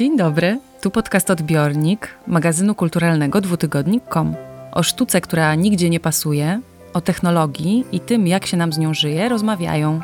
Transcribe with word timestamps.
Dzień 0.00 0.16
dobry, 0.16 0.60
tu 0.80 0.90
podcast 0.90 1.30
Odbiornik 1.30 2.08
magazynu 2.26 2.74
kulturalnego 2.74 3.40
dwutygodnik.com. 3.40 4.34
O 4.72 4.82
sztuce, 4.82 5.20
która 5.20 5.54
nigdzie 5.54 5.90
nie 5.90 6.00
pasuje, 6.00 6.60
o 6.94 7.00
technologii 7.00 7.84
i 7.92 8.00
tym, 8.00 8.26
jak 8.26 8.46
się 8.46 8.56
nam 8.56 8.72
z 8.72 8.78
nią 8.78 8.94
żyje, 8.94 9.28
rozmawiają 9.28 10.00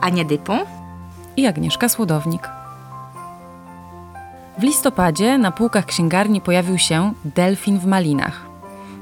Ania 0.00 0.24
Dypą 0.24 0.58
i 1.36 1.46
Agnieszka 1.46 1.88
Słodownik. 1.88 2.48
W 4.58 4.62
listopadzie 4.62 5.38
na 5.38 5.52
półkach 5.52 5.86
księgarni 5.86 6.40
pojawił 6.40 6.78
się 6.78 7.12
Delfin 7.24 7.78
w 7.78 7.86
Malinach. 7.86 8.40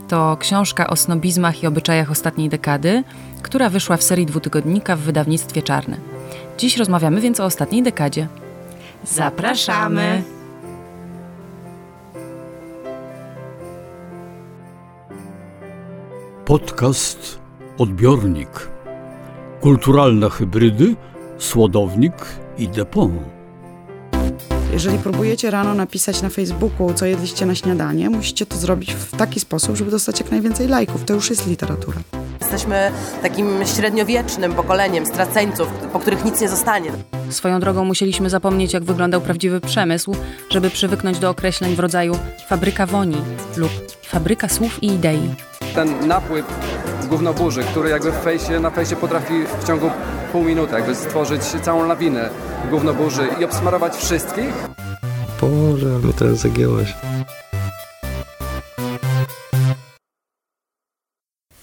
To 0.08 0.36
książka 0.40 0.86
o 0.86 0.96
snobizmach 0.96 1.62
i 1.62 1.66
obyczajach 1.66 2.10
ostatniej 2.10 2.48
dekady, 2.48 3.04
która 3.42 3.68
wyszła 3.68 3.96
w 3.96 4.02
serii 4.02 4.26
dwutygodnika 4.26 4.96
w 4.96 5.00
wydawnictwie 5.00 5.62
Czarne. 5.62 5.96
Dziś 6.58 6.76
rozmawiamy 6.76 7.20
więc 7.20 7.40
o 7.40 7.44
ostatniej 7.44 7.82
dekadzie. 7.82 8.28
Zapraszamy! 9.04 10.22
Podcast 16.44 17.38
Odbiornik. 17.78 18.68
Kulturalne 19.60 20.30
hybrydy, 20.30 20.96
słodownik 21.38 22.14
i 22.58 22.68
depon. 22.68 23.18
Jeżeli 24.72 24.98
próbujecie 24.98 25.50
rano 25.50 25.74
napisać 25.74 26.22
na 26.22 26.28
Facebooku, 26.28 26.94
co 26.94 27.06
jedliście 27.06 27.46
na 27.46 27.54
śniadanie, 27.54 28.10
musicie 28.10 28.46
to 28.46 28.56
zrobić 28.56 28.94
w 28.94 29.16
taki 29.16 29.40
sposób, 29.40 29.76
żeby 29.76 29.90
dostać 29.90 30.20
jak 30.20 30.30
najwięcej 30.30 30.68
lajków. 30.68 31.04
To 31.04 31.14
już 31.14 31.30
jest 31.30 31.46
literatura. 31.46 31.98
Jesteśmy 32.44 32.90
takim 33.22 33.66
średniowiecznym 33.76 34.54
pokoleniem 34.54 35.06
straceńców, 35.06 35.68
po 35.92 35.98
których 35.98 36.24
nic 36.24 36.40
nie 36.40 36.48
zostanie. 36.48 36.90
Swoją 37.30 37.60
drogą 37.60 37.84
musieliśmy 37.84 38.30
zapomnieć, 38.30 38.72
jak 38.72 38.84
wyglądał 38.84 39.20
prawdziwy 39.20 39.60
przemysł, 39.60 40.16
żeby 40.50 40.70
przywyknąć 40.70 41.18
do 41.18 41.30
określeń 41.30 41.74
w 41.74 41.80
rodzaju 41.80 42.18
fabryka 42.48 42.86
woni 42.86 43.16
lub 43.56 43.70
fabryka 44.02 44.48
słów 44.48 44.82
i 44.82 44.86
idei. 44.86 45.34
ten 45.74 46.08
napływ 46.08 46.46
gównoburzy, 47.08 47.62
który 47.62 47.90
jakby 47.90 48.12
w 48.12 48.14
fejsie, 48.16 48.60
na 48.60 48.70
fejsie 48.70 48.96
potrafi 48.96 49.34
w 49.60 49.66
ciągu 49.66 49.90
pół 50.32 50.44
minuty 50.44 50.74
jakby 50.74 50.94
stworzyć 50.94 51.42
całą 51.42 51.86
lawinę 51.86 52.30
gównoburzy 52.70 53.28
i 53.40 53.44
obsmarować 53.44 53.96
wszystkich, 53.96 54.54
Boże, 55.40 55.86
ale 55.86 55.98
mnie 55.98 56.12
teraz 56.12 56.38
zagięłaś. 56.38 56.94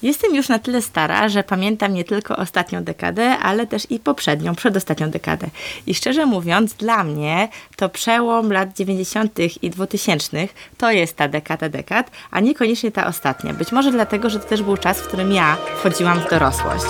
Jestem 0.02 0.34
już 0.34 0.48
na 0.48 0.58
tyle 0.58 0.82
stara, 0.82 1.28
że 1.28 1.44
pamiętam 1.44 1.94
nie 1.94 2.04
tylko 2.04 2.36
ostatnią 2.36 2.84
dekadę, 2.84 3.38
ale 3.38 3.66
też 3.66 3.86
i 3.90 4.00
poprzednią, 4.00 4.54
przedostatnią 4.54 5.10
dekadę. 5.10 5.46
I 5.86 5.94
szczerze 5.94 6.26
mówiąc, 6.26 6.74
dla 6.74 7.04
mnie 7.04 7.48
to 7.76 7.88
przełom 7.88 8.52
lat 8.52 8.76
90. 8.76 9.38
i 9.62 9.70
2000 9.70 10.48
to 10.78 10.90
jest 10.90 11.16
ta 11.16 11.28
dekada 11.28 11.68
dekad, 11.68 12.10
a 12.30 12.40
niekoniecznie 12.40 12.92
ta 12.92 13.06
ostatnia. 13.06 13.52
Być 13.52 13.72
może 13.72 13.90
dlatego, 13.90 14.30
że 14.30 14.40
to 14.40 14.48
też 14.48 14.62
był 14.62 14.76
czas, 14.76 14.98
w 14.98 15.08
którym 15.08 15.32
ja 15.32 15.56
wchodziłam 15.76 16.20
w 16.20 16.30
dorosłość. 16.30 16.86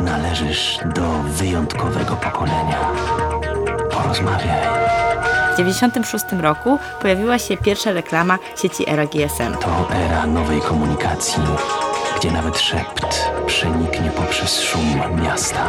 Należysz 0.00 0.78
do 0.94 1.22
wyjątkowego 1.22 2.16
pokolenia. 2.16 2.78
Porozmawiaj. 3.90 4.80
W 5.54 5.56
96 5.56 6.24
roku 6.40 6.78
pojawiła 7.02 7.38
się 7.38 7.56
pierwsza 7.56 7.92
reklama 7.92 8.38
sieci 8.62 8.90
Era 8.90 9.06
GSM. 9.06 9.54
To 9.60 9.88
era 9.94 10.26
nowej 10.26 10.60
komunikacji, 10.60 11.42
gdzie 12.20 12.30
nawet 12.32 12.58
szept 12.58 13.30
przeniknie 13.46 14.10
poprzez 14.10 14.60
szum 14.60 15.00
miasta. 15.22 15.66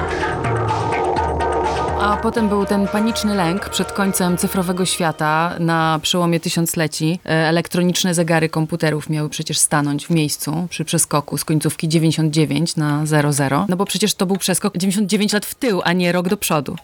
A 2.02 2.18
potem 2.18 2.50
był 2.50 2.66
ten 2.66 2.88
paniczny 2.88 3.36
lęk 3.36 3.70
przed 3.70 3.92
końcem 3.92 4.38
cyfrowego 4.38 4.86
świata 4.86 5.56
na 5.60 6.00
przełomie 6.02 6.40
tysiącleci. 6.40 7.20
E, 7.26 7.30
Elektroniczne 7.30 8.14
zegary 8.14 8.50
komputerów 8.50 9.10
miały 9.10 9.30
przecież 9.30 9.58
stanąć 9.58 10.08
w 10.08 10.10
miejscu 10.10 10.68
przy 10.70 10.86
przeskoku 10.86 11.38
z 11.38 11.46
końcówki 11.46 11.90
99 11.90 12.76
na 12.76 13.06
00. 13.06 13.66
No 13.70 13.76
bo 13.76 13.86
przecież 13.86 14.16
to 14.16 14.26
był 14.26 14.38
przeskok 14.38 14.78
99 14.78 15.34
lat 15.34 15.46
w 15.46 15.56
tył, 15.56 15.82
a 15.84 15.94
nie 15.94 16.12
rok 16.12 16.30
do 16.30 16.38
przodu. 16.38 16.76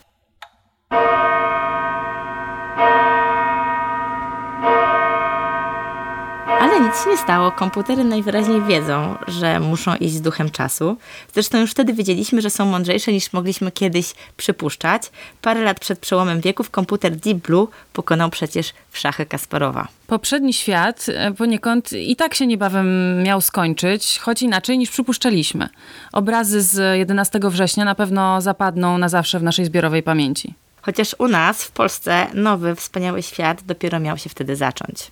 Ale 6.78 6.86
nic 6.86 7.04
się 7.04 7.10
nie 7.10 7.18
stało. 7.18 7.52
Komputery 7.52 8.04
najwyraźniej 8.04 8.62
wiedzą, 8.62 9.16
że 9.28 9.60
muszą 9.60 9.96
iść 9.96 10.14
z 10.14 10.22
duchem 10.22 10.50
czasu. 10.50 10.98
Zresztą 11.34 11.58
już 11.58 11.72
wtedy 11.72 11.94
wiedzieliśmy, 11.94 12.42
że 12.42 12.50
są 12.50 12.66
mądrzejsze 12.66 13.12
niż 13.12 13.34
mogliśmy 13.34 13.72
kiedyś 13.72 14.14
przypuszczać. 14.38 15.04
Parę 15.42 15.62
lat 15.62 15.80
przed 15.80 16.00
przełomem 16.00 16.42
wieków 16.42 16.70
komputer 16.70 17.16
Deep 17.16 17.38
Blue 17.38 17.68
pokonał 17.94 18.30
przecież 18.30 18.74
w 18.92 18.98
szachy 18.98 19.26
Kasparowa. 19.26 19.88
Poprzedni 20.08 20.54
świat 20.54 21.06
e, 21.10 21.34
poniekąd 21.34 21.94
i 21.94 22.16
tak 22.16 22.34
się 22.34 22.48
niebawem 22.48 22.88
miał 23.24 23.42
skończyć, 23.42 24.20
choć 24.20 24.42
inaczej 24.42 24.78
niż 24.78 24.90
przypuszczaliśmy. 24.90 25.70
Obrazy 26.14 26.62
z 26.62 26.98
11 26.98 27.40
września 27.44 27.86
na 27.86 27.96
pewno 27.96 28.42
zapadną 28.42 28.98
na 28.98 29.10
zawsze 29.10 29.40
w 29.40 29.44
naszej 29.44 29.66
zbiorowej 29.66 30.04
pamięci. 30.04 30.54
Chociaż 30.82 31.16
u 31.20 31.28
nas 31.28 31.64
w 31.64 31.72
Polsce 31.72 32.28
nowy, 32.34 32.76
wspaniały 32.76 33.24
świat 33.24 33.64
dopiero 33.66 34.00
miał 34.00 34.18
się 34.18 34.30
wtedy 34.30 34.56
zacząć. 34.56 35.12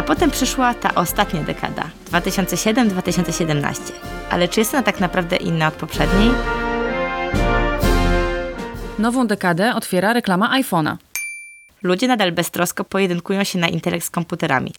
A 0.00 0.02
potem 0.02 0.30
przyszła 0.30 0.74
ta 0.74 0.94
ostatnia 0.94 1.42
dekada 1.42 1.90
2007-2017. 2.10 3.74
Ale 4.30 4.48
czy 4.48 4.60
jest 4.60 4.74
ona 4.74 4.82
tak 4.82 5.00
naprawdę 5.00 5.36
inna 5.36 5.68
od 5.68 5.74
poprzedniej? 5.74 6.30
Nową 8.98 9.26
dekadę 9.26 9.74
otwiera 9.74 10.12
reklama 10.12 10.60
iPhone'a. 10.60 10.96
Ludzie 11.82 12.08
nadal 12.08 12.32
beztrosko 12.32 12.84
pojedynkują 12.84 13.44
się 13.44 13.58
na 13.58 13.68
intelekt 13.68 14.06
z 14.06 14.10
komputerami. 14.10 14.72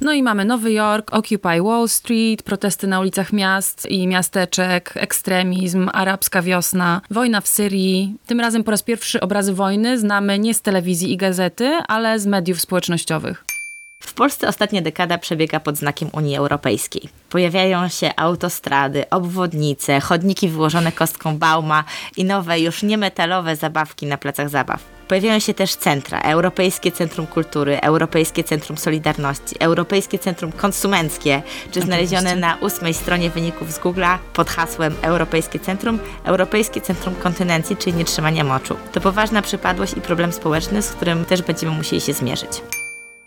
No 0.00 0.12
i 0.12 0.22
mamy 0.22 0.44
Nowy 0.44 0.72
Jork, 0.72 1.14
Occupy 1.14 1.62
Wall 1.62 1.88
Street, 1.88 2.42
protesty 2.42 2.86
na 2.86 3.00
ulicach 3.00 3.32
miast 3.32 3.86
i 3.86 4.06
miasteczek, 4.06 4.92
ekstremizm, 4.94 5.90
arabska 5.92 6.42
wiosna, 6.42 7.00
wojna 7.10 7.40
w 7.40 7.48
Syrii. 7.48 8.14
Tym 8.26 8.40
razem 8.40 8.64
po 8.64 8.70
raz 8.70 8.82
pierwszy 8.82 9.20
obrazy 9.20 9.52
wojny 9.52 9.98
znamy 9.98 10.38
nie 10.38 10.54
z 10.54 10.62
telewizji 10.62 11.12
i 11.12 11.16
gazety, 11.16 11.78
ale 11.88 12.18
z 12.18 12.26
mediów 12.26 12.60
społecznościowych. 12.60 13.57
W 14.08 14.14
Polsce 14.14 14.48
ostatnia 14.48 14.82
dekada 14.82 15.18
przebiega 15.18 15.60
pod 15.60 15.76
znakiem 15.76 16.08
Unii 16.12 16.36
Europejskiej. 16.36 17.08
Pojawiają 17.30 17.88
się 17.88 18.10
autostrady, 18.16 19.10
obwodnice, 19.10 20.00
chodniki 20.00 20.48
wyłożone 20.48 20.92
kostką 20.92 21.38
bauma 21.38 21.84
i 22.16 22.24
nowe, 22.24 22.60
już 22.60 22.82
niemetalowe 22.82 23.56
zabawki 23.56 24.06
na 24.06 24.18
placach 24.18 24.48
zabaw. 24.48 24.80
Pojawiają 25.08 25.38
się 25.38 25.54
też 25.54 25.74
centra, 25.74 26.20
Europejskie 26.20 26.92
Centrum 26.92 27.26
Kultury, 27.26 27.80
Europejskie 27.80 28.44
Centrum 28.44 28.78
Solidarności, 28.78 29.56
Europejskie 29.60 30.18
Centrum 30.18 30.52
Konsumenckie, 30.52 31.42
czy 31.70 31.80
znalezione 31.80 32.36
na 32.36 32.56
ósmej 32.56 32.94
stronie 32.94 33.30
wyników 33.30 33.72
z 33.72 33.78
Google'a 33.78 34.18
pod 34.32 34.50
hasłem 34.50 34.94
Europejskie 35.02 35.58
Centrum, 35.58 35.98
Europejskie 36.24 36.80
Centrum 36.80 37.14
Kontynencji, 37.14 37.76
czyli 37.76 37.96
nietrzymania 37.96 38.44
moczu. 38.44 38.76
To 38.92 39.00
poważna 39.00 39.42
przypadłość 39.42 39.96
i 39.96 40.00
problem 40.00 40.32
społeczny, 40.32 40.82
z 40.82 40.90
którym 40.90 41.24
też 41.24 41.42
będziemy 41.42 41.72
musieli 41.72 42.00
się 42.00 42.12
zmierzyć. 42.12 42.50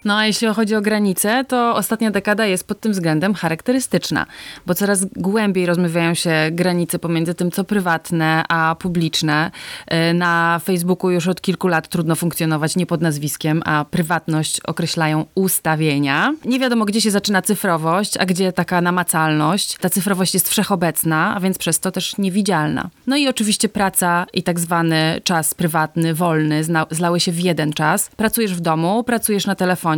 No 0.05 0.17
a 0.17 0.25
jeśli 0.25 0.47
chodzi 0.47 0.75
o 0.75 0.81
granice, 0.81 1.45
to 1.47 1.75
ostatnia 1.75 2.11
dekada 2.11 2.45
jest 2.45 2.67
pod 2.67 2.79
tym 2.79 2.91
względem 2.91 3.33
charakterystyczna, 3.33 4.25
bo 4.65 4.75
coraz 4.75 5.05
głębiej 5.05 5.65
rozmywają 5.65 6.13
się 6.13 6.31
granice 6.51 6.99
pomiędzy 6.99 7.33
tym, 7.33 7.51
co 7.51 7.63
prywatne, 7.63 8.43
a 8.49 8.75
publiczne. 8.79 9.51
Yy, 9.91 10.13
Na 10.13 10.59
Facebooku 10.63 11.11
już 11.11 11.27
od 11.27 11.41
kilku 11.41 11.67
lat 11.67 11.87
trudno 11.87 12.15
funkcjonować 12.15 12.75
nie 12.75 12.85
pod 12.85 13.01
nazwiskiem, 13.01 13.61
a 13.65 13.85
prywatność 13.85 14.59
określają 14.59 15.25
ustawienia. 15.35 16.33
Nie 16.45 16.59
wiadomo, 16.59 16.85
gdzie 16.85 17.01
się 17.01 17.11
zaczyna 17.11 17.41
cyfrowość, 17.41 18.17
a 18.17 18.25
gdzie 18.25 18.53
taka 18.53 18.81
namacalność. 18.81 19.77
Ta 19.77 19.89
cyfrowość 19.89 20.33
jest 20.33 20.49
wszechobecna, 20.49 21.35
a 21.35 21.39
więc 21.39 21.57
przez 21.57 21.79
to 21.79 21.91
też 21.91 22.17
niewidzialna. 22.17 22.89
No 23.07 23.17
i 23.17 23.27
oczywiście 23.27 23.69
praca 23.69 24.25
i 24.33 24.43
tak 24.43 24.59
zwany 24.59 25.21
czas 25.23 25.53
prywatny, 25.53 26.13
wolny 26.13 26.63
zlały 26.91 27.19
się 27.19 27.31
w 27.31 27.39
jeden 27.39 27.73
czas. 27.73 28.09
Pracujesz 28.17 28.53
w 28.53 28.59
domu, 28.59 29.03
pracujesz 29.03 29.45
na 29.45 29.55
telefonie, 29.55 29.90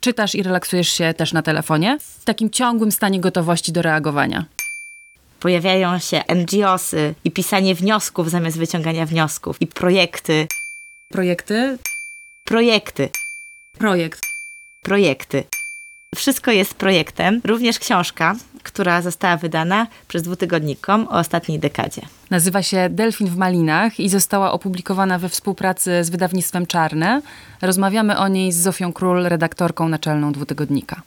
czytasz 0.00 0.34
i 0.34 0.42
relaksujesz 0.42 0.88
się 0.88 1.14
też 1.14 1.32
na 1.32 1.42
telefonie, 1.42 1.98
w 2.00 2.24
takim 2.24 2.50
ciągłym 2.50 2.92
stanie 2.92 3.20
gotowości 3.20 3.72
do 3.72 3.82
reagowania. 3.82 4.44
Pojawiają 5.40 5.98
się 5.98 6.22
NGOsy 6.34 7.14
i 7.24 7.30
pisanie 7.30 7.74
wniosków 7.74 8.30
zamiast 8.30 8.58
wyciągania 8.58 9.06
wniosków 9.06 9.62
i 9.62 9.66
projekty, 9.66 10.46
Projekty? 11.08 11.78
projekty, 12.44 13.08
Projekt. 13.78 14.20
projekty. 14.82 15.44
Wszystko 16.14 16.50
jest 16.50 16.74
projektem, 16.74 17.40
również 17.44 17.78
książka, 17.78 18.36
która 18.64 19.02
została 19.02 19.36
wydana 19.36 19.86
przez 20.08 20.22
dwutygodnikom 20.22 21.08
o 21.10 21.10
ostatniej 21.10 21.58
dekadzie. 21.58 22.02
Nazywa 22.30 22.62
się 22.62 22.88
Delfin 22.90 23.26
w 23.26 23.36
Malinach 23.36 24.00
i 24.00 24.08
została 24.08 24.52
opublikowana 24.52 25.18
we 25.18 25.28
współpracy 25.28 26.04
z 26.04 26.10
wydawnictwem 26.10 26.66
Czarne. 26.66 27.22
Rozmawiamy 27.62 28.18
o 28.18 28.28
niej 28.28 28.52
z 28.52 28.56
Zofią 28.56 28.92
Król, 28.92 29.24
redaktorką 29.24 29.88
naczelną 29.88 30.32
dwutygodnika. 30.32 31.02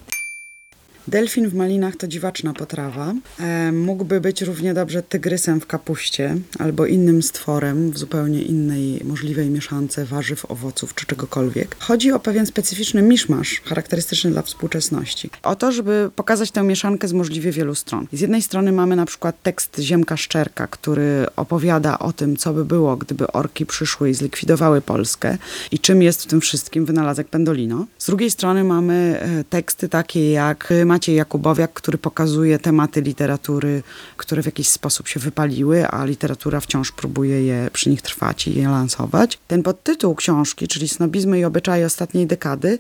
Delfin 1.07 1.50
w 1.50 1.54
malinach 1.54 1.95
to 1.95 2.07
dziwaczna 2.07 2.54
potrawa. 2.54 3.13
E, 3.39 3.71
mógłby 3.71 4.21
być 4.21 4.42
równie 4.42 4.74
dobrze 4.74 5.04
tygrysem 5.04 5.62
w 5.62 5.68
kapuście 5.68 6.36
albo 6.59 6.86
innym 6.86 7.24
stworem 7.24 7.92
w 7.92 7.98
zupełnie 7.98 8.42
innej 8.42 9.01
możliwej 9.04 9.50
mieszance 9.50 10.06
warzyw, 10.06 10.51
owoców 10.51 10.95
czy 10.95 11.06
czegokolwiek. 11.06 11.75
Chodzi 11.80 12.12
o 12.12 12.19
pewien 12.19 12.45
specyficzny 12.45 13.01
miszmasz 13.01 13.62
charakterystyczny 13.65 14.31
dla 14.31 14.42
współczesności. 14.42 15.30
O 15.44 15.56
to, 15.56 15.71
żeby 15.71 16.09
pokazać 16.15 16.51
tę 16.51 16.63
mieszankę 16.63 17.07
z 17.07 17.13
możliwie 17.13 17.51
wielu 17.51 17.75
stron. 17.75 18.07
Z 18.13 18.21
jednej 18.21 18.42
strony 18.42 18.71
mamy 18.71 18.95
na 18.95 19.06
przykład 19.06 19.44
tekst 19.44 19.80
Ziemka 19.80 20.18
Szczerka, 20.18 20.68
który 20.68 21.25
opowiada 21.36 22.00
o 22.00 22.13
tym, 22.13 22.38
co 22.38 22.53
by 22.53 22.65
było, 22.65 22.98
gdyby 22.98 23.27
orki 23.27 23.65
przyszły 23.65 24.10
i 24.10 24.13
zlikwidowały 24.13 24.81
Polskę 24.81 25.38
i 25.71 25.80
czym 25.80 26.01
jest 26.01 26.24
w 26.24 26.27
tym 26.27 26.42
wszystkim 26.42 26.86
wynalazek 26.86 27.27
Pendolino. 27.27 27.86
Z 27.98 28.06
drugiej 28.06 28.31
strony 28.31 28.63
mamy 28.63 29.19
e, 29.19 29.44
teksty 29.44 29.89
takie 29.89 30.31
jak 30.31 30.74
Maciej 30.97 31.15
Jakubowiak, 31.15 31.73
który 31.73 31.97
pokazuje 31.97 32.59
tematy 32.59 33.01
literatury, 33.01 33.83
które 34.17 34.41
w 34.41 34.45
jakiś 34.45 34.67
sposób 34.69 35.07
się 35.07 35.19
wypaliły, 35.19 35.88
a 35.88 36.05
literatura 36.05 36.59
wciąż 36.59 36.91
próbuje 36.91 37.44
je 37.45 37.69
przy 37.73 37.89
nich 37.89 38.01
trwać 38.01 38.47
i 38.47 38.55
je 38.55 38.69
lansować. 38.69 39.39
Ten 39.47 39.63
podtytuł 39.63 40.15
książki, 40.15 40.67
czyli 40.67 40.88
Snobizmy 40.88 41.39
i 41.39 41.45
obyczaje 41.45 41.85
ostatniej 41.85 42.27
dekady, 42.27 42.79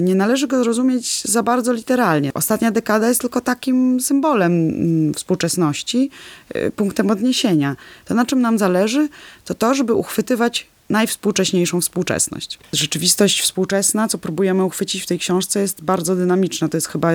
nie 0.00 0.14
należy 0.14 0.46
go 0.46 0.64
rozumieć 0.64 1.22
za 1.24 1.42
bardzo 1.42 1.72
literalnie. 1.72 2.34
Ostatnia 2.34 2.70
dekada 2.70 3.08
jest 3.08 3.20
tylko 3.20 3.40
takim 3.40 4.00
symbolem 4.00 4.52
mm, 4.52 5.14
współczesności, 5.14 6.10
y, 6.56 6.70
punktem 6.76 7.10
odniesienia. 7.10 7.76
To, 8.04 8.14
na 8.14 8.26
czym 8.26 8.40
nam 8.40 8.58
zależy, 8.58 9.08
to 9.44 9.54
to, 9.54 9.74
żeby 9.74 9.94
uchwytywać 9.94 10.66
najwspółcześniejszą 10.90 11.80
współczesność. 11.80 12.58
Rzeczywistość 12.72 13.42
współczesna, 13.42 14.08
co 14.08 14.18
próbujemy 14.18 14.64
uchwycić 14.64 15.02
w 15.02 15.06
tej 15.06 15.18
książce, 15.18 15.60
jest 15.60 15.82
bardzo 15.82 16.16
dynamiczna. 16.16 16.68
To 16.68 16.76
jest 16.76 16.88
chyba 16.88 17.12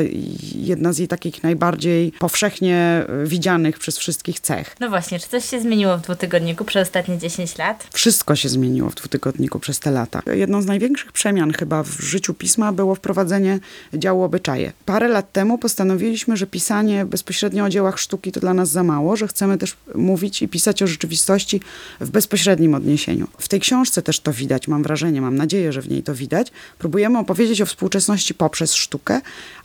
jedna 0.56 0.94
z 0.94 0.98
jej 0.98 1.08
takich 1.08 1.44
najbardziej 1.44 2.12
powszechnie 2.20 3.06
widzianych 3.26 3.80
przez 3.80 3.98
wszystkich 3.98 4.40
cech. 4.40 4.76
No 4.80 4.90
właśnie, 4.90 5.20
czy 5.20 5.28
coś 5.28 5.50
się 5.50 5.62
zmieniło 5.62 5.98
w 5.98 6.02
dwutygodniku 6.02 6.66
przez 6.66 6.88
ostatnie 6.88 7.18
10 7.18 7.58
lat? 7.58 7.88
Wszystko 7.94 8.36
się 8.36 8.50
zmieniło 8.50 8.90
w 8.90 8.96
dwutygodniku 8.96 9.60
przez 9.60 9.80
te 9.80 9.92
lata. 9.92 10.22
Jedną 10.34 10.62
z 10.62 10.66
największych 10.66 11.12
przemian 11.12 11.54
chyba 11.54 11.84
w 11.84 12.02
życiu 12.02 12.34
pisma 12.34 12.72
było 12.72 12.96
wprowadzenie 12.96 13.60
działu 13.94 14.24
obyczaje. 14.24 14.74
Parę 14.86 15.08
lat 15.08 15.32
temu 15.32 15.58
postanowiliśmy, 15.58 16.38
że 16.38 16.48
pisanie 16.48 17.06
bezpośrednio 17.06 17.64
o 17.64 17.70
dziełach 17.70 18.00
sztuki 18.00 18.32
to 18.32 18.40
dla 18.40 18.54
nas 18.54 18.70
za 18.70 18.84
mało, 18.84 19.16
że 19.16 19.28
chcemy 19.28 19.58
też 19.58 19.76
mówić 19.96 20.42
i 20.42 20.48
pisać 20.48 20.84
o 20.84 20.88
rzeczywistości 20.88 21.62
w 22.00 22.10
bezpośrednim 22.10 22.76
odniesieniu. 22.76 23.28
W 23.38 23.48
tej 23.48 23.57
książce 23.60 24.02
też 24.02 24.20
to 24.20 24.34
widać, 24.34 24.68
mam 24.68 24.84
wrażenie, 24.84 25.22
mam 25.22 25.36
nadzieję, 25.36 25.74
że 25.74 25.82
w 25.82 25.90
niej 25.90 26.04
to 26.04 26.16
widać. 26.16 26.52
Próbujemy 26.78 27.20
opowiedzieć 27.20 27.62
o 27.62 27.66
współczesności 27.66 28.34
poprzez 28.34 28.74
sztukę, 28.76 29.22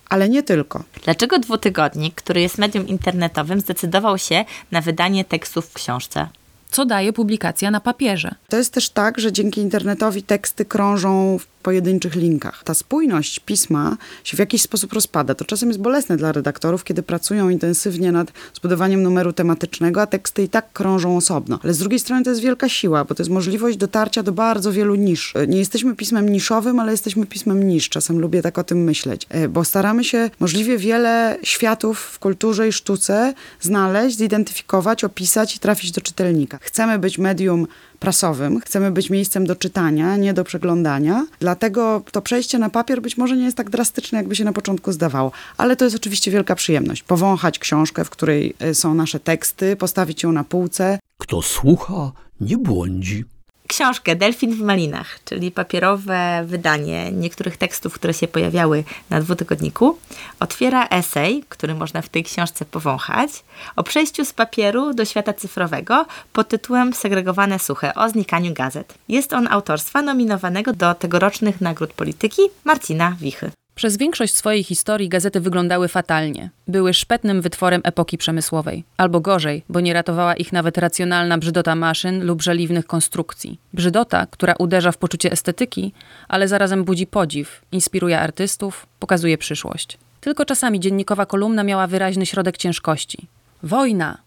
ale 0.09 0.29
nie 0.29 0.43
tylko. 0.43 0.85
Dlaczego 1.05 1.39
dwutygodnik, 1.39 2.15
który 2.15 2.41
jest 2.41 2.59
medium 2.59 2.89
internetowym, 2.89 3.61
zdecydował 3.61 4.19
się 4.19 4.44
na 4.71 4.81
wydanie 4.81 5.25
tekstów 5.25 5.67
w 5.67 5.75
książce? 5.75 6.29
Co 6.73 6.85
daje 6.85 7.13
publikacja 7.13 7.71
na 7.71 7.81
papierze? 7.81 8.35
To 8.49 8.57
jest 8.57 8.73
też 8.73 8.91
tak, 8.91 9.19
że 9.19 9.33
dzięki 9.33 9.61
internetowi 9.61 10.23
teksty 10.23 10.65
krążą 10.65 11.39
w 11.39 11.47
pojedynczych 11.63 12.15
linkach. 12.15 12.65
Ta 12.65 12.75
spójność 12.75 13.41
pisma 13.41 13.97
się 14.25 14.37
w 14.37 14.41
jakiś 14.41 14.63
sposób 14.63 14.93
rozpada. 14.93 15.35
To 15.35 15.45
czasem 15.45 15.69
jest 15.69 15.81
bolesne 15.81 16.17
dla 16.17 16.33
redaktorów, 16.33 16.85
kiedy 16.85 17.03
pracują 17.03 17.49
intensywnie 17.49 18.13
nad 18.13 18.33
zbudowaniem 18.55 19.03
numeru 19.03 19.33
tematycznego, 19.33 20.03
a 20.03 20.07
teksty 20.07 20.43
i 20.43 20.49
tak 20.49 20.73
krążą 20.73 21.17
osobno. 21.17 21.59
Ale 21.65 21.75
z 21.75 21.79
drugiej 21.79 21.99
strony 21.99 22.25
to 22.25 22.31
jest 22.31 22.43
wielka 22.43 22.69
siła, 22.69 23.05
bo 23.05 23.15
to 23.15 23.23
jest 23.23 23.31
możliwość 23.31 23.77
dotarcia 23.77 24.23
do 24.23 24.33
bardzo 24.33 24.73
wielu 24.73 24.95
nisz. 24.95 25.35
Nie 25.49 25.59
jesteśmy 25.59 25.97
pismem 25.97 26.29
niszowym, 26.29 26.81
ale 26.81 26.93
jesteśmy 26.93 27.27
pismem 27.27 27.69
nisz. 27.69 27.89
Czasem 27.89 28.21
lubię 28.21 28.43
tak 28.43 28.59
o 28.59 28.65
tym 28.65 28.85
myśleć, 28.85 29.27
e, 29.29 29.49
bo 29.49 29.65
staramy 29.65 30.05
się 30.05 30.31
możliwie 30.41 30.79
wiele 30.79 31.39
światów 31.43 32.01
w 32.01 32.19
kulturze 32.19 32.69
i 32.69 32.73
sztuce 32.73 33.35
znaleźć, 33.61 34.19
zidentyfikować, 34.19 35.05
opisać 35.05 35.57
i 35.57 35.59
trafić 35.59 35.93
do 35.93 36.01
czytelnika. 36.01 36.59
Chcemy 36.62 36.99
być 36.99 37.19
medium 37.19 37.67
prasowym. 37.99 38.61
Chcemy 38.61 38.91
być 38.91 39.11
miejscem 39.11 39.47
do 39.47 39.56
czytania, 39.56 40.17
nie 40.17 40.35
do 40.35 40.44
przeglądania. 40.44 41.26
Dlatego 41.41 42.03
to 42.12 42.23
przejście 42.23 42.59
na 42.59 42.70
papier 42.70 43.03
być 43.03 43.17
może 43.17 43.37
nie 43.37 43.44
jest 43.44 43.56
tak 43.56 43.70
drastyczne, 43.70 44.19
jakby 44.19 44.37
się 44.37 44.44
na 44.44 44.53
początku 44.53 44.93
zdawało. 44.93 45.32
Ale 45.56 45.76
to 45.76 45.85
jest 45.85 45.97
oczywiście 45.97 46.31
wielka 46.31 46.55
przyjemność. 46.55 47.03
Powąchać 47.03 47.59
książkę, 47.59 48.05
w 48.05 48.11
której 48.11 48.55
e, 48.59 48.75
są 48.75 48.94
nasze 48.94 49.20
teksty, 49.20 49.76
postawić 49.76 50.23
ją 50.23 50.32
na 50.32 50.44
półce. 50.44 50.99
Kto 51.19 51.43
słucha, 51.43 52.12
nie 52.41 52.59
błądzi 52.59 53.25
książkę 53.73 54.17
Delfin 54.17 54.55
w 54.55 54.61
malinach, 54.61 55.19
czyli 55.25 55.51
papierowe 55.51 56.45
wydanie 56.47 57.13
niektórych 57.13 57.57
tekstów, 57.57 57.95
które 57.95 58.15
się 58.15 58.29
pojawiały 58.29 58.85
na 59.11 59.21
dwutygodniku, 59.21 59.99
otwiera 60.41 60.87
esej, 60.87 61.45
który 61.49 61.75
można 61.75 62.03
w 62.03 62.09
tej 62.09 62.25
książce 62.25 62.65
powąchać, 62.65 63.31
o 63.77 63.83
przejściu 63.83 64.25
z 64.25 64.33
papieru 64.33 64.95
do 64.95 65.05
świata 65.05 65.33
cyfrowego 65.33 66.07
pod 66.33 66.49
tytułem 66.49 66.95
Segregowane 66.95 67.59
suche 67.59 67.95
o 67.95 68.09
znikaniu 68.09 68.55
gazet. 68.55 68.95
Jest 69.09 69.33
on 69.33 69.49
autorstwa 69.51 70.03
nominowanego 70.03 70.73
do 70.73 70.95
tegorocznych 70.95 71.61
nagród 71.61 71.93
polityki 71.93 72.43
Marcina 72.65 73.17
Wichy. 73.21 73.62
Przez 73.75 73.97
większość 73.97 74.37
swojej 74.37 74.65
historii 74.65 75.09
gazety 75.09 75.41
wyglądały 75.41 75.89
fatalnie. 75.89 76.51
Były 76.69 76.95
szpetnym 76.95 77.41
wytworem 77.41 77.81
epoki 77.85 78.19
przemysłowej. 78.19 78.85
Albo 78.97 79.21
gorzej, 79.21 79.65
bo 79.69 79.81
nie 79.81 79.93
ratowała 79.93 80.35
ich 80.35 80.53
nawet 80.53 80.79
racjonalna 80.79 81.39
brzydota 81.39 81.75
maszyn 81.75 82.25
lub 82.25 82.43
żeliwnych 82.43 82.87
konstrukcji. 82.87 83.59
Brzydota, 83.75 84.27
która 84.27 84.55
uderza 84.59 84.93
w 84.93 84.99
poczucie 84.99 85.33
estetyki, 85.33 85.93
ale 86.29 86.49
zarazem 86.49 86.85
budzi 86.85 87.07
podziw, 87.07 87.63
inspiruje 87.73 88.21
artystów, 88.21 88.87
pokazuje 88.99 89.39
przyszłość. 89.39 89.99
Tylko 90.21 90.45
czasami 90.45 90.81
dziennikowa 90.81 91.27
kolumna 91.27 91.65
miała 91.65 91.87
wyraźny 91.87 92.27
środek 92.27 92.57
ciężkości. 92.57 93.27
Wojna! 93.63 94.19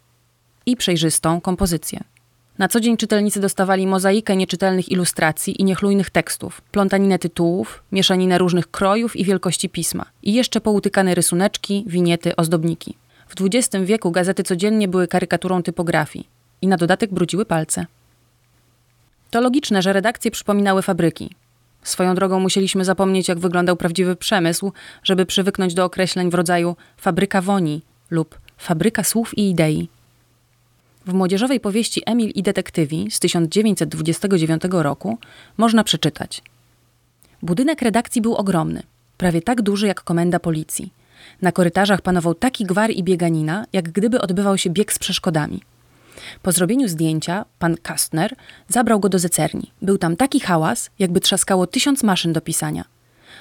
I 0.66 0.76
przejrzystą 0.76 1.42
kompozycję. 1.42 2.00
Na 2.58 2.68
co 2.68 2.80
dzień 2.80 2.98
czytelnicy 2.98 3.40
dostawali 3.40 3.88
mozaikę 3.88 4.36
nieczytelnych 4.36 4.92
ilustracji 4.92 5.62
i 5.62 5.64
niechlujnych 5.64 6.10
tekstów, 6.10 6.62
plątaninę 6.62 7.20
tytułów, 7.20 7.84
mieszaninę 7.92 8.38
różnych 8.38 8.72
krojów 8.72 9.16
i 9.16 9.26
wielkości 9.26 9.70
pisma 9.70 10.06
i 10.24 10.34
jeszcze 10.34 10.62
poutykane 10.62 11.16
rysuneczki, 11.16 11.84
winiety, 11.88 12.36
ozdobniki. 12.36 12.98
W 13.28 13.36
XX 13.42 13.86
wieku 13.86 14.12
gazety 14.12 14.44
codziennie 14.44 14.88
były 14.88 15.08
karykaturą 15.08 15.64
typografii 15.64 16.28
i 16.62 16.68
na 16.68 16.78
dodatek 16.78 17.14
brudziły 17.14 17.46
palce. 17.46 17.86
To 19.32 19.42
logiczne, 19.42 19.82
że 19.82 19.94
redakcje 19.94 20.32
przypominały 20.32 20.82
fabryki. 20.82 21.30
Swoją 21.84 22.16
drogą 22.16 22.40
musieliśmy 22.40 22.86
zapomnieć, 22.86 23.28
jak 23.28 23.40
wyglądał 23.40 23.76
prawdziwy 23.76 24.16
przemysł, 24.16 24.72
żeby 25.04 25.26
przywyknąć 25.26 25.74
do 25.74 25.86
określeń 25.86 26.30
w 26.30 26.34
rodzaju 26.34 26.76
fabryka 26.98 27.42
woni 27.42 27.82
lub 28.10 28.40
fabryka 28.58 29.04
słów 29.04 29.38
i 29.38 29.50
idei. 29.50 29.90
W 31.06 31.14
młodzieżowej 31.14 31.60
powieści 31.60 32.02
Emil 32.06 32.30
i 32.30 32.44
detektywi 32.44 33.08
z 33.12 33.20
1929 33.20 34.64
roku 34.72 35.18
można 35.58 35.84
przeczytać. 35.84 36.42
Budynek 37.42 37.82
redakcji 37.82 38.22
był 38.22 38.36
ogromny, 38.36 38.84
prawie 39.18 39.42
tak 39.42 39.62
duży 39.62 39.88
jak 39.88 40.04
komenda 40.04 40.40
policji. 40.40 40.94
Na 41.42 41.52
korytarzach 41.52 42.02
panował 42.02 42.36
taki 42.36 42.66
gwar 42.66 42.92
i 42.92 43.04
bieganina, 43.04 43.66
jak 43.74 43.90
gdyby 43.90 44.22
odbywał 44.22 44.58
się 44.58 44.70
bieg 44.70 44.94
z 44.94 45.00
przeszkodami. 45.00 45.62
Po 46.42 46.52
zrobieniu 46.52 46.88
zdjęcia 46.88 47.46
pan 47.60 47.78
Kastner 47.78 48.36
zabrał 48.68 49.00
go 49.00 49.10
do 49.10 49.20
zecerni. 49.20 49.72
Był 49.82 49.98
tam 49.98 50.16
taki 50.16 50.40
hałas, 50.40 50.90
jakby 51.00 51.20
trzaskało 51.20 51.68
tysiąc 51.68 52.04
maszyn 52.04 52.34
do 52.34 52.42
pisania. 52.42 52.86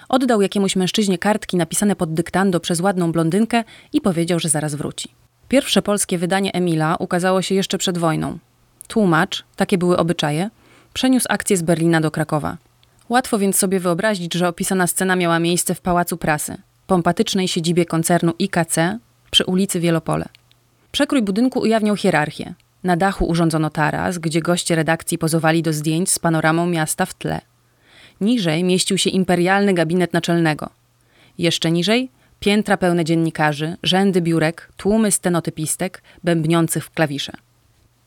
Oddał 0.08 0.42
jakiemuś 0.42 0.76
mężczyźnie 0.76 1.18
kartki 1.18 1.56
napisane 1.56 1.96
pod 1.96 2.14
dyktando 2.14 2.60
przez 2.60 2.80
ładną 2.80 3.12
blondynkę 3.12 3.64
i 3.92 4.00
powiedział, 4.00 4.40
że 4.40 4.48
zaraz 4.48 4.74
wróci. 4.74 5.23
Pierwsze 5.48 5.82
polskie 5.82 6.18
wydanie 6.18 6.54
Emila 6.54 6.96
ukazało 6.98 7.42
się 7.42 7.54
jeszcze 7.54 7.78
przed 7.78 7.98
wojną. 7.98 8.38
Tłumacz, 8.88 9.44
takie 9.56 9.78
były 9.78 9.96
obyczaje, 9.96 10.50
przeniósł 10.94 11.26
akcję 11.28 11.56
z 11.56 11.62
Berlina 11.62 12.00
do 12.00 12.10
Krakowa. 12.10 12.56
Łatwo 13.08 13.38
więc 13.38 13.56
sobie 13.56 13.80
wyobrazić, 13.80 14.34
że 14.34 14.48
opisana 14.48 14.86
scena 14.86 15.16
miała 15.16 15.38
miejsce 15.38 15.74
w 15.74 15.80
Pałacu 15.80 16.16
Prasy, 16.16 16.56
pompatycznej 16.86 17.48
siedzibie 17.48 17.86
koncernu 17.86 18.32
IKC 18.38 18.76
przy 19.30 19.44
ulicy 19.44 19.80
Wielopole. 19.80 20.28
Przekrój 20.92 21.22
budynku 21.22 21.60
ujawniał 21.60 21.96
hierarchię. 21.96 22.54
Na 22.84 22.96
dachu 22.96 23.24
urządzono 23.24 23.70
taras, 23.70 24.18
gdzie 24.18 24.40
goście 24.40 24.74
redakcji 24.74 25.18
pozowali 25.18 25.62
do 25.62 25.72
zdjęć 25.72 26.10
z 26.10 26.18
panoramą 26.18 26.66
miasta 26.66 27.06
w 27.06 27.14
tle. 27.14 27.40
Niżej 28.20 28.64
mieścił 28.64 28.98
się 28.98 29.10
imperialny 29.10 29.74
gabinet 29.74 30.12
naczelnego. 30.12 30.70
Jeszcze 31.38 31.70
niżej 31.70 32.10
Piętra 32.40 32.76
pełne 32.76 33.04
dziennikarzy, 33.04 33.76
rzędy 33.82 34.20
biurek, 34.20 34.72
tłumy 34.76 35.12
stenotypistek, 35.12 36.02
bębniących 36.24 36.84
w 36.84 36.90
klawisze. 36.90 37.32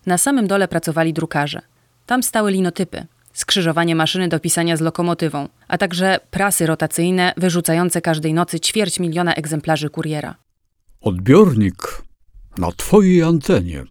Na 0.06 0.18
samym 0.18 0.48
dole 0.48 0.68
pracowali 0.68 1.14
drukarze. 1.14 1.62
Tam 2.06 2.24
stały 2.24 2.52
linotypy, 2.52 3.06
skrzyżowanie 3.34 3.96
maszyny 3.96 4.28
do 4.28 4.40
pisania 4.40 4.78
z 4.78 4.82
lokomotywą, 4.82 5.48
a 5.68 5.78
także 5.78 6.20
prasy 6.32 6.66
rotacyjne 6.66 7.34
wyrzucające 7.38 8.02
każdej 8.02 8.34
nocy 8.34 8.60
ćwierć 8.60 9.00
miliona 9.00 9.34
egzemplarzy 9.34 9.90
kuriera. 9.90 10.36
Odbiornik 11.02 12.02
na 12.58 12.72
Twojej 12.72 13.24
antenie. 13.24 13.84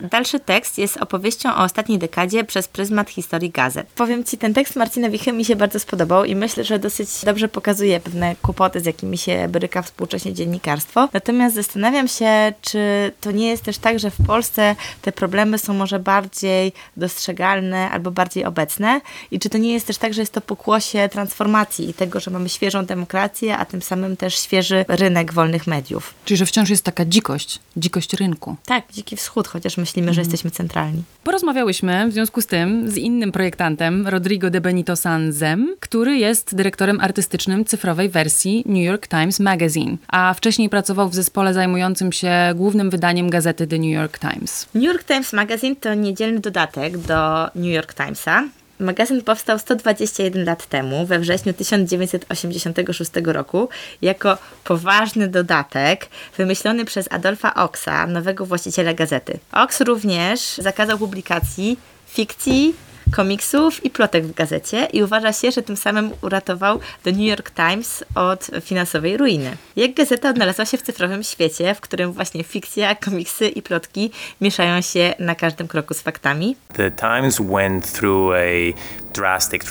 Dalszy 0.00 0.40
tekst 0.40 0.78
jest 0.78 0.96
opowieścią 0.96 1.54
o 1.54 1.64
ostatniej 1.64 1.98
dekadzie 1.98 2.44
przez 2.44 2.68
pryzmat 2.68 3.10
historii 3.10 3.50
gazet. 3.50 3.86
Powiem 3.86 4.24
Ci, 4.24 4.38
ten 4.38 4.54
tekst 4.54 4.76
Marcina 4.76 5.10
Wichy 5.10 5.32
mi 5.32 5.44
się 5.44 5.56
bardzo 5.56 5.80
spodobał 5.80 6.24
i 6.24 6.36
myślę, 6.36 6.64
że 6.64 6.78
dosyć 6.78 7.08
dobrze 7.24 7.48
pokazuje 7.48 8.00
pewne 8.00 8.36
kłopoty, 8.42 8.80
z 8.80 8.86
jakimi 8.86 9.18
się 9.18 9.48
boryka 9.48 9.82
współcześnie 9.82 10.34
dziennikarstwo. 10.34 11.08
Natomiast 11.12 11.54
zastanawiam 11.54 12.08
się, 12.08 12.52
czy 12.62 13.12
to 13.20 13.30
nie 13.30 13.48
jest 13.48 13.62
też 13.62 13.78
tak, 13.78 13.98
że 13.98 14.10
w 14.10 14.26
Polsce 14.26 14.76
te 15.02 15.12
problemy 15.12 15.58
są 15.58 15.74
może 15.74 15.98
bardziej 15.98 16.72
dostrzegalne 16.96 17.90
albo 17.90 18.10
bardziej 18.10 18.44
obecne 18.44 19.00
i 19.30 19.38
czy 19.38 19.48
to 19.48 19.58
nie 19.58 19.72
jest 19.72 19.86
też 19.86 19.98
tak, 19.98 20.14
że 20.14 20.22
jest 20.22 20.32
to 20.32 20.40
pokłosie 20.40 21.08
transformacji 21.12 21.90
i 21.90 21.94
tego, 21.94 22.20
że 22.20 22.30
mamy 22.30 22.48
świeżą 22.48 22.84
demokrację, 22.84 23.56
a 23.58 23.64
tym 23.64 23.82
samym 23.82 24.16
też 24.16 24.38
świeży 24.38 24.84
rynek 24.88 25.32
wolnych 25.32 25.66
mediów. 25.66 26.14
Czyli, 26.24 26.38
że 26.38 26.46
wciąż 26.46 26.70
jest 26.70 26.84
taka 26.84 27.04
dzikość, 27.04 27.58
dzikość 27.76 28.14
rynku. 28.14 28.56
Tak, 28.66 28.92
dziki 28.92 29.16
wschód, 29.16 29.48
chociaż 29.48 29.76
myślimy, 29.82 30.14
że 30.14 30.20
jesteśmy 30.20 30.50
centralni. 30.50 31.02
Porozmawiałyśmy 31.24 32.08
w 32.08 32.12
związku 32.12 32.40
z 32.40 32.46
tym 32.46 32.90
z 32.90 32.96
innym 32.96 33.32
projektantem, 33.32 34.08
Rodrigo 34.08 34.50
de 34.50 34.60
Benito 34.60 34.96
Sanzem, 34.96 35.76
który 35.80 36.16
jest 36.16 36.54
dyrektorem 36.54 37.00
artystycznym 37.00 37.64
cyfrowej 37.64 38.08
wersji 38.08 38.62
New 38.66 38.84
York 38.84 39.06
Times 39.08 39.40
Magazine, 39.40 39.96
a 40.08 40.34
wcześniej 40.34 40.68
pracował 40.68 41.08
w 41.08 41.14
zespole 41.14 41.54
zajmującym 41.54 42.12
się 42.12 42.32
głównym 42.54 42.90
wydaniem 42.90 43.30
gazety 43.30 43.66
The 43.66 43.78
New 43.78 43.92
York 43.92 44.18
Times. 44.18 44.68
New 44.74 44.84
York 44.84 45.04
Times 45.04 45.32
Magazine 45.32 45.76
to 45.76 45.94
niedzielny 45.94 46.40
dodatek 46.40 46.98
do 46.98 47.44
New 47.54 47.72
York 47.72 47.94
Timesa. 47.94 48.44
Magazyn 48.78 49.22
powstał 49.22 49.58
121 49.58 50.44
lat 50.44 50.66
temu, 50.66 51.06
we 51.06 51.18
wrześniu 51.18 51.52
1986 51.52 53.10
roku, 53.24 53.68
jako 54.02 54.38
poważny 54.64 55.28
dodatek 55.28 56.08
wymyślony 56.36 56.84
przez 56.84 57.12
Adolfa 57.12 57.54
Oxa, 57.54 58.06
nowego 58.06 58.46
właściciela 58.46 58.94
gazety. 58.94 59.38
Ox 59.52 59.80
również 59.80 60.40
zakazał 60.58 60.98
publikacji 60.98 61.78
fikcji, 62.06 62.74
komiksów 63.12 63.84
i 63.84 63.90
plotek 63.90 64.26
w 64.26 64.34
gazecie 64.34 64.88
i 64.92 65.02
uważa 65.02 65.32
się, 65.32 65.50
że 65.50 65.62
tym 65.62 65.76
samym 65.76 66.10
uratował 66.22 66.80
The 67.02 67.12
New 67.12 67.28
York 67.28 67.50
Times 67.50 68.04
od 68.14 68.50
finansowej 68.60 69.16
ruiny. 69.16 69.56
Jak 69.76 69.94
gazeta 69.94 70.30
odnalazła 70.30 70.64
się 70.64 70.78
w 70.78 70.82
cyfrowym 70.82 71.22
świecie, 71.22 71.74
w 71.74 71.80
którym 71.80 72.12
właśnie 72.12 72.44
fikcja, 72.44 72.94
komiksy 72.94 73.48
i 73.48 73.62
plotki 73.62 74.10
mieszają 74.40 74.80
się 74.80 75.14
na 75.18 75.34
każdym 75.34 75.68
kroku 75.68 75.94
z 75.94 76.00
faktami? 76.00 76.56
The 76.72 76.90
Times 76.90 77.40
went 77.40 77.92
through 77.92 78.34
a 78.34 78.72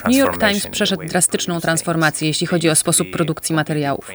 New 0.06 0.16
York 0.16 0.40
Times 0.40 0.68
przeszedł 0.68 1.06
drastyczną 1.06 1.62
transformację, 1.62 2.28
jeśli 2.28 2.48
chodzi 2.48 2.70
o 2.70 2.76
sposób 2.76 3.12
produkcji 3.12 3.56
materiałów. 3.56 4.12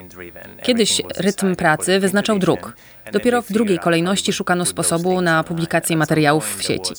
Kiedyś 0.63 1.03
rytm 1.19 1.57
pracy 1.57 2.01
wyznaczał 2.01 2.39
druk. 2.39 2.77
Dopiero 3.13 3.43
w 3.43 3.53
drugiej 3.53 3.79
kolejności 3.79 4.33
szukano 4.33 4.65
sposobu 4.65 5.21
na 5.21 5.45
publikację 5.45 5.97
materiałów 5.97 6.57
w 6.57 6.63
sieci. 6.63 6.95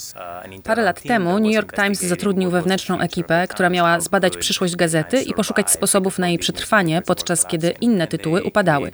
Parę 0.63 0.83
lat 0.83 1.01
temu 1.01 1.39
New 1.39 1.53
York 1.53 1.75
Times 1.75 2.01
zatrudnił 2.01 2.51
wewnętrzną 2.51 2.99
ekipę, 2.99 3.47
która 3.49 3.69
miała 3.69 3.99
zbadać 3.99 4.37
przyszłość 4.37 4.75
gazety 4.75 5.21
i 5.21 5.33
poszukać 5.33 5.71
sposobów 5.71 6.19
na 6.19 6.27
jej 6.27 6.39
przetrwanie, 6.39 7.01
podczas 7.01 7.45
kiedy 7.45 7.73
inne 7.81 8.07
tytuły 8.07 8.43
upadały. 8.43 8.91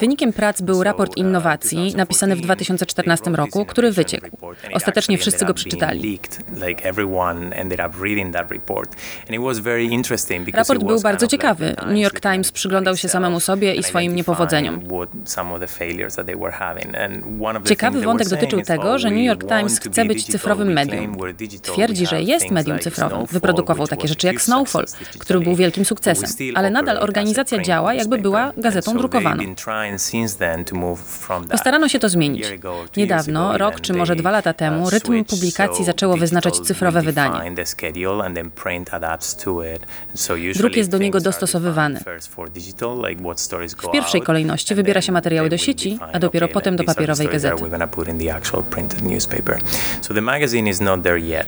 Wynikiem 0.00 0.32
prac 0.32 0.60
był 0.60 0.82
raport 0.82 1.16
innowacji 1.16 1.94
napisany 1.96 2.36
w 2.36 2.40
2014 2.40 3.30
roku, 3.30 3.64
który 3.64 3.92
wyciekł. 3.92 4.26
Ostatecznie 4.74 5.18
wszyscy 5.18 5.44
go 5.44 5.54
przeczytali. 5.54 6.20
Raport 10.54 10.84
był 10.84 11.00
bardzo 11.00 11.26
ciekawy. 11.26 11.74
New 11.86 11.98
York 11.98 12.20
Times 12.20 12.52
przyglądał 12.52 12.96
się 12.96 13.08
samemu 13.08 13.40
sobie 13.40 13.74
i 13.74 13.82
swoim 13.82 14.14
niepowodzeniom. 14.16 14.80
Ciekawy 17.64 18.00
wątek 18.00 18.28
dotyczył 18.28 18.62
tego, 18.62 18.98
że 18.98 19.10
New 19.10 19.24
York 19.24 19.44
Times 19.48 19.80
chce 19.80 20.04
być 20.04 20.26
cyfrowym 20.26 20.72
medium. 20.72 21.16
Twierdzi, 21.62 22.06
że 22.06 22.22
jest 22.22 22.50
medium 22.50 22.78
cyfrowym. 22.78 23.26
Wyprodukował 23.26 23.86
takie 23.86 24.08
rzeczy 24.08 24.26
jak 24.26 24.42
Snowfall, 24.42 24.84
który 25.18 25.40
był 25.40 25.54
wielkim 25.54 25.84
sukcesem, 25.84 26.30
ale 26.54 26.70
nadal 26.70 26.96
organizacja 26.98 27.62
działa, 27.62 27.94
jakby 27.94 28.18
była 28.18 28.52
gazetą 28.56 28.96
drukowaną. 28.96 29.42
Postarano 31.50 31.88
się 31.88 31.98
to 31.98 32.08
zmienić. 32.08 32.46
Niedawno, 32.96 33.58
rok 33.58 33.80
czy 33.80 33.92
może 33.94 34.16
dwa 34.16 34.30
lata 34.30 34.52
temu, 34.52 34.90
rytm 34.90 35.24
publikacji 35.24 35.84
zaczęło 35.84 36.16
wyznaczać 36.16 36.60
cyfrowe 36.60 37.02
wydanie. 37.02 37.31
Druk 40.58 40.76
jest 40.76 40.90
do 40.90 40.98
niego 40.98 41.20
dostosowywany. 41.20 42.00
W 43.88 43.90
pierwszej 43.92 44.22
kolejności 44.22 44.74
wybiera 44.74 45.00
się 45.02 45.12
materiały 45.12 45.48
do 45.48 45.56
sieci, 45.58 45.98
a 46.12 46.18
dopiero 46.18 46.48
potem 46.48 46.76
do 46.76 46.84
papierowej 46.84 47.26
gazety. 47.32 47.54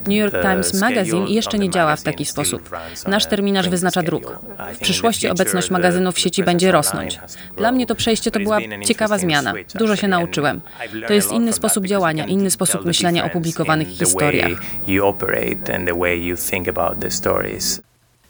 New 0.06 0.16
York 0.18 0.34
Times 0.42 0.80
Magazine 0.80 1.26
jeszcze 1.28 1.58
nie 1.58 1.70
działa 1.70 1.96
w 1.96 2.02
taki 2.02 2.24
sposób. 2.24 2.70
Nasz 3.08 3.26
terminarz 3.26 3.68
wyznacza 3.68 4.02
druk. 4.02 4.38
W 4.74 4.78
przyszłości 4.78 5.28
obecność 5.28 5.70
magazynu 5.70 6.12
w 6.12 6.18
sieci 6.18 6.42
będzie 6.44 6.72
rosnąć. 6.72 7.20
Dla 7.56 7.72
mnie 7.72 7.86
to 7.86 7.94
przejście 7.94 8.30
to 8.30 8.40
była 8.40 8.58
ciekawa 8.84 9.18
zmiana. 9.18 9.52
Dużo 9.74 9.96
się 9.96 10.08
nauczyłem. 10.08 10.60
To 11.06 11.12
jest 11.12 11.32
inny 11.32 11.52
sposób 11.52 11.86
działania, 11.86 12.24
inny 12.26 12.50
sposób 12.50 12.84
myślenia 12.84 13.24
o 13.24 13.30
publikowanych 13.30 13.88
historiach. 13.88 14.50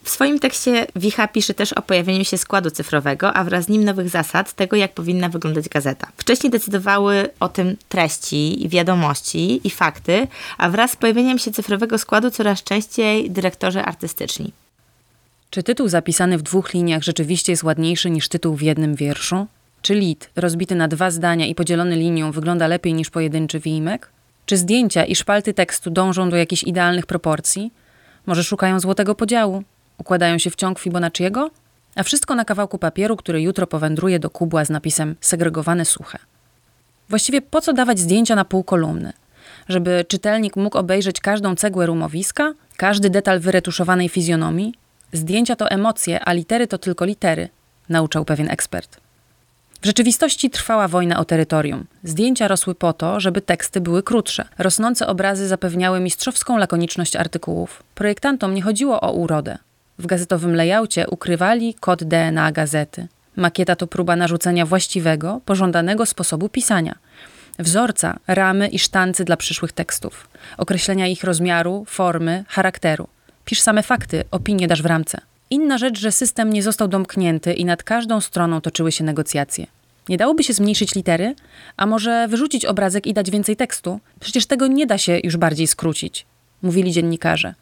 W 0.05 0.11
swoim 0.11 0.39
tekście 0.39 0.87
Wicha 0.97 1.29
pisze 1.29 1.55
też 1.55 1.73
o 1.73 1.83
pojawieniu 1.83 2.25
się 2.25 2.39
składu 2.39 2.71
cyfrowego, 2.71 3.33
a 3.33 3.45
wraz 3.45 3.65
z 3.65 3.69
nim 3.69 3.85
nowych 3.85 4.09
zasad 4.09 4.53
tego, 4.53 4.77
jak 4.77 4.93
powinna 4.93 5.29
wyglądać 5.29 5.69
gazeta. 5.69 6.09
Wcześniej 6.17 6.51
decydowały 6.51 7.29
o 7.41 7.49
tym 7.49 7.77
treści, 7.89 8.67
wiadomości 8.69 9.61
i 9.65 9.71
fakty, 9.71 10.27
a 10.59 10.71
wraz 10.71 10.91
z 10.91 10.97
pojawieniem 10.97 11.39
się 11.39 11.51
cyfrowego 11.51 11.99
składu 11.99 12.31
coraz 12.31 12.63
częściej 12.63 13.31
dyrektorzy 13.31 13.81
artystyczni. 13.81 14.53
Czy 15.51 15.63
tytuł 15.63 15.89
zapisany 15.89 16.39
w 16.39 16.43
dwóch 16.43 16.75
liniach 16.75 17.03
rzeczywiście 17.03 17.53
jest 17.53 17.65
ładniejszy 17.65 18.11
niż 18.11 18.29
tytuł 18.29 18.57
w 18.57 18.63
jednym 18.63 18.95
wierszu? 18.95 19.47
Czy 19.83 19.95
lit 19.95 20.31
rozbity 20.37 20.75
na 20.75 20.89
dwa 20.89 21.11
zdania 21.11 21.47
i 21.47 21.55
podzielony 21.55 21.97
linią 21.97 22.33
wygląda 22.33 22.67
lepiej 22.67 22.95
niż 22.95 23.11
pojedynczy 23.11 23.61
wimek? 23.61 24.09
Czy 24.47 24.57
zdjęcia 24.57 25.05
i 25.05 25.15
szpalty 25.15 25.55
tekstu 25.55 25.91
dążą 25.91 26.31
do 26.31 26.37
jakichś 26.37 26.63
idealnych 26.63 27.07
proporcji? 27.07 27.73
Może 28.27 28.45
szukają 28.45 28.81
złotego 28.81 29.15
podziału? 29.15 29.63
Układają 29.99 30.39
się 30.39 30.51
w 30.51 30.57
ciąg 30.57 30.79
Fibonacciego? 30.79 31.51
A 31.95 32.03
wszystko 32.03 32.35
na 32.35 32.45
kawałku 32.45 32.79
papieru, 32.79 33.17
który 33.17 33.43
jutro 33.43 33.67
powędruje 33.67 34.19
do 34.19 34.31
kubła 34.31 34.65
z 34.65 34.71
napisem 34.71 35.17
segregowane 35.21 35.85
suche. 35.85 36.19
Właściwie 37.09 37.43
po 37.43 37.61
co 37.61 37.73
dawać 37.73 37.99
zdjęcia 37.99 38.35
na 38.35 38.45
pół 38.45 38.65
kolumny? 38.65 39.13
Żeby 39.69 40.05
czytelnik 40.09 40.57
mógł 40.57 40.79
obejrzeć 40.79 41.21
każdą 41.21 41.55
cegłę 41.57 41.87
rumowiska, 41.87 42.55
każdy 42.77 43.11
detal 43.11 43.41
wyretuszowanej 43.41 44.09
fizjonomii? 44.09 44.75
Zdjęcia 45.13 45.57
to 45.57 45.71
emocje, 45.71 46.21
a 46.25 46.33
litery 46.33 46.67
to 46.67 46.79
tylko 46.79 47.05
litery, 47.05 47.49
nauczał 47.89 48.25
pewien 48.25 48.51
ekspert. 48.51 49.04
W 49.85 49.87
rzeczywistości 49.87 50.51
trwała 50.51 50.89
wojna 50.89 51.19
o 51.21 51.25
terytorium. 51.25 51.87
Zdjęcia 52.05 52.49
rosły 52.49 52.75
po 52.75 52.93
to, 52.93 53.21
żeby 53.21 53.41
teksty 53.41 53.81
były 53.81 54.03
krótsze. 54.03 54.45
Rosnące 54.59 55.07
obrazy 55.07 55.49
zapewniały 55.49 56.01
mistrzowską 56.01 56.59
lakoniczność 56.59 57.17
artykułów. 57.17 57.83
Projektantom 57.95 58.55
nie 58.55 58.63
chodziło 58.63 59.01
o 59.01 59.13
urodę. 59.13 59.59
W 59.99 60.07
gazetowym 60.07 60.55
layoutie 60.55 61.07
ukrywali 61.11 61.75
kod 61.75 62.05
DNA 62.05 62.53
gazety. 62.53 63.09
Makieta 63.37 63.77
to 63.77 63.87
próba 63.87 64.17
narzucenia 64.17 64.67
właściwego, 64.67 65.41
pożądanego 65.45 66.07
sposobu 66.07 66.49
pisania. 66.49 66.95
Wzorca, 67.59 68.19
ramy 68.27 68.69
i 68.69 68.79
sztancy 68.79 69.25
dla 69.25 69.37
przyszłych 69.37 69.73
tekstów. 69.73 70.29
Określenia 70.59 71.07
ich 71.07 71.25
rozmiaru, 71.25 71.85
formy, 71.89 72.45
charakteru. 72.49 73.09
Pisz 73.45 73.61
same 73.61 73.83
fakty, 73.83 74.25
opinie 74.31 74.69
dasz 74.69 74.83
w 74.83 74.87
ramce. 74.87 75.21
Inna 75.51 75.79
rzecz, 75.79 75.99
że 75.99 76.13
system 76.13 76.53
nie 76.53 76.63
został 76.63 76.89
domknięty 76.89 77.53
i 77.53 77.65
nad 77.65 77.83
każdą 77.83 78.21
stroną 78.21 78.61
toczyły 78.61 78.93
się 78.93 79.05
negocjacje. 79.05 79.67
Nie 80.09 80.17
dałoby 80.17 80.45
się 80.45 80.53
zmniejszyć 80.53 80.95
litery, 80.95 81.35
a 81.77 81.87
może 81.87 82.29
wyrzucić 82.29 82.65
obrazek 82.65 83.07
i 83.07 83.15
dać 83.15 83.31
więcej 83.31 83.57
tekstu? 83.57 84.01
Przecież 84.21 84.47
tego 84.47 84.67
nie 84.67 84.87
da 84.87 84.99
się 84.99 85.21
już 85.25 85.37
bardziej 85.37 85.67
skrócić, 85.67 86.27
mówili 86.63 86.93
dziennikarze. 86.93 87.55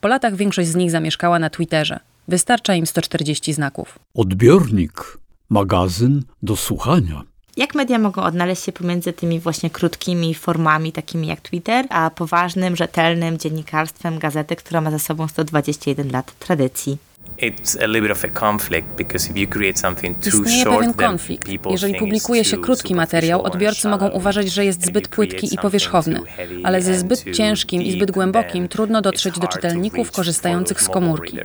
Po 0.00 0.08
latach 0.08 0.36
większość 0.36 0.68
z 0.68 0.74
nich 0.74 0.90
zamieszkała 0.90 1.38
na 1.38 1.50
Twitterze. 1.50 2.00
Wystarcza 2.28 2.74
im 2.74 2.86
140 2.86 3.52
znaków. 3.52 3.98
Odbiornik, 4.14 5.18
magazyn 5.50 6.22
do 6.42 6.56
słuchania. 6.56 7.22
Jak 7.56 7.74
media 7.74 7.98
mogą 7.98 8.22
odnaleźć 8.22 8.64
się 8.64 8.72
pomiędzy 8.72 9.12
tymi 9.12 9.40
właśnie 9.40 9.70
krótkimi 9.70 10.34
formami, 10.34 10.92
takimi 10.92 11.26
jak 11.26 11.40
Twitter, 11.40 11.86
a 11.90 12.10
poważnym, 12.10 12.76
rzetelnym 12.76 13.38
dziennikarstwem 13.38 14.18
gazety, 14.18 14.56
która 14.56 14.80
ma 14.80 14.90
za 14.90 14.98
sobą 14.98 15.28
121 15.28 16.10
lat 16.10 16.38
tradycji? 16.38 16.98
It's 17.38 17.76
a 17.84 17.86
little 17.86 18.02
bit 18.02 18.10
of 18.10 18.24
a 18.24 18.28
conflict 18.28 18.88
because 18.96 19.30
if 19.30 19.40
you 19.40 19.46
create 19.46 19.78
something 19.78 20.18
too 20.20 20.28
Istnieje 20.28 20.64
short, 20.64 20.78
pewien 20.78 20.94
then 20.94 21.08
konflikt. 21.08 21.46
people 21.46 21.72
Jeżeli 21.72 21.94
publikuje 21.94 22.44
się 22.44 22.56
krótki 22.56 22.94
materiał, 22.94 23.42
odbiorcy 23.42 23.88
mogą 23.88 24.08
uważać, 24.08 24.48
że 24.48 24.64
jest 24.64 24.86
zbyt 24.86 25.08
płytki 25.08 25.54
i 25.54 25.58
powierzchowny, 25.58 26.20
ale 26.64 26.82
ze 26.82 26.98
zbyt 26.98 27.36
ciężkim 27.36 27.82
i 27.82 27.92
zbyt 27.92 28.10
głębokim 28.10 28.68
trudno 28.68 29.02
dotrzeć 29.02 29.38
do 29.38 29.48
czytelników 29.48 30.12
korzystających 30.12 30.80
z 30.80 30.88
komórki. 30.88 31.38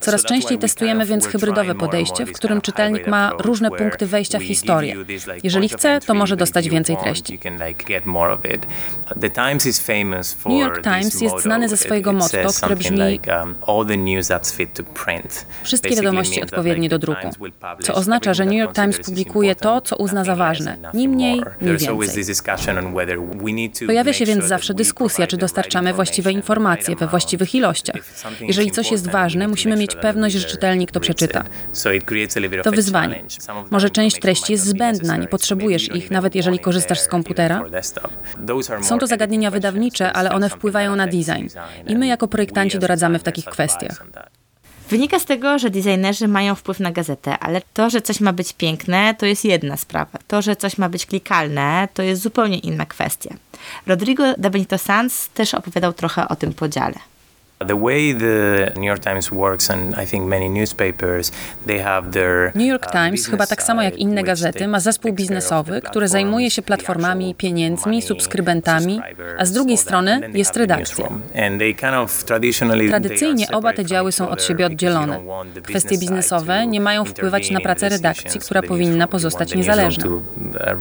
Coraz 0.00 0.22
częściej 0.22 0.58
testujemy 0.58 1.06
więc 1.06 1.26
hybrydowe 1.26 1.74
podejście, 1.74 2.26
w 2.26 2.32
którym 2.32 2.60
czytelnik 2.60 3.06
ma 3.06 3.32
różne 3.38 3.70
punkty 3.70 4.06
wejścia 4.06 4.38
w 4.38 4.42
historię. 4.42 4.96
Jeżeli 5.42 5.68
chce, 5.68 6.00
to 6.06 6.14
może 6.14 6.36
dostać 6.36 6.68
więcej 6.68 6.96
treści. 6.96 7.38
New 10.46 10.60
York 10.60 10.82
Times 10.82 11.20
jest 11.20 11.42
znany 11.42 11.68
ze 11.68 11.76
swojego 11.76 12.12
motto, 12.12 12.48
które 12.56 12.76
brzmi 12.76 13.20
Wszystkie 15.62 15.96
wiadomości 15.96 16.42
odpowiednie 16.42 16.88
do 16.88 16.98
druku. 16.98 17.30
Co 17.82 17.94
oznacza, 17.94 18.34
że 18.34 18.44
New 18.44 18.54
York 18.54 18.74
Times 18.74 18.98
publikuje 18.98 19.54
to, 19.54 19.80
co 19.80 19.96
uzna 19.96 20.24
za 20.24 20.36
ważne. 20.36 20.76
Ni 20.94 21.08
mniej, 21.08 21.42
ni 21.60 21.68
więcej. 21.68 21.88
Pojawia 23.86 24.12
się 24.12 24.24
więc 24.24 24.44
zawsze 24.44 24.74
dyskusja, 24.74 25.26
czy 25.26 25.36
dostarczamy 25.36 25.92
właściwe 25.92 26.32
informacje 26.32 26.96
we 26.96 27.06
właściwych 27.06 27.54
ilościach. 27.54 27.96
Jeżeli 28.40 28.70
coś 28.70 28.90
jest 28.90 29.10
ważne, 29.10 29.48
musimy 29.48 29.76
mieć 29.76 29.96
pewność, 29.96 30.34
że 30.34 30.48
czytelnik 30.48 30.90
to 30.90 31.00
przeczyta. 31.00 31.44
To 32.62 32.70
wyzwanie. 32.70 33.24
Może 33.70 33.90
część 33.90 34.20
treści 34.20 34.52
jest 34.52 34.64
zbędna, 34.64 35.16
nie 35.16 35.28
potrzebujesz 35.28 35.94
ich, 35.94 36.10
nawet 36.10 36.34
jeżeli 36.34 36.58
korzystasz 36.58 37.00
z 37.00 37.08
komputera. 37.08 37.64
Są 38.82 38.98
to 38.98 39.06
zagadnienia 39.06 39.50
wydawnicze, 39.50 40.12
ale 40.12 40.30
one 40.30 40.50
wpływają 40.50 40.96
na 40.96 41.06
design. 41.06 41.48
I 41.86 41.96
my 41.96 42.06
jako 42.06 42.28
projektanci 42.28 42.78
doradzamy 42.78 43.18
w 43.18 43.22
takich 43.22 43.44
kwestiach. 43.44 44.06
Wynika 44.90 45.18
z 45.18 45.24
tego, 45.24 45.58
że 45.58 45.70
designerzy 45.70 46.28
mają 46.28 46.54
wpływ 46.54 46.80
na 46.80 46.90
gazetę, 46.92 47.38
ale 47.38 47.62
to, 47.74 47.90
że 47.90 48.02
coś 48.02 48.20
ma 48.20 48.32
być 48.32 48.52
piękne, 48.52 49.14
to 49.18 49.26
jest 49.26 49.44
jedna 49.44 49.76
sprawa. 49.76 50.18
To, 50.28 50.42
że 50.42 50.56
coś 50.56 50.78
ma 50.78 50.88
być 50.88 51.06
klikalne, 51.06 51.88
to 51.94 52.02
jest 52.02 52.22
zupełnie 52.22 52.58
inna 52.58 52.86
kwestia. 52.86 53.34
Rodrigo 53.86 54.34
de 54.38 54.50
Benito 54.50 54.78
Sanz 54.78 55.28
też 55.28 55.54
opowiadał 55.54 55.92
trochę 55.92 56.28
o 56.28 56.36
tym 56.36 56.52
podziale. 56.52 56.94
The 57.58 57.76
way 57.76 58.14
the 58.14 58.72
New 58.76 58.84
York 58.84 59.00
Times 59.00 59.32
works 59.32 59.70
and 59.70 59.98
I 59.98 60.06
think 60.06 60.26
many 60.26 60.48
newspapers, 60.48 61.32
they 61.66 61.78
have 61.78 62.10
their 62.10 62.52
New 62.54 62.66
York 62.66 62.86
uh, 62.86 62.92
Times, 62.92 63.26
chyba 63.26 63.46
tak 63.46 63.62
samo 63.62 63.82
jak 63.82 63.96
inne 63.96 64.22
gazety, 64.22 64.68
ma 64.68 64.80
zespół 64.80 65.12
biznesowy, 65.12 65.80
który 65.80 66.08
zajmuje 66.08 66.50
się 66.50 66.62
platformami, 66.62 67.34
pieniędzmi, 67.34 68.02
subskrybentami, 68.02 69.00
a 69.38 69.44
z 69.44 69.52
drugiej 69.52 69.76
strony 69.76 70.20
jest 70.34 70.56
redakcja. 70.56 71.08
Tradycyjnie 72.88 73.46
oba 73.52 73.72
te 73.72 73.84
działy 73.84 74.12
są 74.12 74.28
od 74.28 74.42
siebie 74.42 74.66
oddzielone. 74.66 75.20
Kwestie 75.62 75.98
biznesowe 75.98 76.66
nie 76.66 76.80
mają 76.80 77.04
wpływać 77.04 77.50
na 77.50 77.60
pracę 77.60 77.88
redakcji, 77.88 78.40
która 78.40 78.62
powinna 78.62 79.06
pozostać 79.06 79.54
niezależna. 79.54 80.06
uh, 80.06 80.80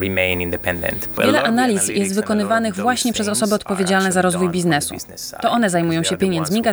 Wiele 1.24 1.44
analiz 1.44 1.88
jest 1.88 2.15
wykonywanych 2.15 2.75
właśnie 2.75 3.13
przez 3.13 3.27
osoby 3.27 3.55
odpowiedzialne 3.55 4.12
za 4.12 4.22
rozwój 4.22 4.50
biznesu. 4.50 4.96
To 5.41 5.51
one 5.51 5.70
zajmują 5.70 6.03
się 6.03 6.17
pieniędzmi 6.17 6.64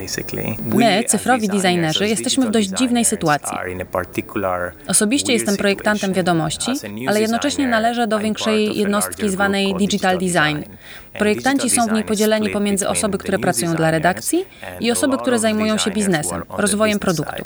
basically. 0.00 0.56
My, 0.64 1.04
cyfrowi 1.04 1.48
designerzy, 1.48 2.08
jesteśmy 2.08 2.46
w 2.46 2.50
dość 2.50 2.68
dziwnej 2.68 3.04
sytuacji. 3.04 3.56
Osobiście 4.88 5.32
jestem 5.32 5.56
projektantem 5.56 6.12
wiadomości, 6.12 6.72
ale 7.08 7.20
jednocześnie 7.20 7.68
należę 7.68 8.06
do 8.06 8.18
większej 8.18 8.78
jednostki 8.78 9.28
zwanej 9.28 9.74
Digital 9.74 10.18
Design. 10.18 10.62
Projektanci 11.18 11.70
są 11.70 11.86
w 11.86 11.92
niej 11.92 12.04
podzieleni 12.04 12.50
pomiędzy 12.50 12.88
osoby, 12.88 13.18
które 13.18 13.38
pracują 13.38 13.74
dla 13.74 13.90
redakcji 13.90 14.44
i 14.80 14.90
osoby, 14.90 15.18
które 15.18 15.38
zajmują 15.38 15.78
się 15.78 15.90
biznesem, 15.90 16.42
rozwojem 16.48 16.98
produktu. 16.98 17.42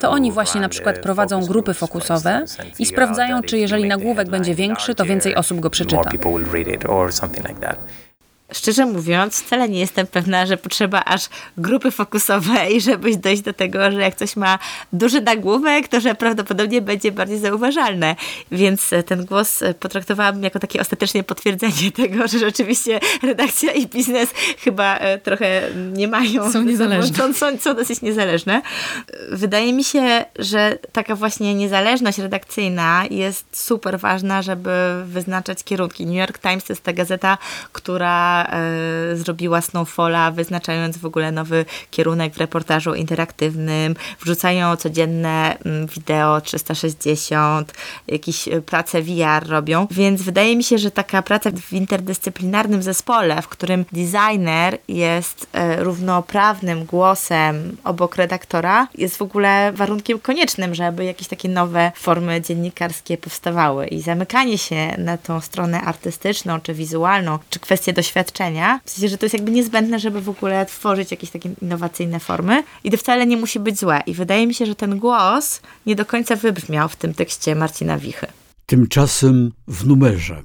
To 0.00 0.10
oni 0.10 0.32
właśnie 0.32 0.60
na 0.60 0.68
przykład 0.68 0.98
prowadzą 0.98 1.46
grupy 1.46 1.74
fokusowe 1.74 2.44
i 2.78 2.86
sprawdzają, 2.86 3.42
czy 3.42 3.58
jeżeli 3.58 3.84
nagłówek 3.84 4.28
będzie 4.30 4.54
większy, 4.54 4.94
to 4.94 5.04
więcej 5.04 5.34
osób 5.34 5.60
go 5.60 5.70
przeczyta. 5.70 6.10
Szczerze 8.54 8.86
mówiąc, 8.86 9.42
wcale 9.42 9.68
nie 9.68 9.80
jestem 9.80 10.06
pewna, 10.06 10.46
że 10.46 10.56
potrzeba 10.56 11.04
aż 11.04 11.28
grupy 11.58 11.90
fokusowej, 11.90 12.80
żebyś 12.90 13.16
dojść 13.16 13.42
do 13.42 13.52
tego, 13.52 13.90
że 13.90 14.00
jak 14.00 14.14
coś 14.14 14.36
ma 14.36 14.58
duży 14.92 15.20
nagłówek, 15.20 15.88
to 15.88 16.00
że 16.00 16.14
prawdopodobnie 16.14 16.82
będzie 16.82 17.12
bardziej 17.12 17.38
zauważalne. 17.38 18.16
Więc 18.52 18.92
e, 18.92 19.02
ten 19.02 19.24
głos 19.24 19.62
e, 19.62 19.74
potraktowałabym 19.74 20.42
jako 20.42 20.58
takie 20.58 20.80
ostatecznie 20.80 21.24
potwierdzenie 21.24 21.92
tego, 22.02 22.28
że 22.28 22.38
rzeczywiście 22.38 23.00
redakcja 23.22 23.72
i 23.72 23.86
biznes 23.86 24.30
chyba 24.58 24.96
e, 24.96 25.18
trochę 25.18 25.62
nie 25.92 26.08
mają. 26.08 26.52
Są 26.52 26.62
niezależne. 26.62 27.16
Są, 27.16 27.32
są, 27.32 27.58
są 27.58 27.74
dosyć 27.74 28.02
niezależne. 28.02 28.62
Wydaje 29.30 29.72
mi 29.72 29.84
się, 29.84 30.24
że 30.38 30.78
taka 30.92 31.16
właśnie 31.16 31.54
niezależność 31.54 32.18
redakcyjna 32.18 33.04
jest 33.10 33.64
super 33.66 33.98
ważna, 33.98 34.42
żeby 34.42 34.70
wyznaczać 35.04 35.64
kierunki. 35.64 36.06
New 36.06 36.16
York 36.16 36.38
Times 36.38 36.64
to 36.64 36.72
jest 36.72 36.82
ta 36.82 36.92
gazeta, 36.92 37.38
która 37.72 38.43
e, 38.50 39.16
zrobiła 39.16 39.60
Snowfalla, 39.60 40.30
wyznaczając 40.30 40.98
w 40.98 41.06
ogóle 41.06 41.32
nowy 41.32 41.64
kierunek 41.90 42.34
w 42.34 42.38
reportażu 42.38 42.94
interaktywnym. 42.94 43.94
Wrzucają 44.20 44.76
codzienne 44.76 45.58
mm, 45.58 45.86
wideo 45.86 46.40
360, 46.40 47.72
jakieś 48.08 48.48
e, 48.48 48.60
prace 48.60 49.02
VR 49.02 49.48
robią. 49.48 49.86
Więc 49.90 50.22
wydaje 50.22 50.56
mi 50.56 50.64
się, 50.64 50.78
że 50.78 50.90
taka 50.90 51.22
praca 51.22 51.50
w 51.50 51.72
interdyscyplinarnym 51.72 52.82
zespole, 52.82 53.42
w 53.42 53.48
którym 53.48 53.84
designer 53.92 54.78
jest 54.88 55.46
e, 55.52 55.84
równoprawnym 55.84 56.84
głosem 56.84 57.76
obok 57.84 58.16
redaktora, 58.16 58.88
jest 58.94 59.16
w 59.16 59.22
ogóle 59.22 59.72
warunkiem 59.72 60.18
koniecznym, 60.18 60.74
żeby 60.74 61.04
jakieś 61.04 61.28
takie 61.28 61.48
nowe 61.48 61.92
formy 61.94 62.40
dziennikarskie 62.40 63.18
powstawały. 63.18 63.86
I 63.86 64.00
zamykanie 64.00 64.58
się 64.58 64.94
na 64.98 65.18
tą 65.18 65.40
stronę 65.40 65.80
artystyczną, 65.80 66.60
czy 66.60 66.74
wizualną, 66.74 67.38
czy 67.50 67.60
kwestię 67.60 67.92
doświadczenia, 67.92 68.23
w 68.32 68.90
sensie, 68.90 69.08
że 69.08 69.18
to 69.18 69.24
jest 69.24 69.34
jakby 69.34 69.50
niezbędne, 69.50 69.98
żeby 69.98 70.20
w 70.20 70.28
ogóle 70.28 70.66
tworzyć 70.66 71.10
jakieś 71.10 71.30
takie 71.30 71.50
innowacyjne 71.62 72.20
formy. 72.20 72.62
I 72.84 72.90
to 72.90 72.96
wcale 72.96 73.26
nie 73.26 73.36
musi 73.36 73.60
być 73.60 73.78
złe. 73.78 74.02
I 74.06 74.14
wydaje 74.14 74.46
mi 74.46 74.54
się, 74.54 74.66
że 74.66 74.74
ten 74.74 74.98
głos 74.98 75.60
nie 75.86 75.96
do 75.96 76.04
końca 76.06 76.36
wybrzmiał 76.36 76.88
w 76.88 76.96
tym 76.96 77.14
tekście 77.14 77.54
Marcina 77.54 77.98
Wichy. 77.98 78.26
Tymczasem 78.66 79.52
w 79.68 79.86
numerze. 79.86 80.42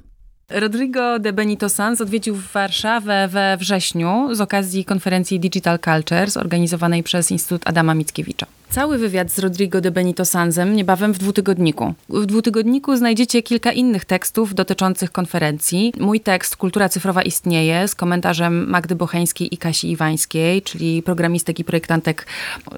Rodrigo 0.50 1.18
de 1.18 1.32
Benito 1.32 1.68
Sanz 1.68 2.00
odwiedził 2.00 2.36
Warszawę 2.54 3.28
we 3.28 3.56
wrześniu 3.56 4.28
z 4.34 4.40
okazji 4.40 4.84
konferencji 4.84 5.40
Digital 5.40 5.78
Culture 5.78 6.30
zorganizowanej 6.30 7.02
przez 7.02 7.30
Instytut 7.30 7.62
Adama 7.68 7.94
Mickiewicza. 7.94 8.46
Cały 8.70 8.98
wywiad 8.98 9.32
z 9.32 9.38
Rodrigo 9.38 9.80
de 9.80 9.90
Benito 9.90 10.24
Sanzem 10.24 10.76
niebawem 10.76 11.12
w 11.12 11.18
dwutygodniku. 11.18 11.94
W 12.08 12.26
dwutygodniku 12.26 12.96
znajdziecie 12.96 13.42
kilka 13.42 13.72
innych 13.72 14.04
tekstów 14.04 14.54
dotyczących 14.54 15.12
konferencji. 15.12 15.92
Mój 16.00 16.20
tekst 16.20 16.56
Kultura 16.56 16.88
cyfrowa 16.88 17.22
istnieje 17.22 17.88
z 17.88 17.94
komentarzem 17.94 18.70
Magdy 18.70 18.94
Bocheńskiej 18.94 19.54
i 19.54 19.58
Kasi 19.58 19.90
Iwańskiej, 19.90 20.62
czyli 20.62 21.02
programistek 21.02 21.58
i 21.58 21.64
projektantek 21.64 22.26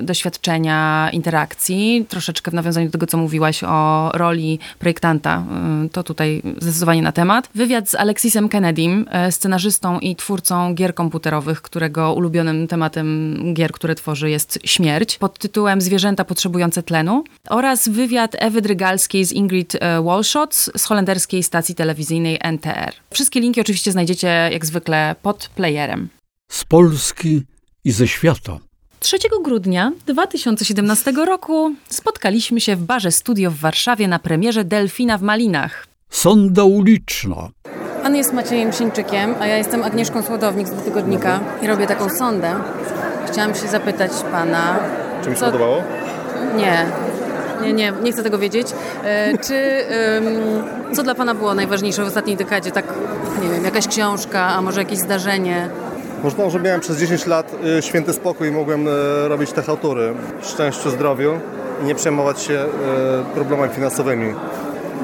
doświadczenia 0.01 1.11
interakcji. 1.13 2.07
Troszeczkę 2.09 2.51
w 2.51 2.55
nawiązaniu 2.55 2.87
do 2.87 2.93
tego, 2.93 3.07
co 3.07 3.19
mówiłaś 3.19 3.65
o 3.65 4.11
roli 4.15 4.59
projektanta, 4.79 5.45
y, 5.87 5.89
to 5.89 6.03
tutaj 6.03 6.43
zdecydowanie 6.59 7.03
na 7.03 7.13
temat. 7.13 7.49
Wywiad 7.55 7.91
z 7.91 7.95
Alexisem 7.95 8.49
Kennedym, 8.49 9.07
e, 9.11 9.33
scenarzystą 9.33 9.99
i 9.99 10.17
twórcą 10.17 10.75
gier 10.75 10.95
komputerowych, 10.95 11.63
którego 11.63 12.15
ulubionym 12.15 12.69
tematem 12.69 13.37
gier, 13.55 13.73
które 13.73 13.95
tworzy 13.95 14.31
jest 14.31 14.59
śmierć, 14.65 15.19
pod 15.19 15.39
tytułem 15.39 15.82
Zwierzęta 15.83 16.25
potrzebujące 16.25 16.83
tlenu 16.83 17.25
oraz 17.49 17.89
wywiad 17.89 18.37
Ewy 18.39 18.63
Drygalskiej 18.63 19.25
z 19.25 19.33
Ingrid 19.33 19.75
e, 19.75 20.03
Wallshots 20.03 20.71
z 20.77 20.85
holenderskiej 20.85 21.43
stacji 21.43 21.75
telewizyjnej 21.75 22.39
NTR. 22.41 22.93
Wszystkie 23.11 23.41
linki 23.41 23.61
oczywiście 23.61 23.93
znajdziecie 23.93 24.49
jak 24.53 24.67
zwykle 24.67 25.17
pod 25.23 25.51
playerem. 25.55 26.09
Z 26.51 26.65
Polski 26.65 27.43
i 27.85 27.93
ze 27.93 28.09
świata. 28.09 28.59
3 29.01 29.19
grudnia 29.45 29.93
2017 30.07 31.13
roku 31.13 31.75
spotkaliśmy 31.89 32.61
się 32.61 32.77
w 32.77 32.83
barze 32.83 33.13
studio 33.13 33.51
w 33.51 33.57
Warszawie 33.57 34.09
na 34.09 34.19
premierze 34.19 34.65
Delfina 34.65 35.19
w 35.19 35.23
Malinach. 35.23 35.87
Sonda 36.11 36.65
uliczna. 36.65 37.49
Pan 38.03 38.17
jest 38.17 38.33
Maciejem 38.33 38.73
Sińczykiem, 38.73 39.35
a 39.41 39.47
ja 39.47 39.57
jestem 39.57 39.83
Agnieszką 39.83 40.23
Słodownik 40.23 40.69
z 40.69 40.85
tygodnika 40.85 41.41
i 41.63 41.67
robię 41.67 41.87
taką 41.87 42.11
sondę. 42.11 42.55
Chciałam 43.27 43.55
się 43.55 43.69
zapytać 43.69 44.13
pana... 44.33 44.79
Czy 45.23 45.31
mi 45.31 45.37
się 45.37 45.41
co- 45.41 45.47
podobało? 45.47 45.77
Nie. 46.57 46.87
Nie, 47.63 47.73
nie, 47.73 47.93
nie 48.03 48.13
chcę 48.13 48.23
tego 48.23 48.39
wiedzieć. 48.39 48.67
E, 49.05 49.39
czy 49.39 49.55
co 50.95 51.03
dla 51.03 51.15
pana 51.15 51.35
było 51.35 51.55
najważniejsze 51.55 52.05
w 52.05 52.07
ostatniej 52.07 52.37
dekadzie? 52.37 52.71
Tak, 52.71 52.85
nie 53.43 53.49
wiem, 53.49 53.65
jakaś 53.65 53.89
książka, 53.89 54.41
a 54.47 54.63
może 54.63 54.81
jakieś 54.81 54.99
zdarzenie? 54.99 55.69
Może 56.23 56.37
to, 56.37 56.51
że 56.51 56.61
miałem 56.61 56.81
przez 56.81 56.99
10 56.99 57.27
lat 57.27 57.53
y, 57.79 57.83
święty 57.83 58.13
spokój 58.13 58.49
i 58.49 58.51
mogłem 58.51 58.87
y, 58.89 58.91
robić 59.29 59.53
te 59.53 59.63
chałtury. 59.63 60.15
Szczęściu, 60.43 60.91
zdrowiu 60.91 61.33
i 61.83 61.85
nie 61.85 61.95
przejmować 61.95 62.41
się 62.43 62.55
y, 62.55 63.35
problemami 63.35 63.73
finansowymi. 63.75 64.35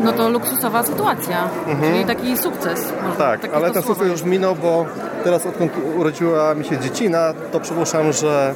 no 0.04 0.12
to 0.12 0.28
luksusowa 0.28 0.82
sytuacja, 0.82 1.48
czyli 1.80 2.04
taki 2.04 2.36
sukces. 2.38 2.92
Tak, 3.18 3.40
ale 3.54 3.70
ten 3.70 3.82
sukces 3.82 4.08
już 4.08 4.22
minął, 4.22 4.54
bo 4.54 4.86
teraz 5.24 5.46
odkąd 5.46 5.72
urodziła 5.96 6.54
mi 6.54 6.64
się 6.64 6.78
dziecina, 6.78 7.34
to 7.52 7.60
przypuszczam, 7.60 8.12
że 8.12 8.54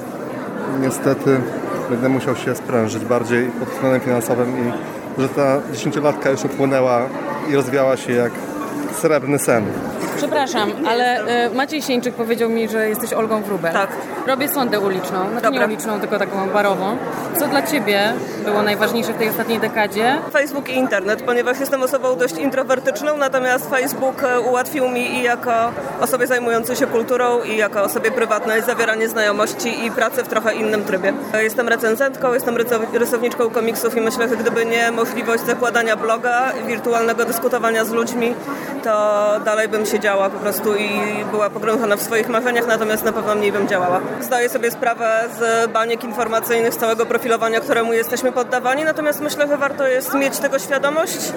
niestety 0.80 1.40
będę 1.90 2.08
musiał 2.08 2.36
się 2.36 2.54
sprężyć 2.54 3.04
bardziej 3.04 3.46
pod 3.46 3.68
względem 3.68 4.00
finansowym 4.00 4.54
i 4.58 4.72
że 5.20 5.28
ta 5.28 5.60
dziesięciolatka 5.72 6.30
już 6.30 6.44
upłynęła 6.44 7.00
i 7.50 7.54
rozwiała 7.54 7.96
się 7.96 8.12
jak 8.12 8.32
srebrny 8.92 9.38
sen. 9.38 9.64
Przepraszam, 10.16 10.70
ale 10.88 11.04
e, 11.26 11.50
Maciej 11.50 11.82
Sieńczyk 11.82 12.14
powiedział 12.14 12.50
mi, 12.50 12.68
że 12.68 12.88
jesteś 12.88 13.12
Olgą 13.12 13.42
Wróbel. 13.42 13.72
Tak. 13.72 13.88
Robię 14.26 14.48
sondę 14.48 14.80
uliczną, 14.80 15.18
znaczy 15.30 15.34
nie 15.34 15.40
Dobra. 15.52 15.66
uliczną, 15.66 16.00
tylko 16.00 16.18
taką 16.18 16.50
barową. 16.50 16.96
Co 17.38 17.48
dla 17.48 17.62
Ciebie 17.62 18.12
było 18.44 18.62
najważniejsze 18.62 19.12
w 19.12 19.16
tej 19.16 19.28
ostatniej 19.28 19.58
dekadzie? 19.60 20.18
Facebook 20.32 20.68
i 20.68 20.72
internet, 20.76 21.22
ponieważ 21.22 21.60
jestem 21.60 21.82
osobą 21.82 22.16
dość 22.16 22.36
introwertyczną, 22.38 23.16
natomiast 23.16 23.70
Facebook 23.70 24.22
e, 24.22 24.40
ułatwił 24.40 24.88
mi 24.88 25.14
i 25.18 25.22
jako 25.22 25.52
osobie 26.00 26.26
zajmującej 26.26 26.76
się 26.76 26.86
kulturą 26.86 27.42
i 27.42 27.56
jako 27.56 27.82
osobie 27.82 28.10
prywatnej 28.10 28.62
zawieranie 28.62 29.08
znajomości 29.08 29.86
i 29.86 29.90
pracę 29.90 30.24
w 30.24 30.28
trochę 30.28 30.54
innym 30.54 30.84
trybie. 30.84 31.12
E, 31.34 31.44
Jestem 31.44 31.68
recenzentką, 31.68 32.34
jestem 32.34 32.54
rysow- 32.56 32.92
rysowniczką 32.94 33.50
komiksów 33.50 33.96
i 33.96 34.00
myślę, 34.00 34.28
że 34.28 34.36
gdyby 34.36 34.66
nie 34.66 34.90
możliwość 34.90 35.44
zakładania 35.46 35.96
bloga, 35.96 36.52
wirtualnego 36.66 37.24
dyskutowania 37.24 37.84
z 37.84 37.90
ludźmi, 37.90 38.34
to 38.84 39.30
dalej 39.44 39.68
bym 39.68 39.86
siedziała 39.86 40.30
po 40.30 40.38
prostu 40.38 40.76
i 40.76 40.90
była 41.30 41.50
pogrążona 41.50 41.96
w 41.96 42.02
swoich 42.02 42.28
marzeniach, 42.28 42.66
natomiast 42.66 43.04
na 43.04 43.12
pewno 43.12 43.34
mniej 43.34 43.52
bym 43.52 43.68
działała. 43.68 44.00
Zdaję 44.20 44.48
sobie 44.48 44.70
sprawę 44.70 45.24
z 45.38 45.70
baniek 45.70 46.04
informacyjnych, 46.04 46.74
z 46.74 46.76
całego 46.76 47.06
profilowania, 47.06 47.60
któremu 47.60 47.92
jesteśmy 47.92 48.32
poddawani, 48.32 48.84
natomiast 48.84 49.20
myślę, 49.20 49.48
że 49.48 49.56
warto 49.56 49.86
jest 49.86 50.14
mieć 50.14 50.38
tego 50.38 50.58
świadomość 50.58 51.32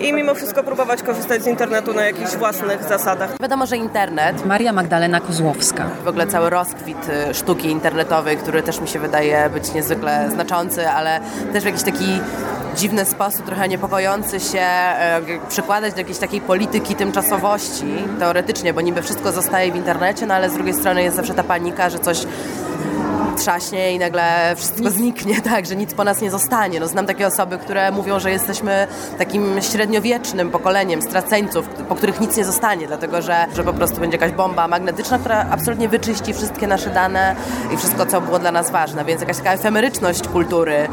i 0.00 0.12
mimo 0.12 0.34
wszystko 0.34 0.64
próbować 0.64 1.02
korzystać 1.02 1.42
z 1.42 1.46
internetu 1.46 1.94
na 1.94 2.04
jakichś 2.04 2.30
własnych 2.30 2.82
zasadach. 2.84 3.30
Wiadomo, 3.40 3.66
że 3.66 3.76
internet, 3.76 4.46
Maria 4.46 4.72
Magdalena 4.72 5.20
Kozłowska. 5.20 5.86
w 6.04 6.08
ogóle 6.08 6.26
cały 6.26 6.50
rozkwit 6.50 7.08
y, 7.30 7.34
sztuki 7.34 7.68
internetowej, 7.68 8.36
który 8.36 8.62
też 8.62 8.80
mi 8.80 8.88
się 8.88 8.98
wydaje 8.98 9.50
być 9.50 9.72
niezwykle 9.72 10.30
znaczący, 10.30 10.88
ale 10.88 11.20
też 11.52 11.62
w 11.62 11.66
jakiś 11.66 11.82
taki 11.82 12.20
dziwny 12.76 13.04
sposób, 13.04 13.46
trochę 13.46 13.68
niepokojący 13.68 14.40
się, 14.40 14.60
e, 14.60 15.20
przykładać 15.48 15.92
do 15.92 15.98
jakiejś 15.98 16.18
takiej 16.18 16.40
polityki 16.40 16.94
tymczasowości, 16.94 17.86
teoretycznie, 18.18 18.74
bo 18.74 18.80
niby 18.80 19.02
wszystko 19.02 19.32
zostaje 19.32 19.72
w 19.72 19.76
internecie, 19.76 20.26
no 20.26 20.34
ale 20.34 20.50
z 20.50 20.54
drugiej 20.54 20.74
strony 20.74 21.02
jest 21.02 21.16
zawsze 21.16 21.34
ta 21.34 21.44
panika, 21.44 21.90
że 21.90 21.98
coś 21.98 22.26
trzaśnie 23.34 23.92
i 23.92 23.98
nagle 23.98 24.54
wszystko 24.56 24.90
zniknie, 24.90 25.40
tak, 25.50 25.66
że 25.66 25.76
nic 25.76 25.94
po 25.94 26.04
nas 26.04 26.20
nie 26.20 26.30
zostanie. 26.30 26.80
No, 26.80 26.88
znam 26.88 27.06
takie 27.06 27.26
osoby, 27.26 27.58
które 27.58 27.92
mówią, 27.92 28.20
że 28.20 28.30
jesteśmy 28.30 28.86
takim 29.18 29.62
średniowiecznym 29.62 30.50
pokoleniem 30.50 31.02
straceńców, 31.02 31.68
po 31.68 31.94
których 31.94 32.20
nic 32.20 32.36
nie 32.36 32.44
zostanie, 32.44 32.86
dlatego 32.86 33.22
że, 33.22 33.46
że 33.54 33.64
po 33.64 33.72
prostu 33.72 34.00
będzie 34.00 34.16
jakaś 34.16 34.32
bomba 34.32 34.68
magnetyczna, 34.68 35.18
która 35.18 35.46
absolutnie 35.50 35.88
wyczyści 35.88 36.34
wszystkie 36.34 36.66
nasze 36.66 36.90
dane 36.90 37.36
i 37.74 37.76
wszystko, 37.76 38.06
co 38.06 38.20
było 38.20 38.38
dla 38.38 38.52
nas 38.52 38.70
ważne, 38.70 39.04
więc 39.04 39.20
jakaś 39.20 39.36
taka 39.36 39.52
efemeryczność 39.52 40.28
kultury. 40.28 40.88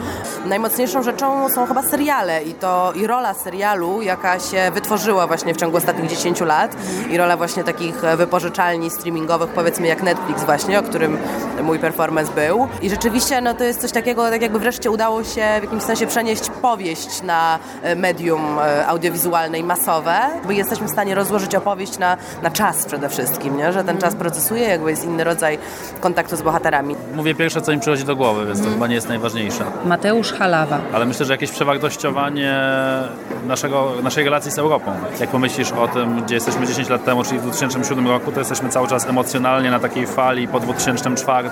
Najmocniejszą 0.45 1.04
rzeczą 1.04 1.49
są 1.49 1.65
chyba 1.65 1.84
seriale 1.84 2.43
i 2.43 2.54
to 2.54 2.93
i 2.95 3.08
rola 3.08 3.34
serialu, 3.34 4.01
jaka 4.01 4.39
się 4.39 4.71
wytworzyła 4.73 5.27
właśnie 5.27 5.54
w 5.54 5.58
ciągu 5.58 5.77
ostatnich 5.77 6.10
10 6.10 6.41
lat 6.41 6.75
i 7.10 7.17
rola 7.17 7.38
właśnie 7.38 7.63
takich 7.63 7.95
wypożyczalni 8.17 8.89
streamingowych, 8.89 9.49
powiedzmy 9.49 9.88
jak 9.88 10.04
Netflix 10.04 10.43
właśnie, 10.43 10.80
o 10.80 10.84
którym 10.84 11.17
mój 11.63 11.80
performance 11.80 12.31
był. 12.32 12.67
I 12.82 12.89
rzeczywiście 12.89 13.41
no, 13.41 13.54
to 13.54 13.63
jest 13.63 13.82
coś 13.82 13.91
takiego, 13.91 14.30
tak 14.30 14.41
jakby 14.41 14.60
wreszcie 14.60 14.91
udało 14.91 15.24
się 15.24 15.41
w 15.60 15.63
jakimś 15.63 15.84
sensie 15.84 16.08
przenieść 16.08 16.50
powieść 16.62 17.22
na 17.22 17.60
e, 17.84 17.96
medium 17.96 18.60
e, 18.60 18.88
audiowizualne 18.88 19.60
i 19.60 19.63
masowe, 19.63 20.20
bo 20.46 20.52
jesteśmy 20.52 20.88
w 20.88 20.91
stanie 20.91 21.15
rozłożyć 21.15 21.56
opowieść 21.56 22.00
na, 22.00 22.17
na 22.44 22.52
czas 22.52 22.86
przede 22.86 23.10
wszystkim, 23.10 23.58
nie? 23.58 23.74
że 23.74 23.84
ten 23.84 23.98
czas 23.98 24.15
procesuje, 24.15 24.62
jakby 24.63 24.89
jest 24.89 25.06
inny 25.06 25.24
rodzaj 25.24 25.58
kontaktu 26.00 26.36
z 26.36 26.41
bohaterami. 26.41 26.96
Mówię 27.15 27.36
pierwsze, 27.36 27.62
co 27.62 27.72
mi 27.72 27.80
przychodzi 27.80 28.04
do 28.04 28.15
głowy, 28.15 28.46
więc 28.46 28.62
to 28.62 28.70
chyba 28.70 28.88
nie 28.88 28.96
jest 28.96 29.10
najważniejsze. 29.10 29.63
Mateusz 29.86 30.34
Halawa. 30.34 30.80
Ale 30.94 31.06
myślę, 31.06 31.26
że 31.26 31.34
jakieś 31.34 31.52
przewartościowanie 31.52 32.56
naszego, 33.48 33.91
naszej 34.04 34.24
relacji 34.24 34.52
z 34.52 34.60
Europą. 34.60 34.91
Jak 35.20 35.30
pomyślisz 35.30 35.72
o 35.72 35.88
tym, 35.88 36.22
gdzie 36.22 36.36
jesteśmy 36.36 36.67
10 36.67 36.89
lat 36.89 37.06
temu, 37.06 37.24
czyli 37.24 37.39
w 37.39 37.44
2007 37.44 38.08
roku, 38.08 38.32
to 38.32 38.39
jesteśmy 38.39 38.70
cały 38.70 38.88
czas 38.88 39.06
emocjonalnie 39.06 39.72
na 39.72 39.80
takiej 39.80 40.08
fali 40.08 40.48
po 40.48 40.60
2004 40.60 41.50
e, 41.50 41.52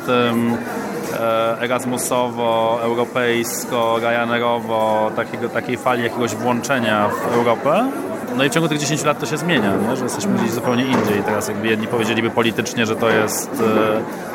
Erasmusowo, 1.62 2.80
europejsko, 2.82 4.00
Ryanerowo, 4.02 5.12
takiego, 5.16 5.50
takiej 5.50 5.78
fali 5.78 6.04
jakiegoś 6.04 6.36
włączenia 6.36 7.10
w 7.10 7.34
Europę. 7.34 7.92
No 8.38 8.44
i 8.44 8.50
w 8.50 8.54
ciągu 8.54 8.70
tych 8.70 8.80
10 8.80 9.04
lat 9.04 9.20
to 9.20 9.26
się 9.26 9.38
zmienia, 9.38 9.74
nie? 9.76 9.96
że 9.96 10.04
jesteśmy 10.04 10.34
gdzieś 10.34 10.52
zupełnie 10.52 10.84
indziej. 10.84 11.24
Teraz 11.26 11.48
jakby 11.48 11.68
jedni 11.68 11.88
powiedzieliby 11.88 12.30
politycznie, 12.30 12.86
że 12.86 12.96
to 12.96 13.10
jest 13.10 13.52
e, 13.52 14.29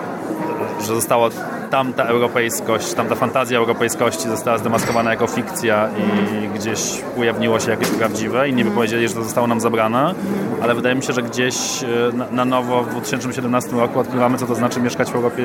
że 0.81 0.95
została 0.95 1.29
tamta 1.71 2.05
europejskość, 2.05 2.95
tamta 2.95 3.15
fantazja 3.15 3.59
europejskości 3.59 4.29
została 4.29 4.59
zdemaskowana 4.59 5.11
jako 5.11 5.27
fikcja 5.27 5.89
i 5.89 6.49
gdzieś 6.49 6.81
ujawniło 7.17 7.61
się 7.61 7.71
jakieś 7.71 7.89
prawdziwe. 7.89 8.49
Inni 8.49 8.65
by 8.65 8.71
powiedzieli, 8.71 9.09
że 9.09 9.15
to 9.15 9.25
zostało 9.25 9.47
nam 9.47 9.61
zabrane, 9.61 10.15
ale 10.63 10.75
wydaje 10.75 10.95
mi 10.95 11.03
się, 11.03 11.13
że 11.13 11.23
gdzieś 11.23 11.83
e, 11.83 11.87
na, 12.17 12.31
na 12.31 12.45
nowo 12.45 12.83
w 12.83 12.91
2017 12.91 13.71
roku 13.71 13.99
odkrywamy, 13.99 14.39
co 14.39 14.47
to 14.47 14.55
znaczy 14.55 14.81
mieszkać 14.81 15.11
w 15.11 15.15
Europie 15.15 15.45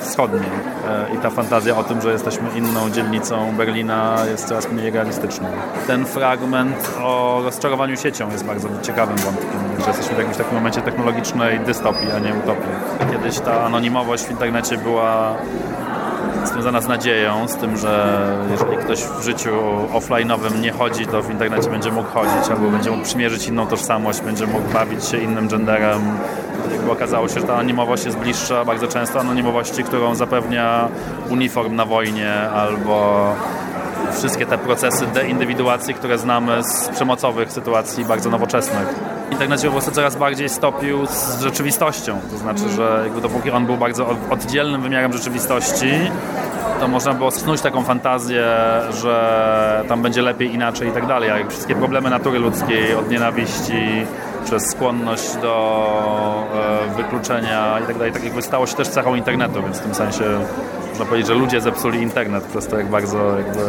Wschodniej. 0.00 0.50
E, 0.88 1.14
I 1.14 1.18
ta 1.18 1.30
fantazja 1.30 1.76
o 1.76 1.84
tym, 1.84 2.00
że 2.00 2.12
jesteśmy 2.12 2.48
inną 2.56 2.90
dzielnicą 2.90 3.56
Berlina 3.56 4.16
jest 4.30 4.48
coraz 4.48 4.72
mniej 4.72 4.90
realistyczna. 4.90 5.48
Ten 5.86 6.06
fragment 6.06 6.94
o 7.02 7.40
rozczarowaniu 7.44 7.96
siecią 7.96 8.30
jest 8.30 8.44
bardzo 8.44 8.68
ciekawym 8.82 9.16
wątkiem, 9.16 9.69
że 9.80 9.86
jesteśmy 9.86 10.14
w 10.14 10.18
jakimś 10.18 10.36
takim 10.36 10.54
momencie 10.54 10.82
technologicznej 10.82 11.60
dystopii, 11.60 12.12
a 12.16 12.18
nie 12.18 12.34
utopii. 12.34 12.72
Kiedyś 13.12 13.40
ta 13.40 13.64
anonimowość 13.64 14.24
w 14.24 14.30
internecie 14.30 14.76
była 14.76 15.34
związana 16.44 16.80
z 16.80 16.88
nadzieją, 16.88 17.48
z 17.48 17.56
tym, 17.56 17.76
że 17.76 18.22
jeżeli 18.50 18.76
ktoś 18.76 19.02
w 19.02 19.22
życiu 19.22 19.50
offline'owym 19.92 20.60
nie 20.60 20.72
chodzi, 20.72 21.06
to 21.06 21.22
w 21.22 21.30
internecie 21.30 21.70
będzie 21.70 21.92
mógł 21.92 22.08
chodzić, 22.08 22.50
albo 22.50 22.70
będzie 22.70 22.90
mógł 22.90 23.02
przymierzyć 23.02 23.48
inną 23.48 23.66
tożsamość, 23.66 24.20
będzie 24.20 24.46
mógł 24.46 24.72
bawić 24.72 25.04
się 25.04 25.18
innym 25.18 25.48
genderem. 25.48 26.00
Jakby 26.72 26.90
okazało 26.90 27.28
się, 27.28 27.40
że 27.40 27.46
ta 27.46 27.54
anonimowość 27.54 28.04
jest 28.04 28.18
bliższa 28.18 28.64
bardzo 28.64 28.88
często 28.88 29.20
anonimowości, 29.20 29.84
którą 29.84 30.14
zapewnia 30.14 30.88
uniform 31.30 31.76
na 31.76 31.84
wojnie, 31.84 32.34
albo 32.40 33.26
wszystkie 34.12 34.46
te 34.46 34.58
procesy 34.58 35.06
deindywiduacji, 35.06 35.94
które 35.94 36.18
znamy 36.18 36.62
z 36.64 36.88
przemocowych 36.88 37.52
sytuacji 37.52 38.04
bardzo 38.04 38.30
nowoczesnych. 38.30 38.94
Internet 39.30 39.60
się 39.60 39.66
po 39.66 39.72
prostu 39.72 39.90
coraz 39.90 40.16
bardziej 40.16 40.48
stopił 40.48 41.06
z 41.06 41.40
rzeczywistością. 41.40 42.18
To 42.30 42.38
znaczy, 42.38 42.68
że 42.76 43.00
jakby 43.04 43.20
dopóki 43.20 43.50
on 43.50 43.66
był 43.66 43.76
bardzo 43.76 44.06
od- 44.08 44.32
oddzielnym 44.32 44.82
wymiarem 44.82 45.12
rzeczywistości, 45.12 45.92
to 46.80 46.88
można 46.88 47.14
było 47.14 47.30
snuć 47.30 47.60
taką 47.60 47.82
fantazję, 47.84 48.44
że 49.02 49.84
tam 49.88 50.02
będzie 50.02 50.22
lepiej, 50.22 50.54
inaczej 50.54 50.88
i 50.88 50.92
tak 50.92 51.06
dalej. 51.06 51.30
Wszystkie 51.48 51.74
problemy 51.74 52.10
natury 52.10 52.38
ludzkiej, 52.38 52.94
od 52.94 53.10
nienawiści, 53.10 54.06
przez 54.44 54.62
skłonność 54.70 55.36
do 55.36 56.46
e, 56.90 56.96
wykluczenia 56.96 57.78
i 57.84 57.86
tak 57.86 57.96
dalej, 57.98 58.12
tak 58.12 58.24
jakby 58.24 58.42
stało 58.42 58.66
się 58.66 58.76
też 58.76 58.88
cechą 58.88 59.14
internetu, 59.14 59.62
więc 59.62 59.78
w 59.78 59.82
tym 59.82 59.94
sensie 59.94 60.24
można 61.00 61.10
powiedzieć, 61.10 61.28
że 61.28 61.34
ludzie 61.34 61.60
zepsuli 61.60 62.02
internet 62.02 62.44
przez 62.44 62.66
to, 62.66 62.78
jak 62.78 62.90
bardzo 62.90 63.38
jakby 63.38 63.60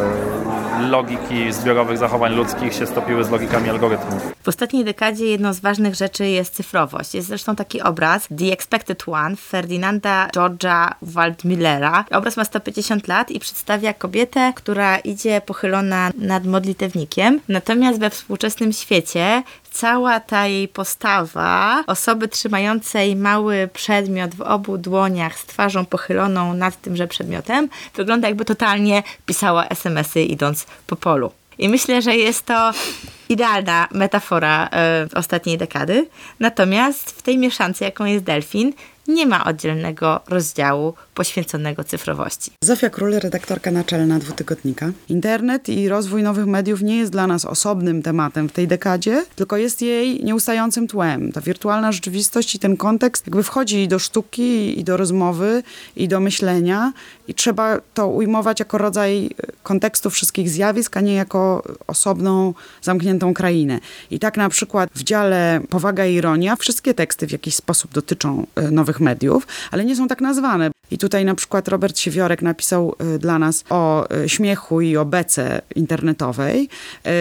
logiki 0.90 1.52
zbiorowych 1.52 1.98
zachowań 1.98 2.34
ludzkich 2.34 2.74
się 2.74 2.86
stopiły 2.86 3.24
z 3.24 3.30
logikami 3.30 3.70
algorytmów. 3.70 4.32
W 4.42 4.48
ostatniej 4.48 4.84
dekadzie 4.84 5.26
jedną 5.26 5.52
z 5.52 5.60
ważnych 5.60 5.94
rzeczy 5.94 6.26
jest 6.26 6.54
cyfrowość. 6.54 7.14
Jest 7.14 7.28
zresztą 7.28 7.56
taki 7.56 7.82
obraz 7.82 8.28
The 8.38 8.52
Expected 8.52 9.08
One 9.08 9.36
Ferdinanda 9.36 10.28
George'a 10.36 10.92
Waldmillera. 11.02 12.04
Obraz 12.10 12.36
ma 12.36 12.44
150 12.44 13.08
lat 13.08 13.30
i 13.30 13.40
przedstawia 13.40 13.94
kobietę, 13.94 14.52
która 14.56 14.98
idzie 14.98 15.40
pochylona 15.46 16.10
nad 16.18 16.44
modlitewnikiem. 16.44 17.40
Natomiast 17.48 18.00
we 18.00 18.10
współczesnym 18.10 18.72
świecie 18.72 19.42
cała 19.72 20.20
ta 20.20 20.46
jej 20.46 20.68
postawa 20.68 21.84
osoby 21.86 22.28
trzymającej 22.28 23.16
mały 23.16 23.68
przedmiot 23.72 24.34
w 24.34 24.40
obu 24.40 24.78
dłoniach 24.78 25.38
z 25.38 25.46
twarzą 25.46 25.86
pochyloną 25.86 26.54
nad 26.54 26.80
tymże 26.80 27.06
przedmiotem 27.06 27.68
wygląda 27.94 28.28
jakby 28.28 28.44
totalnie 28.44 29.02
pisała 29.26 29.66
SMS-y 29.66 30.22
idąc 30.22 30.66
po 30.86 30.96
polu. 30.96 31.32
I 31.58 31.68
myślę, 31.68 32.02
że 32.02 32.16
jest 32.16 32.46
to 32.46 32.70
idealna 33.28 33.88
metafora 33.90 34.68
e, 34.72 35.06
ostatniej 35.14 35.58
dekady. 35.58 36.08
Natomiast 36.40 37.10
w 37.10 37.22
tej 37.22 37.38
mieszance, 37.38 37.84
jaką 37.84 38.04
jest 38.04 38.24
delfin, 38.24 38.72
nie 39.08 39.26
ma 39.26 39.44
oddzielnego 39.44 40.20
rozdziału 40.28 40.94
poświęconego 41.14 41.84
cyfrowości. 41.84 42.50
Zofia 42.64 42.90
Król, 42.90 43.12
redaktorka 43.12 43.70
naczelna 43.70 44.18
dwutygodnika. 44.18 44.90
Internet 45.08 45.68
i 45.68 45.88
rozwój 45.88 46.22
nowych 46.22 46.46
mediów 46.46 46.82
nie 46.82 46.96
jest 46.96 47.12
dla 47.12 47.26
nas 47.26 47.44
osobnym 47.44 48.02
tematem 48.02 48.48
w 48.48 48.52
tej 48.52 48.68
dekadzie, 48.68 49.24
tylko 49.36 49.56
jest 49.56 49.82
jej 49.82 50.24
nieustającym 50.24 50.88
tłem. 50.88 51.32
Ta 51.32 51.40
wirtualna 51.40 51.92
rzeczywistość 51.92 52.54
i 52.54 52.58
ten 52.58 52.76
kontekst 52.76 53.26
jakby 53.26 53.42
wchodzi 53.42 53.88
do 53.88 53.98
sztuki, 53.98 54.80
i 54.80 54.84
do 54.84 54.96
rozmowy, 54.96 55.62
i 55.96 56.08
do 56.08 56.20
myślenia 56.20 56.92
i 57.28 57.34
trzeba 57.34 57.80
to 57.94 58.08
ujmować 58.08 58.60
jako 58.60 58.78
rodzaj 58.78 59.30
kontekstu 59.62 60.10
wszystkich 60.10 60.50
zjawisk, 60.50 60.96
a 60.96 61.00
nie 61.00 61.14
jako 61.14 61.62
osobną, 61.86 62.54
zamkniętą 62.82 63.34
krainę. 63.34 63.80
I 64.10 64.18
tak 64.18 64.36
na 64.36 64.48
przykład 64.48 64.90
w 64.94 65.02
dziale 65.02 65.60
Powaga 65.70 66.06
i 66.06 66.14
ironia 66.14 66.56
wszystkie 66.56 66.94
teksty 66.94 67.26
w 67.26 67.32
jakiś 67.32 67.54
sposób 67.54 67.92
dotyczą 67.92 68.46
e, 68.54 68.70
nowych 68.70 69.00
mediów, 69.00 69.46
ale 69.70 69.84
nie 69.84 69.96
są 69.96 70.08
tak 70.08 70.20
nazwane. 70.20 70.70
I 70.92 70.98
tutaj 70.98 71.24
na 71.24 71.34
przykład 71.34 71.68
Robert 71.68 71.98
Siewiorek 71.98 72.42
napisał 72.42 72.94
e, 72.98 73.18
dla 73.18 73.38
nas 73.38 73.64
o 73.70 74.10
e, 74.10 74.28
śmiechu 74.28 74.80
i 74.80 74.96
o 74.96 75.04
bece 75.04 75.62
internetowej. 75.76 76.68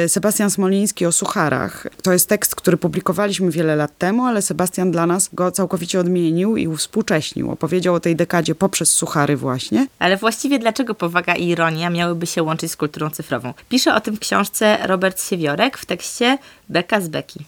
Sebastian 0.07 0.49
Smoliński 0.49 1.05
o 1.05 1.11
sucharach. 1.11 1.87
To 2.03 2.13
jest 2.13 2.29
tekst, 2.29 2.55
który 2.55 2.77
publikowaliśmy 2.77 3.51
wiele 3.51 3.75
lat 3.75 3.97
temu, 3.97 4.25
ale 4.25 4.41
Sebastian 4.41 4.91
dla 4.91 5.05
nas 5.05 5.29
go 5.33 5.51
całkowicie 5.51 5.99
odmienił 5.99 6.57
i 6.57 6.67
uwspółcześnił. 6.67 7.51
Opowiedział 7.51 7.95
o 7.95 7.99
tej 7.99 8.15
dekadzie 8.15 8.55
poprzez 8.55 8.91
suchary 8.91 9.37
właśnie. 9.37 9.87
Ale 9.99 10.17
właściwie 10.17 10.59
dlaczego 10.59 10.95
powaga 10.95 11.35
i 11.35 11.47
ironia 11.47 11.89
miałyby 11.89 12.27
się 12.27 12.43
łączyć 12.43 12.71
z 12.71 12.75
kulturą 12.75 13.09
cyfrową? 13.09 13.53
Pisze 13.69 13.95
o 13.95 14.01
tym 14.01 14.15
w 14.15 14.19
książce 14.19 14.77
Robert 14.87 15.23
Siewiorek 15.23 15.77
w 15.77 15.85
tekście 15.85 16.37
Beka 16.69 17.01
z 17.01 17.07
Beki. 17.07 17.45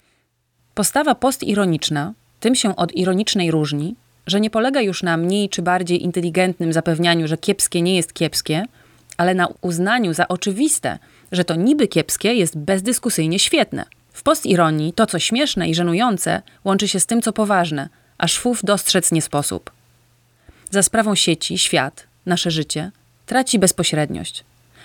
Postawa 0.74 1.14
postironiczna 1.14 2.12
tym 2.40 2.54
się 2.54 2.76
od 2.76 2.92
ironicznej 2.92 3.50
różni, 3.50 3.94
że 4.26 4.40
nie 4.40 4.50
polega 4.50 4.80
już 4.80 5.02
na 5.02 5.16
mniej 5.16 5.48
czy 5.48 5.62
bardziej 5.62 6.02
inteligentnym 6.02 6.72
zapewnianiu, 6.72 7.28
że 7.28 7.38
kiepskie 7.38 7.82
nie 7.82 7.96
jest 7.96 8.12
kiepskie, 8.12 8.64
ale 9.16 9.34
na 9.34 9.48
uznaniu 9.60 10.14
za 10.14 10.28
oczywiste, 10.28 10.98
że 11.32 11.44
to 11.44 11.54
niby 11.54 11.88
kiepskie 11.88 12.34
jest 12.34 12.58
bezdyskusyjnie 12.58 13.38
świetne. 13.38 13.84
W 14.12 14.22
postironii 14.22 14.92
to, 14.92 15.06
co 15.06 15.18
śmieszne 15.18 15.68
i 15.68 15.74
żenujące, 15.74 16.42
łączy 16.64 16.88
się 16.88 17.00
z 17.00 17.06
tym, 17.06 17.22
co 17.22 17.32
poważne, 17.32 17.88
a 18.18 18.28
szwów 18.28 18.60
dostrzec 18.64 19.12
nie 19.12 19.22
sposób. 19.22 19.70
Za 20.70 20.82
sprawą 20.82 21.14
sieci, 21.14 21.58
świat, 21.58 22.06
nasze 22.26 22.50
życie, 22.50 22.90
traci 23.26 23.58
bezpośredniość. 23.58 24.44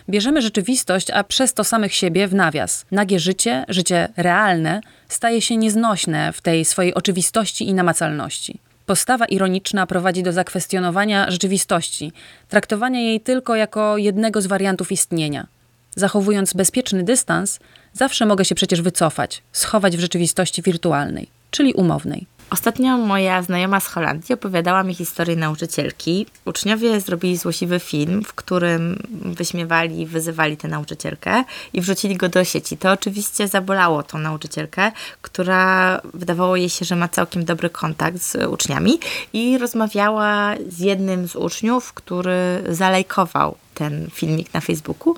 Bierzemy 0.09 0.41
rzeczywistość, 0.41 1.11
a 1.11 1.23
przez 1.23 1.53
to 1.53 1.63
samych 1.63 1.93
siebie 1.93 2.27
w 2.27 2.33
nawias. 2.33 2.85
Nagie 2.91 3.19
życie, 3.19 3.65
życie 3.67 4.09
realne, 4.17 4.81
staje 5.07 5.41
się 5.41 5.57
nieznośne 5.57 6.33
w 6.33 6.41
tej 6.41 6.65
swojej 6.65 6.93
oczywistości 6.93 7.67
i 7.67 7.73
namacalności. 7.73 8.59
Postawa 8.89 9.25
ironiczna 9.25 9.87
prowadzi 9.87 10.23
do 10.23 10.33
zakwestionowania 10.33 11.31
rzeczywistości, 11.31 12.11
traktowania 12.47 12.99
jej 12.99 13.21
tylko 13.21 13.55
jako 13.55 13.97
jednego 13.97 14.41
z 14.41 14.47
wariantów 14.47 14.91
istnienia. 14.91 15.47
Zachowując 15.95 16.53
bezpieczny 16.53 17.03
dystans, 17.03 17.59
zawsze 17.93 18.25
mogę 18.25 18.45
się 18.45 18.55
przecież 18.55 18.81
wycofać, 18.81 19.41
schować 19.51 19.97
w 19.97 19.99
rzeczywistości 19.99 20.61
wirtualnej, 20.61 21.27
czyli 21.51 21.73
umownej. 21.73 22.27
Ostatnio 22.49 22.97
moja 22.97 23.41
znajoma 23.41 23.79
z 23.79 23.87
Holandii 23.87 24.33
opowiadała 24.33 24.83
mi 24.83 24.95
historię 24.95 25.35
nauczycielki. 25.35 26.25
Uczniowie 26.45 27.01
zrobili 27.01 27.37
złośliwy 27.37 27.79
film, 27.79 28.23
w 28.23 28.33
którym 28.33 29.03
wyśmiewali, 29.09 30.05
wyzywali 30.05 30.57
tę 30.57 30.67
nauczycielkę 30.67 31.43
i 31.73 31.81
wrzucili 31.81 32.17
go 32.17 32.29
do 32.29 32.43
sieci. 32.43 32.77
To 32.77 32.91
oczywiście 32.91 33.47
zabolało 33.47 34.03
tą 34.03 34.17
nauczycielkę, 34.17 34.91
która 35.21 36.01
wydawało 36.13 36.55
jej 36.55 36.69
się, 36.69 36.85
że 36.85 36.95
ma 36.95 37.07
całkiem 37.07 37.45
dobry 37.45 37.69
kontakt 37.69 38.21
z 38.21 38.47
uczniami 38.47 38.99
i 39.33 39.57
rozmawiała 39.57 40.55
z 40.69 40.79
jednym 40.79 41.27
z 41.27 41.35
uczniów, 41.35 41.93
który 41.93 42.63
zalajkował 42.69 43.55
ten 43.73 44.09
filmik 44.13 44.53
na 44.53 44.61
Facebooku 44.61 45.15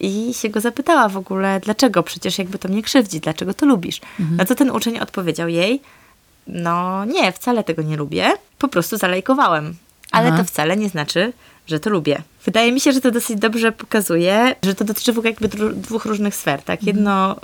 i 0.00 0.34
się 0.34 0.48
go 0.48 0.60
zapytała 0.60 1.08
w 1.08 1.16
ogóle, 1.16 1.60
dlaczego 1.60 2.02
przecież 2.02 2.38
jakby 2.38 2.58
to 2.58 2.68
mnie 2.68 2.82
krzywdzi, 2.82 3.20
dlaczego 3.20 3.54
to 3.54 3.66
lubisz. 3.66 4.00
Mhm. 4.20 4.36
Na 4.36 4.44
co 4.44 4.54
ten 4.54 4.70
uczeń 4.70 4.98
odpowiedział 4.98 5.48
jej, 5.48 5.80
no 6.46 7.04
nie, 7.04 7.32
wcale 7.32 7.64
tego 7.64 7.82
nie 7.82 7.96
lubię, 7.96 8.32
po 8.58 8.68
prostu 8.68 8.96
zalajkowałem. 8.96 9.74
Ale 10.10 10.28
Aha. 10.28 10.38
to 10.38 10.44
wcale 10.44 10.76
nie 10.76 10.88
znaczy, 10.88 11.32
że 11.66 11.80
to 11.80 11.90
lubię. 11.90 12.22
Wydaje 12.44 12.72
mi 12.72 12.80
się, 12.80 12.92
że 12.92 13.00
to 13.00 13.10
dosyć 13.10 13.38
dobrze 13.38 13.72
pokazuje, 13.72 14.54
że 14.64 14.74
to 14.74 14.84
dotyczy 14.84 15.12
w 15.12 15.18
ogóle 15.18 15.30
jakby 15.30 15.48
dwóch 15.74 16.04
różnych 16.04 16.34
sfer. 16.34 16.62
Tak? 16.62 16.82
Jedno 16.82 17.36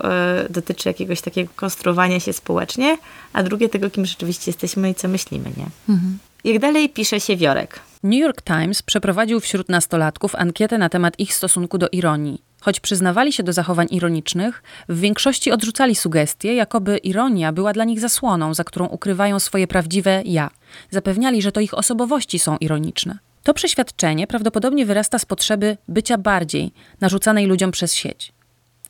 y, 0.47 0.53
dotyczy 0.53 0.89
jakiegoś 0.89 1.21
takiego 1.21 1.53
konstruowania 1.57 2.21
się 2.21 2.33
społecznie, 2.33 2.99
a 3.33 3.43
drugie 3.43 3.69
tego, 3.69 3.91
kim 3.91 4.07
rzeczywiście 4.07 4.51
jesteśmy 4.51 4.91
i 4.91 4.95
co 4.95 5.09
myślimy, 5.09 5.51
nie? 5.57 5.67
Mhm. 5.89 6.19
Jak 6.45 6.59
dalej 6.59 6.89
pisze 6.89 7.21
się 7.21 7.37
Wiorek. 7.37 7.81
New 8.03 8.21
York 8.21 8.43
Times 8.43 8.83
przeprowadził 8.83 9.41
wśród 9.41 9.69
nastolatków 9.69 10.35
ankietę 10.35 10.79
na 10.79 10.89
temat 10.89 11.21
ich 11.21 11.35
stosunku 11.35 11.79
do 11.79 11.89
ironii. 11.89 12.48
Choć 12.69 12.81
przyznawali 12.81 13.33
się 13.33 13.43
do 13.43 13.53
zachowań 13.53 13.87
ironicznych, 13.91 14.63
w 14.89 15.01
większości 15.01 15.53
odrzucali 15.53 15.95
sugestie, 15.95 16.55
jakoby 16.55 16.99
ironia 16.99 17.53
była 17.53 17.73
dla 17.73 17.85
nich 17.85 18.01
zasłoną, 18.01 18.55
za 18.55 18.65
którą 18.65 18.87
ukrywają 18.87 19.39
swoje 19.39 19.67
prawdziwe 19.67 20.23
ja. 20.25 20.51
Zapewniali, 20.91 21.43
że 21.43 21.53
to 21.53 21.61
ich 21.61 21.75
osobowości 21.75 22.39
są 22.39 22.57
ironiczne. 22.57 23.19
To 23.43 23.55
przeświadczenie 23.55 24.27
prawdopodobnie 24.27 24.87
wyrasta 24.87 25.19
z 25.19 25.25
potrzeby 25.25 25.77
bycia 25.89 26.19
bardziej, 26.19 26.73
narzucanej 27.01 27.47
ludziom 27.47 27.71
przez 27.71 27.95
sieć. 27.95 28.33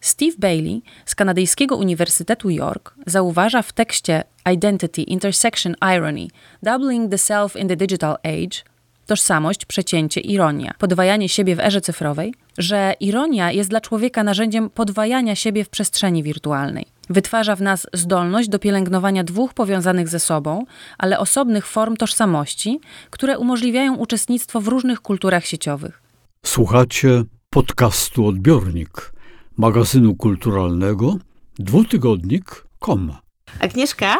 Steve 0.00 0.36
Bailey 0.38 0.82
z 1.04 1.14
kanadyjskiego 1.14 1.76
Uniwersytetu 1.76 2.50
York 2.50 2.94
zauważa 3.06 3.62
w 3.62 3.72
tekście 3.72 4.24
Identity, 4.52 5.02
Intersection, 5.02 5.74
Irony, 5.96 6.28
Doubling 6.62 7.10
the 7.10 7.18
Self 7.18 7.56
in 7.56 7.68
the 7.68 7.76
Digital 7.76 8.16
Age 8.24 8.77
tożsamość, 9.08 9.64
przecięcie, 9.64 10.20
ironia, 10.20 10.74
podwajanie 10.78 11.28
siebie 11.28 11.56
w 11.56 11.60
erze 11.60 11.80
cyfrowej, 11.80 12.34
że 12.58 12.94
ironia 13.00 13.52
jest 13.52 13.70
dla 13.70 13.80
człowieka 13.80 14.24
narzędziem 14.24 14.70
podwajania 14.70 15.34
siebie 15.34 15.64
w 15.64 15.68
przestrzeni 15.68 16.22
wirtualnej. 16.22 16.86
Wytwarza 17.10 17.56
w 17.56 17.62
nas 17.62 17.86
zdolność 17.92 18.48
do 18.48 18.58
pielęgnowania 18.58 19.24
dwóch 19.24 19.54
powiązanych 19.54 20.08
ze 20.08 20.20
sobą, 20.20 20.64
ale 20.98 21.18
osobnych 21.18 21.66
form 21.66 21.96
tożsamości, 21.96 22.80
które 23.10 23.38
umożliwiają 23.38 23.96
uczestnictwo 23.96 24.60
w 24.60 24.68
różnych 24.68 25.00
kulturach 25.00 25.46
sieciowych. 25.46 26.02
Słuchacie 26.46 27.22
podcastu 27.50 28.26
Odbiornik, 28.26 29.12
magazynu 29.56 30.14
kulturalnego 30.14 31.16
dwutygodnik.com. 31.58 33.12
Agnieszka, 33.60 34.18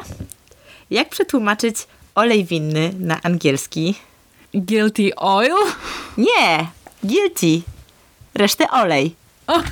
jak 0.90 1.08
przetłumaczyć 1.08 1.76
olej 2.14 2.44
winny 2.44 2.90
na 2.98 3.22
angielski? 3.22 3.94
Guilty 4.54 5.16
oil? 5.16 5.54
Nie, 6.16 6.66
guilty. 7.04 7.62
Resztę 8.34 8.70
olej. 8.70 9.14
O. 9.46 9.62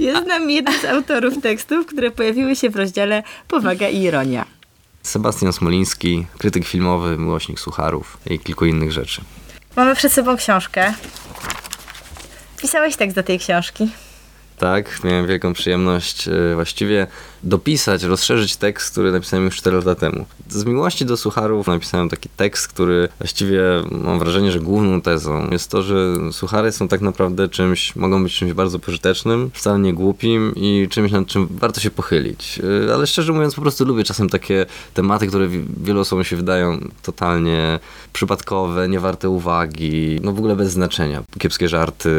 Jest 0.00 0.26
nam 0.26 0.50
jeden 0.50 0.80
z 0.80 0.84
autorów 0.84 1.42
tekstów, 1.42 1.86
które 1.86 2.10
pojawiły 2.10 2.56
się 2.56 2.70
w 2.70 2.76
rozdziale 2.76 3.22
Powaga 3.48 3.88
i 3.88 4.02
ironia. 4.02 4.44
Sebastian 5.02 5.52
Smoliński, 5.52 6.26
krytyk 6.38 6.66
filmowy, 6.66 7.18
miłośnik 7.18 7.60
sucharów 7.60 8.18
i 8.26 8.38
kilku 8.38 8.64
innych 8.66 8.92
rzeczy. 8.92 9.20
Mamy 9.76 9.94
przed 9.96 10.12
sobą 10.12 10.36
książkę. 10.36 10.94
Pisałeś 12.60 12.96
tekst 12.96 13.16
do 13.16 13.22
tej 13.22 13.38
książki. 13.38 13.88
Tak, 14.58 15.04
miałem 15.04 15.26
wielką 15.26 15.52
przyjemność 15.52 16.28
e, 16.28 16.54
właściwie 16.54 17.06
dopisać, 17.42 18.02
rozszerzyć 18.02 18.56
tekst, 18.56 18.92
który 18.92 19.12
napisałem 19.12 19.44
już 19.44 19.56
4 19.56 19.76
lata 19.76 19.94
temu. 19.94 20.26
Z 20.48 20.64
miłości 20.64 21.04
do 21.04 21.16
sucharów 21.16 21.66
napisałem 21.66 22.08
taki 22.08 22.28
tekst, 22.28 22.68
który 22.68 23.08
właściwie 23.18 23.62
mam 23.90 24.18
wrażenie, 24.18 24.52
że 24.52 24.60
główną 24.60 25.00
tezą 25.00 25.50
jest 25.50 25.70
to, 25.70 25.82
że 25.82 26.14
suchary 26.32 26.72
są 26.72 26.88
tak 26.88 27.00
naprawdę 27.00 27.48
czymś, 27.48 27.96
mogą 27.96 28.22
być 28.22 28.34
czymś 28.34 28.52
bardzo 28.52 28.78
pożytecznym, 28.78 29.50
wcale 29.54 29.78
nie 29.78 29.94
głupim 29.94 30.52
i 30.56 30.88
czymś, 30.90 31.12
nad 31.12 31.26
czym 31.26 31.48
warto 31.50 31.80
się 31.80 31.90
pochylić. 31.90 32.60
E, 32.88 32.94
ale 32.94 33.06
szczerze 33.06 33.32
mówiąc, 33.32 33.54
po 33.54 33.62
prostu 33.62 33.84
lubię 33.84 34.04
czasem 34.04 34.28
takie 34.28 34.66
tematy, 34.94 35.26
które 35.26 35.48
wielu 35.82 36.00
osobom 36.00 36.24
się 36.24 36.36
wydają 36.36 36.78
totalnie 37.02 37.78
przypadkowe, 38.12 38.88
niewarte 38.88 39.28
uwagi, 39.28 40.20
no 40.22 40.32
w 40.32 40.38
ogóle 40.38 40.56
bez 40.56 40.72
znaczenia. 40.72 41.22
Kiepskie 41.38 41.68
żarty, 41.68 42.10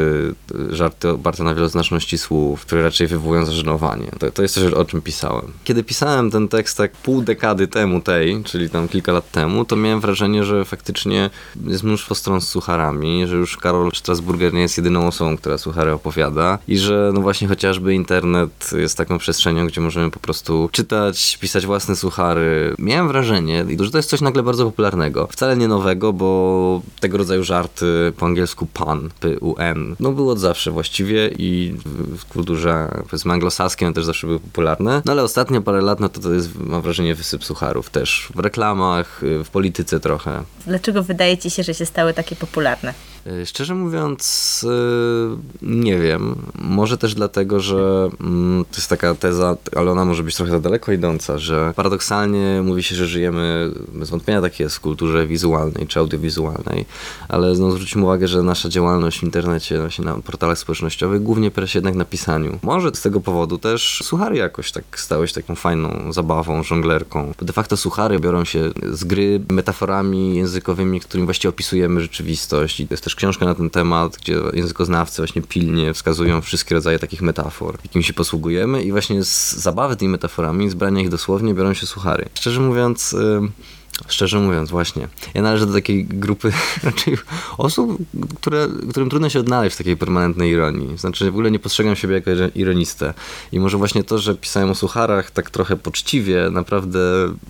żarty 0.69 1.09
oparte 1.09 1.43
na 1.43 1.55
wieloznaczności 1.55 2.17
słów, 2.17 2.61
które 2.61 2.83
raczej 2.83 3.07
wywołują 3.07 3.45
zażenowanie. 3.45 4.11
To, 4.19 4.31
to 4.31 4.41
jest 4.41 4.53
coś, 4.55 4.73
o 4.73 4.85
czym 4.85 5.01
pisałem. 5.09 5.51
Kiedy 5.63 5.83
pisałem 5.83 6.31
ten 6.31 6.47
tekst 6.47 6.77
tak 6.77 6.91
pół 6.91 7.21
dekady 7.21 7.67
temu 7.67 8.01
tej, 8.01 8.43
czyli 8.43 8.69
tam 8.69 8.87
kilka 8.87 9.11
lat 9.11 9.31
temu, 9.31 9.65
to 9.65 9.75
miałem 9.75 9.99
wrażenie, 9.99 10.43
że 10.43 10.65
faktycznie 10.65 11.29
jest 11.65 11.83
mnóstwo 11.83 12.15
stron 12.15 12.41
z 12.41 12.47
sucharami, 12.47 13.27
że 13.27 13.35
już 13.35 13.57
Karol 13.57 13.91
Strasburger 13.95 14.53
nie 14.53 14.61
jest 14.61 14.77
jedyną 14.77 15.07
osobą, 15.07 15.37
która 15.37 15.57
suchary 15.57 15.91
opowiada 15.93 16.59
i 16.67 16.77
że 16.77 17.11
no 17.13 17.21
właśnie 17.21 17.47
chociażby 17.47 17.93
internet 17.93 18.71
jest 18.77 18.97
taką 18.97 19.17
przestrzenią, 19.17 19.67
gdzie 19.67 19.81
możemy 19.81 20.11
po 20.11 20.19
prostu 20.19 20.69
czytać, 20.71 21.37
pisać 21.41 21.65
własne 21.65 21.95
suchary. 21.95 22.75
Miałem 22.79 23.07
wrażenie, 23.07 23.65
że 23.79 23.91
to 23.91 23.97
jest 23.97 24.09
coś 24.09 24.21
nagle 24.21 24.43
bardzo 24.43 24.65
popularnego. 24.65 25.27
Wcale 25.31 25.57
nie 25.57 25.67
nowego, 25.67 26.13
bo 26.13 26.81
tego 26.99 27.17
rodzaju 27.17 27.43
żarty 27.43 28.13
po 28.17 28.25
angielsku 28.25 28.65
pun, 28.65 29.09
P-U-N, 29.19 29.95
no 29.99 30.11
było 30.11 30.31
od 30.31 30.39
zawsze 30.39 30.71
właściwie 30.71 31.29
i 31.37 31.75
w 32.17 32.25
kulturze 32.25 33.01
powiedzmy 33.09 33.33
anglosaskiej 33.33 33.85
one 33.85 33.95
też 33.95 34.05
zawsze 34.05 34.27
były 34.27 34.39
popularne. 34.39 34.98
No 35.05 35.11
ale 35.11 35.23
ostatnio 35.23 35.61
parę 35.61 35.81
lat, 35.81 35.99
no 35.99 36.09
to 36.09 36.21
to 36.21 36.33
jest, 36.33 36.55
mam 36.55 36.81
wrażenie, 36.81 37.15
wysyp 37.15 37.45
sucharów 37.45 37.89
też. 37.89 38.29
W 38.35 38.39
reklamach, 38.39 39.23
y, 39.23 39.43
w 39.43 39.49
polityce 39.49 39.99
trochę. 39.99 40.43
Dlaczego 40.67 41.03
wydaje 41.03 41.37
ci 41.37 41.49
się, 41.49 41.63
że 41.63 41.73
się 41.73 41.85
stały 41.85 42.13
takie 42.13 42.35
popularne? 42.35 42.93
Y, 43.27 43.45
Szczerze 43.45 43.75
mówiąc, 43.75 44.65
y, 44.69 45.37
nie 45.61 45.99
wiem. 45.99 46.35
Może 46.61 46.97
też 46.97 47.15
dlatego, 47.15 47.59
że 47.59 48.09
mm, 48.21 48.65
to 48.71 48.77
jest 48.77 48.89
taka 48.89 49.15
teza, 49.15 49.57
ale 49.75 49.91
ona 49.91 50.05
może 50.05 50.23
być 50.23 50.35
trochę 50.35 50.51
za 50.51 50.59
daleko 50.59 50.91
idąca, 50.91 51.37
że 51.37 51.73
paradoksalnie 51.75 52.61
mówi 52.63 52.83
się, 52.83 52.95
że 52.95 53.07
żyjemy, 53.07 53.71
bez 53.93 54.09
wątpienia 54.09 54.41
tak 54.41 54.59
jest, 54.59 54.75
w 54.75 54.79
kulturze 54.79 55.27
wizualnej 55.27 55.87
czy 55.87 55.99
audiowizualnej, 55.99 56.85
ale 57.27 57.53
no, 57.53 57.71
zwróćmy 57.71 58.03
uwagę, 58.03 58.27
że 58.27 58.43
nasza 58.43 58.69
działalność 58.69 59.19
w 59.19 59.23
internecie, 59.23 59.79
właśnie 59.79 60.05
na 60.05 60.13
portalach 60.15 60.57
społecznościowych 60.57 61.23
głównie 61.23 61.47
opiera 61.47 61.67
się 61.67 61.79
jednak 61.79 61.95
na 61.95 62.05
pisaniu. 62.05 62.59
Może 62.63 62.91
z 62.93 63.01
tego 63.01 63.21
powodu 63.21 63.57
też 63.57 64.01
suchary 64.03 64.37
jakoś 64.37 64.71
tak 64.71 64.83
stały 64.99 65.27
się 65.27 65.33
taką 65.33 65.55
fajną 65.55 66.13
zabawą, 66.13 66.63
żonglerką. 66.63 67.33
Bo 67.39 67.45
de 67.45 67.53
facto 67.53 67.77
suchary 67.77 68.19
biorą 68.19 68.45
się 68.45 68.71
z 68.91 69.03
gry 69.03 69.41
metaforami 69.49 70.35
językowymi, 70.35 70.99
którymi 70.99 71.25
właściwie 71.25 71.49
opisujemy 71.49 72.01
rzeczywistość. 72.01 72.79
I 72.79 72.87
to 72.87 72.93
jest 72.93 73.08
też 73.09 73.15
książka 73.15 73.45
na 73.45 73.55
ten 73.55 73.69
temat, 73.69 74.17
gdzie 74.17 74.35
językoznawcy 74.53 75.21
właśnie 75.21 75.41
pilnie 75.41 75.93
wskazują 75.93 76.41
wszystkie 76.41 76.75
rodzaje 76.75 76.99
takich 76.99 77.21
metafor, 77.21 77.77
jakimi 77.83 78.03
się 78.03 78.13
posługujemy 78.13 78.83
i 78.83 78.91
właśnie 78.91 79.23
z 79.23 79.55
zabawy 79.55 79.95
tymi 79.95 80.11
metaforami, 80.11 80.69
z 80.69 80.73
brania 80.73 81.01
ich 81.01 81.09
dosłownie 81.09 81.53
biorą 81.53 81.73
się 81.73 81.85
suchary. 81.85 82.29
Szczerze 82.33 82.61
mówiąc... 82.61 83.15
Szczerze 84.07 84.39
mówiąc, 84.39 84.69
właśnie. 84.69 85.07
Ja 85.33 85.41
należę 85.41 85.65
do 85.65 85.73
takiej 85.73 86.05
grupy 86.05 86.51
raczej 86.83 87.17
osób, 87.57 87.97
które, 88.39 88.67
którym 88.89 89.09
trudno 89.09 89.29
się 89.29 89.39
odnaleźć 89.39 89.75
w 89.75 89.77
takiej 89.77 89.97
permanentnej 89.97 90.51
ironii. 90.51 90.97
Znaczy, 90.97 91.25
w 91.25 91.33
ogóle 91.33 91.51
nie 91.51 91.59
postrzegam 91.59 91.95
siebie 91.95 92.15
jako 92.15 92.29
iro- 92.31 92.51
ironistę. 92.55 93.13
I 93.51 93.59
może 93.59 93.77
właśnie 93.77 94.03
to, 94.03 94.17
że 94.17 94.35
pisałem 94.35 94.69
o 94.69 94.75
sucharach 94.75 95.31
tak 95.31 95.49
trochę 95.49 95.75
poczciwie, 95.77 96.49
naprawdę 96.51 96.99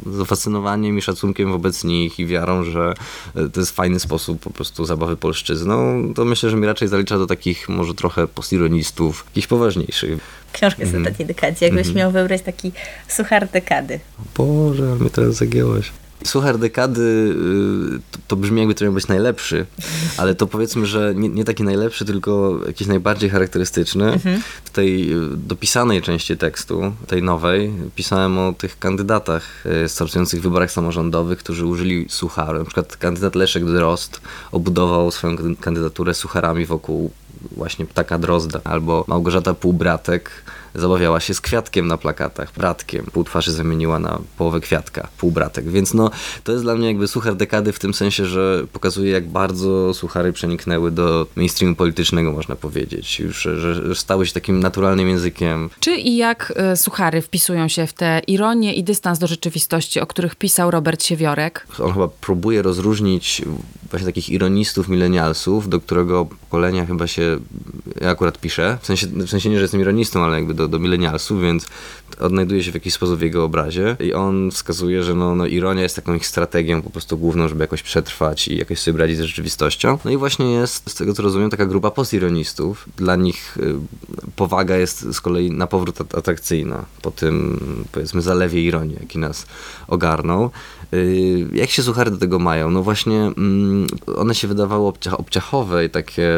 z 0.06 0.16
zafascynowaniem 0.18 0.98
i 0.98 1.02
szacunkiem 1.02 1.52
wobec 1.52 1.84
nich 1.84 2.20
i 2.20 2.26
wiarą, 2.26 2.64
że 2.64 2.94
e, 3.36 3.50
to 3.50 3.60
jest 3.60 3.76
fajny 3.76 4.00
sposób 4.00 4.40
po 4.42 4.50
prostu 4.50 4.86
zabawy 4.86 5.18
polszczyzną, 5.18 6.04
to 6.16 6.26
myślę, 6.26 6.50
że 6.50 6.58
mi 6.58 6.66
raczej 6.66 6.88
zalicza 6.88 7.18
do 7.18 7.28
takich 7.28 7.70
może 7.70 7.94
trochę 7.94 8.28
postironistów, 8.28 9.24
jakichś 9.30 9.48
poważniejszych. 9.48 10.20
Książkę 10.54 10.86
z 10.86 10.96
ostatniej 10.96 11.28
dekadzie. 11.28 11.66
Jakbyś 11.66 11.88
Mhm. 11.88 11.96
miał 11.98 12.12
wybrać 12.12 12.42
taki 12.42 12.72
suchar 13.08 13.48
dekady. 13.50 14.00
Boże, 14.38 14.84
ale 14.92 14.96
mnie 14.96 15.10
teraz 15.10 15.36
zagięłaś. 15.36 15.92
Suchar 16.24 16.58
dekady 16.58 17.02
y, 17.02 18.00
to, 18.12 18.18
to 18.28 18.36
brzmi 18.36 18.60
jakby 18.60 18.76
to 18.76 18.86
miał 18.86 18.94
być 18.94 19.08
najlepszy, 19.08 19.66
ale 20.18 20.36
to 20.36 20.48
powiedzmy, 20.48 20.86
że 20.86 21.14
nie, 21.16 21.30
nie 21.30 21.46
taki 21.46 21.64
najlepszy, 21.64 22.06
tylko 22.06 22.60
jakiś 22.68 22.88
najbardziej 22.88 23.30
charakterystyczny. 23.30 24.14
Mhm. 24.14 24.42
W 24.64 24.70
tej 24.70 25.14
y, 25.14 25.38
dopisanej 25.38 26.02
części 26.02 26.38
tekstu, 26.38 26.94
tej 27.08 27.24
nowej, 27.24 27.74
pisałem 27.96 28.38
o 28.40 28.54
tych 28.54 28.80
kandydatach 28.80 29.66
y, 29.86 29.90
startujących 29.90 30.40
w 30.40 30.44
wyborach 30.44 30.72
samorządowych, 30.72 31.40
którzy 31.40 31.66
użyli 31.66 32.06
sucharu. 32.10 32.60
Na 32.60 32.66
przykład 32.66 32.98
kandydat 32.98 33.36
Leszek 33.36 33.66
Drozd 33.66 34.22
obudował 34.52 35.12
swoją 35.12 35.36
kandy- 35.36 35.56
kandydaturę 35.60 36.14
sucharami 36.14 36.66
wokół 36.66 37.12
właśnie 37.52 37.86
ptaka 37.86 38.20
Drozda, 38.20 38.62
albo 38.64 39.06
Małgorzata 39.08 39.54
Półbratek 39.54 40.32
zabawiała 40.76 41.20
się 41.20 41.34
z 41.34 41.42
kwiatkiem 41.42 41.88
na 41.88 41.98
plakatach, 41.98 42.54
bratkiem. 42.58 43.06
Pół 43.06 43.24
twarzy 43.24 43.52
zamieniła 43.52 44.00
na 44.00 44.20
połowę 44.38 44.60
kwiatka, 44.60 45.08
półbratek. 45.18 45.70
Więc 45.70 45.94
no, 45.94 46.12
to 46.44 46.52
jest 46.52 46.64
dla 46.64 46.76
mnie 46.76 46.88
jakby 46.88 47.08
suchar 47.08 47.36
dekady 47.36 47.72
w 47.72 47.80
tym 47.80 47.94
sensie, 47.94 48.26
że 48.26 48.64
pokazuje 48.74 49.12
jak 49.12 49.28
bardzo 49.28 49.94
suchary 49.94 50.34
przeniknęły 50.34 50.92
do 50.92 51.28
mainstreamu 51.36 51.76
politycznego, 51.76 52.32
można 52.32 52.56
powiedzieć. 52.56 53.20
Już, 53.20 53.42
że, 53.42 53.60
że 53.76 53.96
stały 53.96 54.26
się 54.26 54.34
takim 54.34 54.60
naturalnym 54.60 55.08
językiem. 55.08 55.70
Czy 55.80 55.96
i 55.96 56.18
jak 56.18 56.54
e, 56.56 56.78
suchary 56.78 57.22
wpisują 57.22 57.68
się 57.68 57.88
w 57.88 57.94
te 57.94 58.22
ironie 58.28 58.74
i 58.74 58.84
dystans 58.84 59.20
do 59.20 59.28
rzeczywistości, 59.28 60.00
o 60.00 60.08
których 60.08 60.36
pisał 60.36 60.72
Robert 60.72 61.04
Siewiorek? 61.04 61.68
On 61.80 61.94
chyba 61.94 62.08
próbuje 62.08 62.62
rozróżnić 62.62 63.42
właśnie 63.90 64.06
takich 64.06 64.30
ironistów, 64.30 64.88
milenialsów, 64.88 65.70
do 65.70 65.80
którego 65.80 66.28
pokolenia 66.50 66.86
chyba 66.86 67.08
się 67.08 67.40
ja 68.02 68.10
akurat 68.10 68.38
piszę. 68.38 68.78
W 68.82 68.86
sensie, 68.86 69.08
w 69.08 69.30
sensie 69.30 69.50
nie, 69.50 69.56
że 69.56 69.62
jestem 69.62 69.82
ironistą, 69.82 70.24
ale 70.24 70.36
jakby 70.36 70.54
do, 70.54 70.68
do 70.68 70.80
milenialsów, 70.80 71.42
więc 71.42 71.66
odnajduje 72.20 72.64
się 72.64 72.72
w 72.72 72.74
jakiś 72.74 72.94
sposób 72.94 73.20
w 73.20 73.22
jego 73.22 73.44
obrazie 73.44 73.98
i 74.00 74.14
on 74.14 74.52
wskazuje, 74.52 75.04
że 75.04 75.16
no, 75.16 75.36
no 75.36 75.46
ironia 75.46 75.84
jest 75.84 75.96
taką 75.96 76.14
ich 76.14 76.28
strategią 76.28 76.82
po 76.82 76.90
prostu 76.90 77.18
główną, 77.18 77.48
żeby 77.48 77.64
jakoś 77.64 77.84
przetrwać 77.84 78.48
i 78.48 78.58
jakoś 78.58 78.80
sobie 78.80 79.00
radzić 79.00 79.18
z 79.18 79.22
rzeczywistością. 79.22 79.98
No 80.06 80.12
i 80.12 80.18
właśnie 80.18 80.52
jest, 80.52 80.90
z 80.90 80.96
tego 80.96 81.14
co 81.14 81.24
rozumiem, 81.24 81.50
taka 81.50 81.66
grupa 81.66 81.92
postironistów. 81.92 82.86
Dla 82.98 83.16
nich 83.16 83.58
y, 83.58 83.76
powaga 84.36 84.78
jest 84.78 85.14
z 85.14 85.22
kolei 85.22 85.52
na 85.52 85.68
powrót 85.68 86.02
at- 86.02 86.16
atrakcyjna 86.16 86.86
po 87.02 87.12
tym, 87.12 87.60
powiedzmy, 87.92 88.22
zalewie 88.22 88.64
ironii, 88.64 88.98
jaki 89.00 89.20
nas 89.20 89.46
ogarnął. 89.88 90.52
Y, 90.93 91.47
Jak 91.54 91.69
się 91.69 91.84
suchary 91.84 92.12
do 92.12 92.17
tego 92.17 92.39
mają? 92.39 92.71
No 92.71 92.84
właśnie 92.84 93.17
mm, 93.17 93.88
one 94.15 94.36
się 94.36 94.47
wydawały 94.47 94.91
obcia- 94.91 95.15
obciachowe 95.17 95.86
i 95.86 95.89
takie 95.89 96.30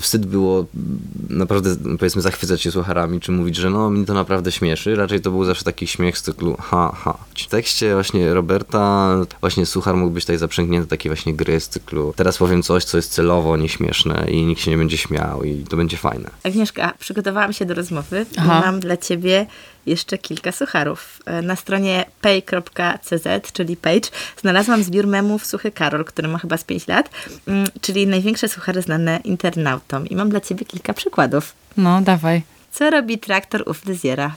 wstyd 0.00 0.26
było 0.26 0.58
mm, 0.58 0.98
naprawdę 1.30 1.76
powiedzmy 1.98 2.22
zachwycać 2.22 2.62
się 2.62 2.70
sucharami, 2.72 3.20
czy 3.20 3.32
mówić, 3.32 3.56
że 3.56 3.70
no 3.70 3.90
mnie 3.90 4.04
to 4.06 4.14
naprawdę 4.14 4.52
śmieszy. 4.52 4.96
Raczej 4.96 5.20
to 5.20 5.30
był 5.30 5.44
zawsze 5.44 5.64
taki 5.64 5.86
śmiech 5.86 6.18
z 6.18 6.22
cyklu 6.22 6.56
ha, 6.60 6.92
ha. 7.04 7.18
W 7.36 7.46
tekście 7.46 7.94
właśnie 7.94 8.34
Roberta 8.34 9.16
właśnie 9.40 9.66
suchar 9.66 9.96
mógł 9.96 10.10
być 10.10 10.24
tutaj 10.24 10.38
zaprzęgnięty 10.38 10.88
takiej 10.88 11.10
właśnie 11.10 11.34
gry 11.34 11.60
z 11.60 11.68
cyklu 11.68 12.12
teraz 12.16 12.38
powiem 12.38 12.62
coś, 12.62 12.84
co 12.84 12.96
jest 12.98 13.12
celowo 13.12 13.56
nieśmieszne 13.56 14.26
i 14.30 14.46
nikt 14.46 14.60
się 14.60 14.70
nie 14.70 14.76
będzie 14.76 14.96
śmiał 14.98 15.44
i 15.44 15.64
to 15.64 15.76
będzie 15.76 15.96
fajne. 15.96 16.30
Agnieszka, 16.42 16.94
przygotowałam 16.98 17.52
się 17.52 17.64
do 17.64 17.74
rozmowy 17.74 18.26
i 18.32 18.38
Aha. 18.38 18.62
mam 18.64 18.80
dla 18.80 18.96
ciebie 18.96 19.46
jeszcze 19.86 20.18
kilka 20.18 20.52
sucharów. 20.52 21.18
E, 21.26 21.42
Na 21.42 21.56
stronie 21.56 22.04
pay.cz, 22.20 23.52
czyli 23.52 23.76
page, 23.76 24.08
znalazłam 24.40 24.82
zbiór 24.82 25.06
memów 25.06 25.46
Suchy 25.46 25.70
Karol, 25.72 26.04
który 26.04 26.28
ma 26.28 26.38
chyba 26.38 26.56
z 26.56 26.64
5 26.64 26.86
lat, 26.88 27.10
mm, 27.46 27.68
czyli 27.80 28.06
największe 28.06 28.48
suchary 28.48 28.82
znane 28.82 29.20
internautom. 29.24 30.06
I 30.06 30.16
mam 30.16 30.28
dla 30.30 30.40
ciebie 30.40 30.66
kilka 30.66 30.94
przykładów. 30.94 31.54
No, 31.76 32.00
dawaj. 32.00 32.42
Co 32.72 32.90
robi 32.90 33.18
traktor 33.18 33.62
u 33.66 33.74
fryzjera? 33.74 34.34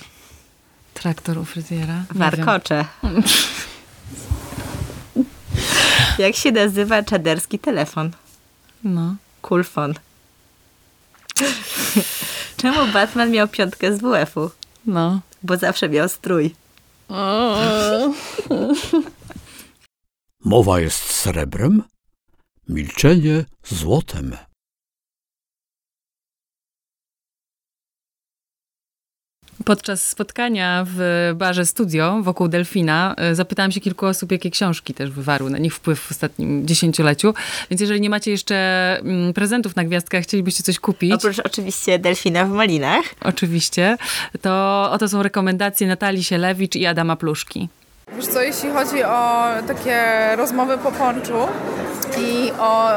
Traktor 0.94 1.38
u 1.38 1.46
fryzjera. 1.46 2.04
Warkocze. 2.16 2.86
Jak 6.20 6.36
się 6.36 6.52
nazywa 6.52 7.04
czaderski 7.04 7.60
telefon? 7.60 8.12
No. 8.84 9.16
Kulfon. 9.42 9.94
Czemu 12.58 12.88
Batman 12.94 13.32
miał 13.32 13.48
piątkę 13.48 13.98
z 13.98 14.00
WF-u? 14.02 14.52
No. 14.86 15.20
Bo 15.44 15.58
zawsze 15.58 15.90
miał 15.90 16.10
strój. 16.10 16.56
Mowa 20.46 20.80
jest 20.80 21.04
srebrem, 21.04 21.84
milczenie 22.70 23.46
złotem. 23.64 24.38
Podczas 29.66 30.08
spotkania 30.08 30.86
w 30.96 31.32
barze 31.36 31.66
studio 31.66 32.20
wokół 32.24 32.48
Delfina 32.48 33.16
e, 33.18 33.36
zapytałam 33.36 33.72
się 33.72 33.80
kilku 33.80 34.06
osób, 34.06 34.32
jakie 34.32 34.50
książki 34.50 34.94
też 34.94 35.10
wywarły 35.12 35.50
na 35.50 35.58
nich 35.58 35.76
wpływ 35.76 36.00
w 36.00 36.12
ostatnim 36.12 36.68
dziesięcioleciu. 36.68 37.34
Więc 37.70 37.82
jeżeli 37.82 38.02
nie 38.02 38.10
macie 38.10 38.32
jeszcze 38.32 38.56
mm, 39.00 39.34
prezentów 39.34 39.76
na 39.76 39.84
gwiazdkach, 39.84 40.24
chcielibyście 40.24 40.64
coś 40.64 40.80
kupić, 40.80 41.14
Oprócz 41.14 41.40
oczywiście 41.40 42.00
delfina 42.00 42.46
w 42.46 42.50
malinach. 42.50 43.04
oczywiście, 43.22 43.98
to 44.42 44.88
oto 44.92 45.10
są 45.10 45.24
rekomendacje 45.24 45.88
Natalii 45.88 46.24
Sielewicz 46.24 46.76
i 46.76 46.86
Adama 46.86 47.16
Pluszki. 47.16 47.70
Wiesz 48.16 48.28
co, 48.28 48.42
jeśli 48.42 48.70
chodzi 48.70 49.04
o 49.04 49.46
takie 49.68 50.02
rozmowy 50.36 50.78
po 50.78 50.92
ponczu 50.92 51.38
i 52.18 52.52
o 52.60 52.90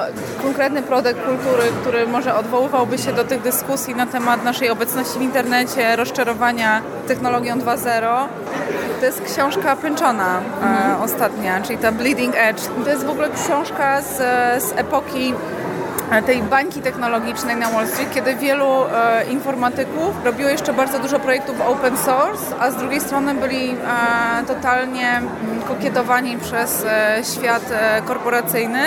konkretny 0.42 0.82
produkt 0.82 1.20
kultury, 1.24 1.62
który 1.80 2.06
może 2.06 2.34
odwoływałby 2.34 2.98
się 2.98 3.12
do 3.12 3.24
tych 3.24 3.42
dyskusji 3.42 3.94
na 3.94 4.06
temat 4.06 4.44
naszej 4.44 4.70
obecności 4.70 5.18
w 5.18 5.22
internecie, 5.22 5.96
rozczarowania 5.96 6.82
technologią 7.08 7.58
2.0, 7.58 8.26
to 9.00 9.06
jest 9.06 9.22
książka 9.22 9.76
Pęczona 9.76 10.40
e, 10.40 11.02
ostatnia, 11.04 11.60
czyli 11.60 11.78
ta 11.78 11.92
Bleeding 11.92 12.34
Edge. 12.36 12.60
To 12.84 12.90
jest 12.90 13.04
w 13.04 13.10
ogóle 13.10 13.28
książka 13.30 14.00
z, 14.00 14.16
z 14.62 14.72
epoki 14.76 15.34
tej 16.26 16.42
bańki 16.42 16.80
technologicznej 16.80 17.56
na 17.56 17.70
Wall 17.70 17.86
Street, 17.86 18.14
kiedy 18.14 18.34
wielu 18.34 18.66
e, 18.66 19.24
informatyków 19.24 20.24
robiło 20.24 20.50
jeszcze 20.50 20.72
bardzo 20.72 20.98
dużo 20.98 21.20
projektów 21.20 21.60
open 21.60 21.96
source, 21.96 22.58
a 22.60 22.70
z 22.70 22.76
drugiej 22.76 23.00
strony 23.00 23.34
byli 23.34 23.70
e, 23.70 23.76
totalnie 24.46 25.08
mm, 25.08 25.62
kokietowani 25.68 26.38
przez 26.38 26.84
e, 26.84 27.22
świat 27.24 27.62
e, 27.72 28.02
korporacyjny. 28.02 28.82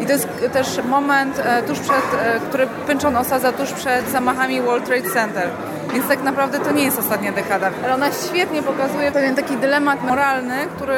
I 0.00 0.06
to 0.06 0.12
jest 0.12 0.28
też 0.52 0.84
moment, 0.84 1.38
e, 1.38 1.62
tuż 1.62 1.78
przed, 1.78 1.94
e, 1.94 2.40
który 2.40 2.66
Pynczon 2.86 3.16
osadza 3.16 3.52
tuż 3.52 3.72
przed 3.72 4.08
zamachami 4.08 4.60
World 4.60 4.86
Trade 4.86 5.10
Center. 5.10 5.50
Więc 5.92 6.08
tak 6.08 6.22
naprawdę 6.22 6.58
to 6.58 6.72
nie 6.72 6.84
jest 6.84 6.98
ostatnia 6.98 7.32
dekada. 7.32 7.70
Ale 7.84 7.94
ona 7.94 8.06
świetnie 8.12 8.62
pokazuje 8.62 9.12
pewien 9.12 9.34
taki 9.34 9.56
dylemat 9.56 10.04
moralny, 10.04 10.54
który 10.76 10.96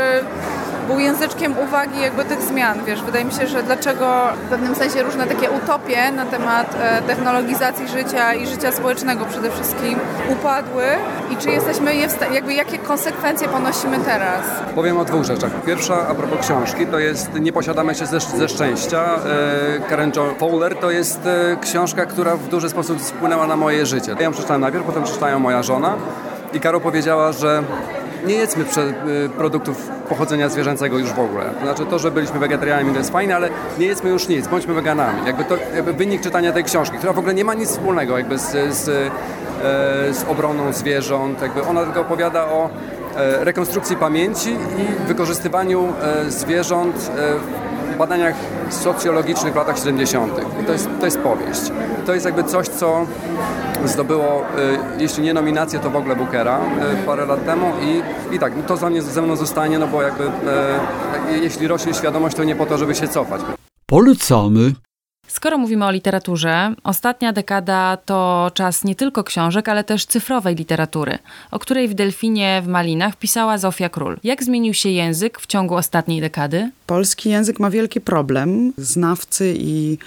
był 0.93 1.01
języczkiem 1.01 1.59
uwagi 1.59 2.01
jakby 2.01 2.25
tych 2.25 2.43
zmian, 2.43 2.85
wiesz, 2.85 3.03
wydaje 3.03 3.25
mi 3.25 3.33
się, 3.33 3.47
że 3.47 3.63
dlaczego 3.63 4.29
w 4.47 4.51
pewnym 4.51 4.75
sensie 4.75 5.03
różne 5.03 5.27
takie 5.27 5.51
utopie 5.51 6.13
na 6.13 6.27
temat 6.27 6.77
e, 6.81 7.03
technologizacji 7.03 7.89
życia 7.89 8.35
i 8.35 8.47
życia 8.47 8.73
społecznego 8.73 9.25
przede 9.25 9.51
wszystkim 9.51 9.99
upadły 10.29 10.85
i 11.31 11.37
czy 11.37 11.51
jesteśmy 11.51 11.95
je 11.95 12.09
jakby 12.33 12.55
jakie 12.55 12.79
konsekwencje 12.79 13.49
ponosimy 13.49 13.99
teraz? 13.99 14.41
Powiem 14.75 14.99
o 14.99 15.05
dwóch 15.05 15.25
rzeczach. 15.25 15.51
Pierwsza, 15.67 16.09
a 16.09 16.15
propos 16.15 16.39
książki, 16.47 16.87
to 16.87 16.99
jest 16.99 17.41
Nie 17.41 17.53
posiadamy 17.53 17.95
się 17.95 18.07
ze, 18.07 18.21
ze 18.21 18.49
szczęścia. 18.49 19.05
E, 19.05 19.81
Karen 19.89 20.13
Jo 20.17 20.35
Fowler 20.39 20.77
to 20.77 20.91
jest 20.91 21.27
e, 21.27 21.57
książka, 21.61 22.07
która 22.07 22.37
w 22.37 22.49
duży 22.49 22.69
sposób 22.69 23.01
wpłynęła 23.01 23.47
na 23.47 23.57
moje 23.57 23.87
życie. 23.87 24.15
Ja 24.19 24.23
ją 24.23 24.33
przeczytałem 24.33 24.61
najpierw, 24.61 24.85
potem 24.85 25.03
przeczytała 25.03 25.39
moja 25.39 25.63
żona 25.63 25.97
i 26.53 26.61
Karo 26.61 26.81
powiedziała, 26.81 27.33
że 27.33 27.63
nie 28.27 28.35
jedzmy 28.35 28.65
y, 28.65 29.29
produktów 29.29 29.89
pochodzenia 30.09 30.49
zwierzęcego 30.49 30.99
już 30.99 31.11
w 31.11 31.19
ogóle. 31.19 31.45
Znaczy 31.63 31.87
to, 31.87 31.99
że 31.99 32.11
byliśmy 32.11 32.39
wegetarianami 32.39 32.93
to 32.93 32.99
jest 32.99 33.11
fajne, 33.11 33.37
ale 33.37 33.49
nie 33.79 33.87
jedzmy 33.87 34.11
już 34.11 34.29
nic, 34.29 34.49
bądźmy 34.49 34.75
weganami. 34.75 35.27
Jakby 35.27 35.45
to 35.45 35.57
jakby 35.75 35.93
wynik 35.93 36.23
czytania 36.23 36.53
tej 36.53 36.65
książki, 36.65 36.97
która 36.97 37.13
w 37.13 37.19
ogóle 37.19 37.35
nie 37.35 37.45
ma 37.45 37.55
nic 37.55 37.71
wspólnego 37.71 38.19
jakby 38.19 38.39
z, 38.39 38.75
z, 38.75 38.89
e, 38.89 40.15
z 40.15 40.25
obroną 40.29 40.73
zwierząt. 40.73 41.43
Jakby 41.43 41.63
ona 41.63 41.85
tylko 41.85 42.01
opowiada 42.01 42.45
o 42.45 42.71
e, 43.17 43.45
rekonstrukcji 43.45 43.97
pamięci 43.97 44.51
i 44.51 45.07
wykorzystywaniu 45.09 45.93
e, 46.03 46.31
zwierząt 46.31 47.11
e, 47.17 47.62
badaniach 47.97 48.35
socjologicznych 48.71 49.53
w 49.53 49.57
latach 49.57 49.79
70. 49.79 50.33
I 50.63 50.65
to 50.65 50.73
jest, 50.73 50.89
to 51.01 51.05
jest 51.05 51.19
powieść. 51.19 51.61
To 52.07 52.15
jest 52.15 52.27
jakby 52.27 52.45
coś, 52.45 52.69
co 52.69 53.07
zdobyło, 53.85 54.45
e, 54.45 54.45
jeśli 54.99 55.23
nie 55.23 55.35
nominację, 55.35 55.79
to 55.79 55.91
w 55.91 55.97
ogóle 55.97 56.17
Bookera 56.17 56.61
e, 56.61 57.07
parę 57.07 57.27
lat 57.27 57.45
temu 57.45 57.73
i, 57.83 58.03
i 58.35 58.39
tak, 58.39 58.57
no 58.57 58.63
to 58.63 58.77
za 58.77 58.91
mnie 58.91 59.03
ze 59.03 59.23
mną 59.23 59.37
zostanie, 59.37 59.79
no 59.79 59.87
bo 59.87 60.03
jakby 60.03 60.25
e, 60.25 60.31
jeśli 61.43 61.69
rośnie 61.69 61.95
świadomość, 61.95 62.37
to 62.37 62.45
nie 62.45 62.57
po 62.57 62.67
to, 62.67 62.79
żeby 62.79 62.95
się 62.95 63.09
cofać. 63.09 63.41
Polecamy. 63.87 64.73
Skoro 65.29 65.59
mówimy 65.59 65.87
o 65.87 65.91
literaturze, 65.91 66.75
ostatnia 66.85 67.33
dekada 67.33 67.97
to 68.05 68.51
czas 68.55 68.85
nie 68.85 68.95
tylko 68.95 69.25
książek, 69.25 69.69
ale 69.69 69.85
też 69.85 70.07
cyfrowej 70.07 70.55
literatury, 70.55 71.19
o 71.51 71.59
której 71.59 71.89
w 71.89 71.95
Delfinie 71.95 72.63
w 72.65 72.69
Malinach 72.69 73.17
pisała 73.17 73.59
Zofia 73.59 73.89
Król. 73.89 74.19
Jak 74.25 74.45
zmienił 74.45 74.75
się 74.75 74.89
język 74.89 75.41
w 75.41 75.47
ciągu 75.47 75.75
ostatniej 75.75 76.21
dekady? 76.21 76.71
Polski 76.93 77.31
język 77.31 77.61
ma 77.61 77.71
wielki 77.71 78.01
problem. 78.01 78.73
Znawcy 78.79 79.55
i 79.59 79.99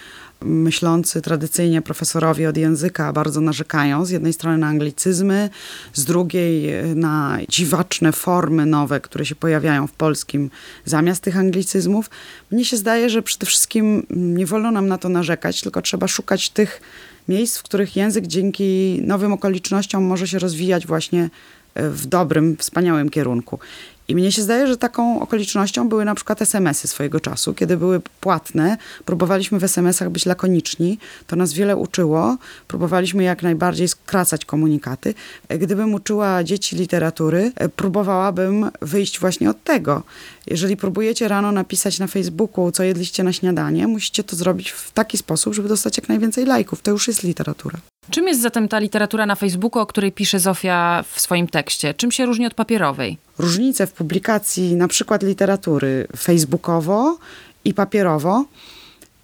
myślący 0.42 1.22
tradycyjnie 1.22 1.82
profesorowie 1.82 2.50
od 2.50 2.58
języka 2.58 3.14
bardzo 3.14 3.42
narzekają. 3.42 4.06
Z 4.06 4.10
jednej 4.10 4.34
strony 4.34 4.58
na 4.58 4.68
anglicyzmy, 4.68 5.50
z 5.94 6.06
drugiej 6.06 6.70
na 6.96 7.38
dziwaczne 7.50 8.12
formy 8.12 8.66
nowe, 8.66 9.00
które 9.00 9.26
się 9.26 9.36
pojawiają 9.36 9.88
w 9.88 9.92
polskim 9.92 10.50
zamiast 10.86 11.24
tych 11.24 11.38
anglicyzmów. 11.38 12.10
Mnie 12.52 12.66
się 12.66 12.78
zdaje, 12.78 13.10
że 13.10 13.22
przede 13.22 13.46
wszystkim 13.46 14.06
nie 14.10 14.46
wolno 14.46 14.72
nam 14.72 14.88
na 14.88 14.98
to 14.98 15.10
narzekać, 15.10 15.62
tylko 15.62 15.82
trzeba 15.82 16.08
szukać 16.08 16.50
tych 16.50 16.82
miejsc, 17.28 17.58
w 17.58 17.64
których 17.64 17.96
język 17.96 18.28
dzięki 18.28 19.00
nowym 19.02 19.34
okolicznościom 19.34 20.04
może 20.04 20.28
się 20.28 20.40
rozwijać 20.40 20.88
właśnie 20.88 21.30
w 21.76 22.06
dobrym, 22.06 22.58
wspaniałym 22.58 23.10
kierunku. 23.10 23.60
I 24.08 24.16
mnie 24.16 24.32
się 24.32 24.42
zdaje, 24.42 24.68
że 24.68 24.78
taką 24.78 25.22
okolicznością 25.22 25.90
były 25.90 26.06
na 26.06 26.16
przykład 26.16 26.42
SMS-y 26.42 26.88
swojego 26.88 27.20
czasu. 27.20 27.54
Kiedy 27.54 27.78
były 27.78 28.02
płatne, 28.22 28.78
próbowaliśmy 29.06 29.60
w 29.60 29.64
SMS-ach 29.64 30.10
być 30.10 30.26
lakoniczni. 30.26 31.00
To 31.28 31.36
nas 31.36 31.54
wiele 31.54 31.76
uczyło. 31.78 32.38
Próbowaliśmy 32.68 33.24
jak 33.24 33.44
najbardziej 33.44 33.88
skracać 33.88 34.46
komunikaty. 34.46 35.14
Gdybym 35.50 35.94
uczyła 35.94 36.44
dzieci 36.44 36.76
literatury, 36.76 37.52
próbowałabym 37.76 38.72
wyjść 38.82 39.20
właśnie 39.20 39.50
od 39.50 39.64
tego. 39.64 40.04
Jeżeli 40.48 40.78
próbujecie 40.78 41.28
rano 41.28 41.52
napisać 41.52 42.00
na 42.00 42.08
Facebooku, 42.08 42.72
co 42.72 42.84
jedliście 42.84 43.24
na 43.24 43.34
śniadanie, 43.34 43.88
musicie 43.88 44.24
to 44.24 44.36
zrobić 44.36 44.72
w 44.72 44.92
taki 44.92 45.18
sposób, 45.18 45.54
żeby 45.54 45.70
dostać 45.70 45.98
jak 45.98 46.10
najwięcej 46.10 46.46
lajków. 46.46 46.82
To 46.82 46.92
już 46.92 47.08
jest 47.08 47.24
literatura. 47.24 47.80
Czym 48.10 48.28
jest 48.28 48.42
zatem 48.42 48.68
ta 48.68 48.80
literatura 48.80 49.26
na 49.26 49.36
Facebooku, 49.36 49.82
o 49.82 49.86
której 49.86 50.12
pisze 50.12 50.40
Zofia 50.40 51.04
w 51.12 51.22
swoim 51.22 51.48
tekście? 51.48 51.94
Czym 51.94 52.12
się 52.12 52.26
różni 52.26 52.46
od 52.46 52.54
papierowej? 52.54 53.18
Różnice 53.38 53.88
w 53.88 53.94
publikacji 53.94 54.76
na 54.76 54.88
przykład 54.88 55.24
literatury 55.24 56.08
facebookowo 56.18 57.18
i 57.66 57.74
papierowo, 57.74 58.46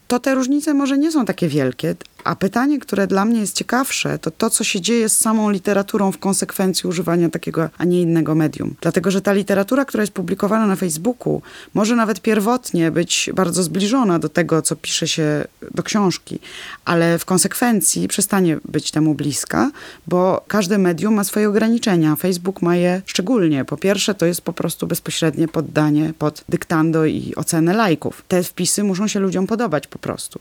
to 0.08 0.20
te 0.20 0.36
różnice 0.36 0.74
może 0.74 0.98
nie 0.98 1.12
są 1.12 1.26
takie 1.26 1.48
wielkie, 1.48 1.96
a 2.24 2.36
pytanie, 2.36 2.80
które 2.80 3.08
dla 3.08 3.26
mnie 3.26 3.40
jest 3.40 3.56
ciekawsze, 3.56 4.20
to 4.20 4.32
to, 4.32 4.50
co 4.50 4.64
się 4.64 4.82
dzieje 4.82 5.10
z 5.10 5.18
samą 5.18 5.50
literaturą 5.50 6.12
w 6.12 6.18
konsekwencji 6.18 6.90
używania 6.90 7.30
takiego, 7.30 7.70
a 7.78 7.86
nie 7.86 8.02
innego 8.02 8.36
medium. 8.36 8.76
Dlatego, 8.82 9.12
że 9.12 9.22
ta 9.22 9.34
literatura, 9.34 9.86
która 9.86 10.04
jest 10.04 10.14
publikowana 10.14 10.68
na 10.68 10.76
Facebooku, 10.76 11.42
może 11.74 11.96
nawet 11.96 12.22
pierwotnie 12.22 12.92
być 12.92 13.30
bardzo 13.34 13.64
zbliżona 13.64 14.20
do 14.20 14.30
tego, 14.30 14.62
co 14.62 14.76
pisze 14.76 15.08
się 15.08 15.44
do 15.72 15.84
książki, 15.84 16.40
ale 16.86 17.20
w 17.20 17.26
konsekwencji 17.26 18.08
przestanie 18.08 18.58
być 18.66 18.92
temu 18.92 19.16
bliska, 19.16 19.72
bo 20.08 20.44
każde 20.48 20.78
medium 20.78 21.14
ma 21.14 21.24
swoje 21.24 21.50
ograniczenia. 21.50 22.16
Facebook 22.16 22.62
ma 22.62 22.76
je 22.76 23.02
szczególnie. 23.06 23.66
Po 23.66 23.78
pierwsze, 23.78 24.16
to 24.16 24.26
jest 24.26 24.42
po 24.42 24.54
prostu 24.54 24.88
bezpośrednie 24.88 25.48
poddanie 25.48 26.14
pod 26.20 26.44
dyktando 26.50 27.06
i 27.06 27.34
ocenę 27.36 27.74
lajków. 27.74 28.24
Te 28.28 28.44
wpisy 28.44 28.84
muszą 28.84 29.08
się 29.08 29.20
ludziom 29.20 29.48
podobać 29.48 29.88
po 29.88 30.00
prostu. 30.00 30.40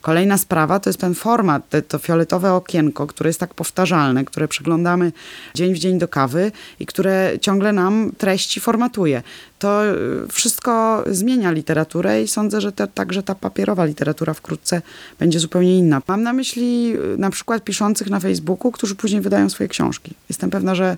Kolejna 0.00 0.38
sprawa 0.38 0.80
to 0.80 0.90
jest 0.90 1.00
ten 1.00 1.14
format, 1.14 1.62
to 1.88 1.98
fioletowe 1.98 2.52
okienko, 2.52 3.06
które 3.06 3.28
jest 3.28 3.40
tak 3.40 3.54
powtarzalne, 3.54 4.24
które 4.24 4.48
przeglądamy 4.48 5.12
dzień 5.54 5.74
w 5.74 5.78
dzień 5.78 5.98
do 5.98 6.08
kawy 6.08 6.52
i 6.80 6.86
które 6.86 7.32
ciągle 7.40 7.72
nam 7.72 8.12
treści 8.18 8.60
formatuje. 8.60 9.22
To 9.58 9.80
wszystko 10.32 11.04
zmienia 11.10 11.50
literaturę 11.50 12.22
i 12.22 12.28
sądzę, 12.28 12.60
że 12.60 12.72
te, 12.72 12.86
także 12.88 13.22
ta 13.22 13.34
papierowa 13.34 13.84
literatura 13.84 14.34
wkrótce 14.34 14.82
będzie 15.18 15.40
zupełnie 15.40 15.78
inna. 15.78 16.02
Mam 16.08 16.22
na 16.22 16.32
myśli 16.32 16.94
na 17.18 17.30
przykład 17.30 17.64
piszących 17.64 18.10
na 18.10 18.20
Facebooku, 18.20 18.72
którzy 18.72 18.94
później 18.94 19.20
wydają 19.20 19.50
swoje 19.50 19.68
książki. 19.68 20.14
Jestem 20.28 20.50
pewna, 20.50 20.74
że 20.74 20.96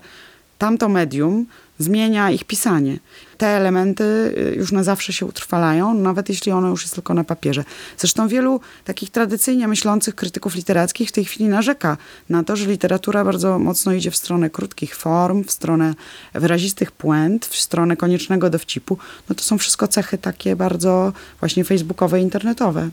tamto 0.57 0.89
medium 0.89 1.45
zmienia 1.79 2.31
ich 2.31 2.43
pisanie. 2.43 2.97
Te 3.43 3.49
elementy 3.49 4.35
już 4.57 4.71
na 4.71 4.83
zawsze 4.83 5.13
się 5.13 5.25
utrwalają, 5.25 5.93
nawet 5.93 6.29
jeśli 6.29 6.51
ono 6.51 6.69
już 6.69 6.81
jest 6.81 6.93
tylko 6.95 7.13
na 7.13 7.23
papierze. 7.23 7.63
Zresztą 7.97 8.27
wielu 8.27 8.59
takich 8.85 9.09
tradycyjnie 9.09 9.67
myślących 9.67 10.15
krytyków 10.15 10.55
literackich 10.55 11.09
w 11.09 11.11
tej 11.11 11.25
chwili 11.25 11.49
narzeka 11.49 11.97
na 12.29 12.43
to, 12.43 12.55
że 12.55 12.65
literatura 12.65 13.25
bardzo 13.25 13.59
mocno 13.59 13.93
idzie 13.93 14.11
w 14.11 14.15
stronę 14.15 14.49
krótkich 14.49 14.95
form, 14.95 15.43
w 15.43 15.51
stronę 15.51 15.93
wyrazistych 16.33 16.91
puent, 16.91 17.45
w 17.45 17.55
stronę 17.55 17.97
koniecznego 17.97 18.49
dowcipu. 18.49 18.97
No 19.29 19.35
to 19.35 19.43
są 19.43 19.57
wszystko 19.57 19.87
cechy 19.87 20.17
takie 20.17 20.55
bardzo 20.55 21.13
właśnie 21.39 21.63
facebookowe, 21.63 22.21
internetowe. 22.21 22.89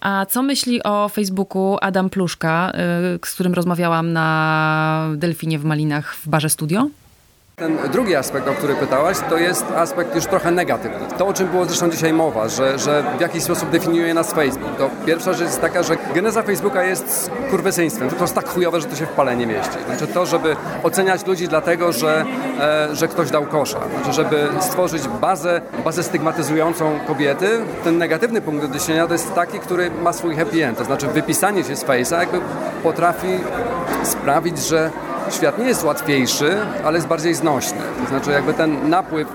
A 0.00 0.26
co 0.26 0.42
myśli 0.42 0.82
o 0.82 1.08
Facebooku 1.08 1.76
Adam 1.80 2.10
Pluszka, 2.10 2.72
z 3.24 3.34
którym 3.34 3.54
rozmawiałam 3.54 4.12
na 4.12 5.08
Delfinie 5.16 5.58
w 5.58 5.64
Malinach 5.64 6.16
w 6.16 6.28
barze 6.28 6.50
studio? 6.50 6.88
Ten 7.56 7.78
drugi 7.92 8.16
aspekt, 8.16 8.48
o 8.48 8.52
który 8.52 8.74
pytałaś, 8.74 9.16
to 9.28 9.36
jest 9.38 9.64
aspekt 9.76 10.14
już 10.14 10.26
trochę 10.26 10.50
negatywny. 10.50 10.98
To, 11.18 11.26
o 11.26 11.32
czym 11.32 11.48
było 11.48 11.64
zresztą 11.64 11.90
dzisiaj 11.90 12.12
mowa, 12.12 12.48
że, 12.48 12.78
że 12.78 13.04
w 13.18 13.20
jakiś 13.20 13.42
sposób 13.42 13.70
definiuje 13.70 14.14
nas 14.14 14.32
Facebook. 14.32 14.76
To 14.78 14.90
pierwsza 15.06 15.32
rzecz 15.32 15.46
jest 15.46 15.60
taka, 15.60 15.82
że 15.82 15.96
geneza 16.14 16.42
Facebooka 16.42 16.82
jest 16.82 17.30
kurwysyństwem. 17.50 18.10
To 18.10 18.20
jest 18.20 18.34
tak 18.34 18.48
chujowe, 18.48 18.80
że 18.80 18.86
to 18.86 18.96
się 18.96 19.06
w 19.06 19.08
pale 19.08 19.36
nie 19.36 19.46
mieści. 19.46 19.76
Znaczy 19.86 20.06
to, 20.06 20.26
żeby 20.26 20.56
oceniać 20.82 21.26
ludzi 21.26 21.48
dlatego, 21.48 21.92
że, 21.92 22.24
e, 22.60 22.88
że 22.96 23.08
ktoś 23.08 23.30
dał 23.30 23.46
kosza. 23.46 23.78
Znaczy, 23.94 24.12
żeby 24.12 24.48
stworzyć 24.60 25.08
bazę, 25.08 25.60
bazę 25.84 26.02
stygmatyzującą 26.02 26.98
kobiety. 27.06 27.48
Ten 27.84 27.98
negatywny 27.98 28.40
punkt 28.40 28.64
odniesienia 28.64 29.06
to 29.06 29.12
jest 29.12 29.34
taki, 29.34 29.58
który 29.58 29.90
ma 29.90 30.12
swój 30.12 30.36
happy 30.36 30.64
end. 30.64 30.78
To 30.78 30.84
znaczy 30.84 31.06
wypisanie 31.06 31.64
się 31.64 31.76
z 31.76 31.84
Face'a 31.84 32.18
jakby 32.18 32.40
potrafi 32.82 33.38
sprawić, 34.02 34.58
że 34.58 34.90
świat 35.30 35.58
nie 35.58 35.66
jest 35.66 35.84
łatwiejszy, 35.84 36.56
ale 36.84 36.96
jest 36.96 37.08
bardziej 37.08 37.34
znośny. 37.34 37.78
To 38.02 38.08
znaczy 38.08 38.30
jakby 38.30 38.54
ten 38.54 38.90
napływ 38.90 39.28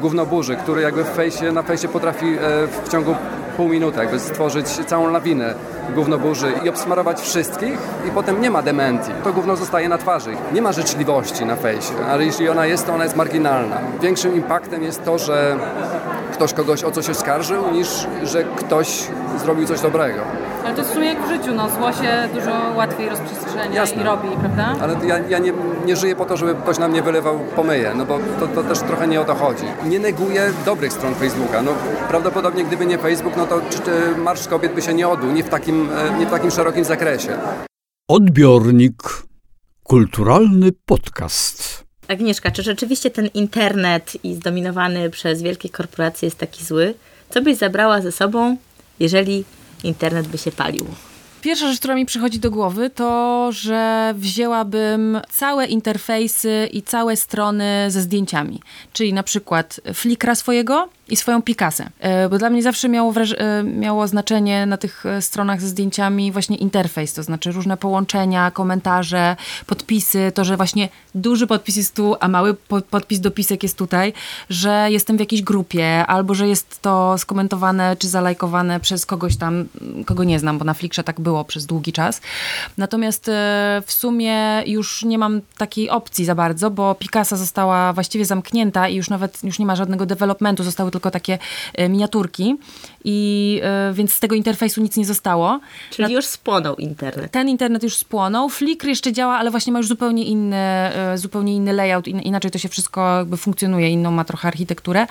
gównoburzy, 0.00 0.56
który 0.56 0.82
jakby 0.82 1.04
w 1.04 1.08
fejsie, 1.08 1.52
na 1.52 1.62
fejsie 1.62 1.88
potrafi 1.88 2.26
e, 2.26 2.38
w 2.84 2.88
ciągu 2.88 3.14
pół 3.56 3.68
minuty 3.68 3.98
jakby 3.98 4.20
stworzyć 4.20 4.66
całą 4.66 5.10
lawinę 5.10 5.54
gównoburzy 5.94 6.52
i 6.64 6.68
obsmarować 6.68 7.20
wszystkich 7.20 7.78
i 8.08 8.10
potem 8.10 8.40
nie 8.40 8.50
ma 8.50 8.62
dementii. 8.62 9.10
To 9.24 9.32
gówno 9.32 9.56
zostaje 9.56 9.88
na 9.88 9.98
twarzy. 9.98 10.30
Nie 10.52 10.62
ma 10.62 10.72
życzliwości 10.72 11.44
na 11.44 11.56
fejsie, 11.56 11.94
ale 12.10 12.24
jeśli 12.24 12.48
ona 12.48 12.66
jest, 12.66 12.86
to 12.86 12.94
ona 12.94 13.04
jest 13.04 13.16
marginalna. 13.16 13.78
Większym 14.02 14.36
impaktem 14.36 14.82
jest 14.82 15.04
to, 15.04 15.18
że 15.18 15.56
ktoś 16.32 16.52
kogoś 16.52 16.84
o 16.84 16.90
coś 16.90 17.10
oskarżył, 17.10 17.70
niż 17.72 18.06
że 18.22 18.44
ktoś 18.44 19.04
zrobił 19.42 19.66
coś 19.66 19.80
dobrego. 19.80 20.20
Ale 20.66 20.74
to 20.74 20.80
jest 20.80 20.90
w 20.90 20.94
sumie 20.94 21.06
jak 21.06 21.26
w 21.26 21.28
życiu, 21.28 21.54
no 21.54 21.68
zło 21.70 21.92
się 21.92 22.28
dużo 22.34 22.72
łatwiej 22.76 23.08
rozprzestrzenia 23.08 23.74
Jasne. 23.74 24.02
i 24.02 24.04
robi, 24.04 24.28
prawda? 24.40 24.76
Ale 24.80 25.06
ja, 25.06 25.18
ja 25.18 25.38
nie, 25.38 25.52
nie 25.84 25.96
żyję 25.96 26.16
po 26.16 26.24
to, 26.24 26.36
żeby 26.36 26.54
ktoś 26.54 26.78
na 26.78 26.88
mnie 26.88 27.02
wylewał 27.02 27.38
pomyje, 27.38 27.92
no 27.96 28.06
bo 28.06 28.18
to, 28.40 28.48
to 28.48 28.62
też 28.62 28.78
trochę 28.78 29.08
nie 29.08 29.20
o 29.20 29.24
to 29.24 29.34
chodzi. 29.34 29.64
Nie 29.84 29.98
neguję 29.98 30.52
dobrych 30.64 30.92
stron 30.92 31.14
Facebooka. 31.14 31.62
No, 31.62 31.74
prawdopodobnie 32.08 32.64
gdyby 32.64 32.86
nie 32.86 32.98
Facebook, 32.98 33.36
no 33.36 33.46
to 33.46 33.60
czy, 33.70 33.78
czy 33.78 34.16
Marsz 34.18 34.48
Kobiet 34.48 34.74
by 34.74 34.82
się 34.82 34.94
nie 34.94 35.08
odbył, 35.08 35.32
nie 35.32 35.44
w 35.44 35.48
takim, 35.48 35.88
e, 35.90 36.18
nie 36.18 36.26
w 36.26 36.30
takim 36.30 36.50
szerokim 36.50 36.84
zakresie. 36.84 37.38
Odbiornik. 38.08 39.02
Kulturalny 39.82 40.72
podcast. 40.86 41.84
Agnieszka, 42.08 42.50
czy 42.50 42.62
rzeczywiście 42.62 43.10
ten 43.10 43.26
internet 43.26 44.24
i 44.24 44.34
zdominowany 44.34 45.10
przez 45.10 45.42
wielkie 45.42 45.68
korporacje 45.68 46.26
jest 46.26 46.38
taki 46.38 46.64
zły? 46.64 46.94
Co 47.30 47.42
byś 47.42 47.56
zabrała 47.56 48.00
ze 48.00 48.12
sobą, 48.12 48.56
jeżeli 49.00 49.44
internet 49.84 50.26
by 50.26 50.38
się 50.38 50.52
palił? 50.52 50.86
Pierwsza 51.42 51.68
rzecz, 51.68 51.78
która 51.78 51.94
mi 51.94 52.06
przychodzi 52.06 52.38
do 52.38 52.50
głowy, 52.50 52.90
to, 52.90 53.48
że 53.52 54.14
wzięłabym 54.16 55.20
całe 55.30 55.66
interfejsy 55.66 56.68
i 56.72 56.82
całe 56.82 57.16
strony 57.16 57.86
ze 57.88 58.00
zdjęciami. 58.00 58.60
Czyli 58.92 59.12
na 59.12 59.22
przykład 59.22 59.80
Flickra 59.94 60.34
swojego 60.34 60.88
i 61.08 61.16
swoją 61.16 61.42
Picasę. 61.42 61.88
E, 62.00 62.28
Bo 62.28 62.38
dla 62.38 62.50
mnie 62.50 62.62
zawsze 62.62 62.88
miało, 62.88 63.14
e, 63.38 63.62
miało 63.62 64.06
znaczenie 64.08 64.66
na 64.66 64.76
tych 64.76 65.06
e, 65.06 65.22
stronach 65.22 65.60
ze 65.60 65.68
zdjęciami 65.68 66.32
właśnie 66.32 66.56
interfejs, 66.56 67.12
to 67.14 67.22
znaczy 67.22 67.52
różne 67.52 67.76
połączenia, 67.76 68.50
komentarze, 68.50 69.36
podpisy, 69.66 70.32
to, 70.34 70.44
że 70.44 70.56
właśnie 70.56 70.88
duży 71.14 71.46
podpis 71.46 71.76
jest 71.76 71.94
tu, 71.94 72.16
a 72.20 72.28
mały 72.28 72.54
po- 72.54 72.80
podpis 72.80 73.20
dopisek 73.20 73.62
jest 73.62 73.78
tutaj, 73.78 74.12
że 74.50 74.86
jestem 74.90 75.16
w 75.16 75.20
jakiejś 75.20 75.42
grupie, 75.42 76.06
albo 76.06 76.34
że 76.34 76.48
jest 76.48 76.82
to 76.82 77.18
skomentowane 77.18 77.96
czy 77.96 78.08
zalajkowane 78.08 78.80
przez 78.80 79.06
kogoś 79.06 79.36
tam, 79.36 79.64
kogo 80.06 80.24
nie 80.24 80.38
znam, 80.38 80.58
bo 80.58 80.64
na 80.64 80.74
Flickrze 80.74 81.04
tak 81.04 81.20
było 81.20 81.44
przez 81.44 81.66
długi 81.66 81.92
czas. 81.92 82.20
Natomiast 82.78 83.30
w 83.86 83.92
sumie 83.92 84.62
już 84.66 85.04
nie 85.04 85.18
mam 85.18 85.40
takiej 85.58 85.90
opcji 85.90 86.24
za 86.24 86.34
bardzo, 86.34 86.70
bo 86.70 86.94
Picasa 86.94 87.36
została 87.36 87.92
właściwie 87.92 88.24
zamknięta 88.24 88.88
i 88.88 88.96
już 88.96 89.10
nawet 89.10 89.44
już 89.44 89.58
nie 89.58 89.66
ma 89.66 89.76
żadnego 89.76 90.06
developmentu, 90.06 90.64
zostały 90.64 90.90
tylko 90.96 91.10
takie 91.10 91.38
e, 91.74 91.88
miniaturki 91.88 92.56
i 93.08 93.60
e, 93.62 93.92
więc 93.94 94.12
z 94.12 94.20
tego 94.20 94.34
interfejsu 94.34 94.82
nic 94.82 94.96
nie 94.96 95.04
zostało. 95.04 95.60
Czyli 95.90 96.14
już 96.14 96.24
spłonął 96.24 96.76
internet. 96.76 97.32
Ten 97.32 97.48
internet 97.48 97.82
już 97.82 97.96
spłonął. 97.96 98.48
Flickr 98.48 98.86
jeszcze 98.86 99.12
działa, 99.12 99.36
ale 99.36 99.50
właśnie 99.50 99.72
ma 99.72 99.78
już 99.78 99.88
zupełnie 99.88 100.24
inny, 100.24 100.56
e, 100.56 101.18
zupełnie 101.18 101.54
inny 101.54 101.72
layout, 101.72 102.08
in, 102.08 102.20
inaczej 102.20 102.50
to 102.50 102.58
się 102.58 102.68
wszystko 102.68 103.18
jakby 103.18 103.36
funkcjonuje, 103.36 103.90
inną 103.90 104.10
ma 104.10 104.24
trochę 104.24 104.48
architekturę. 104.48 105.06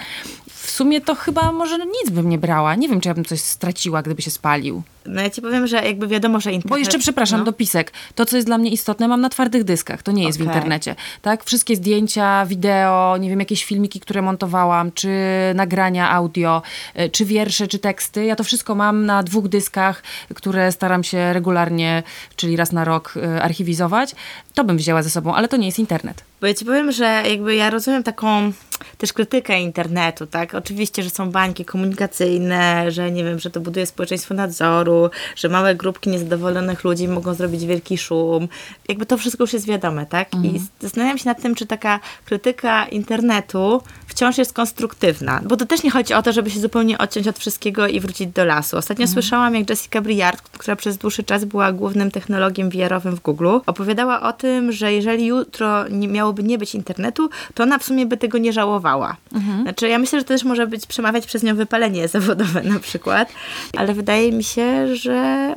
W 0.47 0.71
sumie 0.71 1.01
to 1.01 1.15
chyba 1.15 1.51
może 1.51 1.77
nic 1.77 2.09
bym 2.09 2.29
nie 2.29 2.37
brała. 2.37 2.75
Nie 2.75 2.89
wiem, 2.89 3.01
czy 3.01 3.09
ja 3.09 3.15
bym 3.15 3.25
coś 3.25 3.39
straciła, 3.39 4.01
gdyby 4.01 4.21
się 4.21 4.31
spalił. 4.31 4.83
No 5.05 5.21
ja 5.21 5.29
ci 5.29 5.41
powiem, 5.41 5.67
że 5.67 5.85
jakby 5.85 6.07
wiadomo, 6.07 6.39
że 6.39 6.51
internet... 6.51 6.69
Bo 6.69 6.77
jeszcze, 6.77 6.99
przepraszam, 6.99 7.39
no. 7.39 7.45
dopisek. 7.45 7.91
To, 8.15 8.25
co 8.25 8.35
jest 8.35 8.47
dla 8.47 8.57
mnie 8.57 8.69
istotne, 8.69 9.07
mam 9.07 9.21
na 9.21 9.29
twardych 9.29 9.63
dyskach. 9.63 10.03
To 10.03 10.11
nie 10.11 10.23
jest 10.23 10.37
w 10.37 10.41
Okej. 10.41 10.53
internecie. 10.53 10.95
Tak? 11.21 11.43
Wszystkie 11.43 11.75
zdjęcia, 11.75 12.45
wideo, 12.45 13.17
nie 13.17 13.29
wiem, 13.29 13.39
jakieś 13.39 13.65
filmiki, 13.65 13.99
które 13.99 14.21
montowałam, 14.21 14.91
czy 14.91 15.09
nagrania 15.55 16.11
audio, 16.11 16.61
y, 16.99 17.09
czy 17.09 17.25
wiersze, 17.25 17.67
czy 17.67 17.79
teksty. 17.85 18.25
Ja 18.25 18.35
to 18.35 18.43
wszystko 18.43 18.75
mam 18.75 19.05
na 19.05 19.23
dwóch 19.23 19.47
dyskach, 19.47 20.03
które 20.35 20.71
staram 20.71 21.03
się 21.03 21.33
regularnie, 21.33 22.03
czyli 22.35 22.55
raz 22.55 22.71
na 22.71 22.85
rok 22.85 23.13
y, 23.17 23.41
archiwizować. 23.41 24.15
To 24.53 24.63
bym 24.63 24.77
wzięła 24.77 25.03
ze 25.03 25.09
sobą, 25.09 25.35
ale 25.35 25.47
to 25.47 25.57
nie 25.57 25.65
jest 25.65 25.79
internet. 25.79 26.23
Bo 26.41 26.47
ja 26.47 26.53
ci 26.53 26.65
powiem, 26.65 26.91
że 26.91 27.23
jakby 27.29 27.55
ja 27.55 27.69
rozumiem 27.69 28.03
taką 28.03 28.51
też 28.97 29.13
krytykę 29.13 29.61
internetu, 29.61 30.27
tak? 30.27 30.53
Oczywiście, 30.53 31.03
że 31.03 31.09
są 31.09 31.31
bańki 31.31 31.65
komunikacyjne, 31.65 32.91
że 32.91 33.11
nie 33.11 33.23
wiem, 33.23 33.39
że 33.39 33.49
to 33.49 33.59
buduje 33.59 33.85
społeczeństwo 33.85 34.33
nadzoru, 34.33 35.09
że 35.35 35.49
małe 35.49 35.75
grupki 35.75 36.09
niezadowolonych 36.09 36.83
ludzi 36.83 37.07
mogą 37.07 37.33
zrobić 37.33 37.65
wielki 37.65 37.97
szum. 37.97 38.47
Jakby 38.89 39.05
to 39.05 39.17
wszystko 39.17 39.43
już 39.43 39.53
jest 39.53 39.65
wiadome, 39.65 40.05
tak? 40.05 40.29
I 40.43 40.61
zastanawiam 40.79 41.17
się 41.17 41.25
nad 41.25 41.41
tym, 41.41 41.55
czy 41.55 41.65
taka 41.65 41.99
krytyka 42.25 42.85
internetu 42.85 43.81
wciąż 44.15 44.37
jest 44.37 44.53
konstruktywna. 44.53 45.41
Bo 45.43 45.57
to 45.57 45.65
też 45.65 45.83
nie 45.83 45.91
chodzi 45.91 46.13
o 46.13 46.21
to, 46.21 46.33
żeby 46.33 46.49
się 46.49 46.59
zupełnie 46.59 46.97
odciąć 46.97 47.27
od 47.27 47.39
wszystkiego 47.39 47.87
i 47.87 47.99
wrócić 47.99 48.27
do 48.27 48.45
lasu. 48.45 48.77
Ostatnio 48.77 49.07
słyszałam, 49.07 49.55
jak 49.55 49.69
Jessica 49.69 50.01
Briard, 50.01 50.41
która 50.41 50.75
przez 50.75 50.97
dłuższy 50.97 51.23
czas 51.23 51.45
była 51.45 51.71
głównym 51.71 52.11
technologiem 52.11 52.69
VR-owym 52.69 53.15
w 53.15 53.19
Google, 53.19 53.57
opowiadała 53.65 54.21
o 54.21 54.33
tym, 54.33 54.71
że 54.71 54.93
jeżeli 54.93 55.25
jutro 55.25 55.87
nie 55.87 56.07
miałoby 56.07 56.43
nie 56.43 56.57
być 56.57 56.75
internetu, 56.75 57.29
to 57.53 57.63
ona 57.63 57.77
w 57.77 57.83
sumie 57.83 58.05
by 58.05 58.17
tego 58.17 58.37
nie 58.37 58.53
żałowała. 58.53 59.15
Znaczy, 59.61 59.87
ja 59.87 59.99
myślę, 59.99 60.19
że 60.19 60.23
to 60.23 60.27
też 60.27 60.43
może 60.43 60.67
być 60.67 60.85
przemawiać 60.85 61.25
przez 61.25 61.43
nią 61.43 61.55
wypalenie 61.55 62.07
zawodowe 62.17 62.63
na 62.63 62.79
przykład, 62.79 63.29
ale 63.77 63.93
wydaje 63.93 64.31
mi 64.31 64.43
się, 64.43 64.95
że 64.95 65.55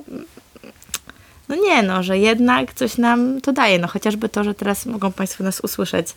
no 1.48 1.56
nie, 1.56 1.82
no, 1.82 2.02
że 2.02 2.18
jednak 2.18 2.74
coś 2.74 2.98
nam 2.98 3.40
to 3.40 3.52
daje. 3.52 3.78
No 3.78 3.88
chociażby 3.88 4.28
to, 4.28 4.44
że 4.44 4.54
teraz 4.54 4.86
mogą 4.86 5.12
Państwo 5.12 5.44
nas 5.44 5.60
usłyszeć, 5.60 6.08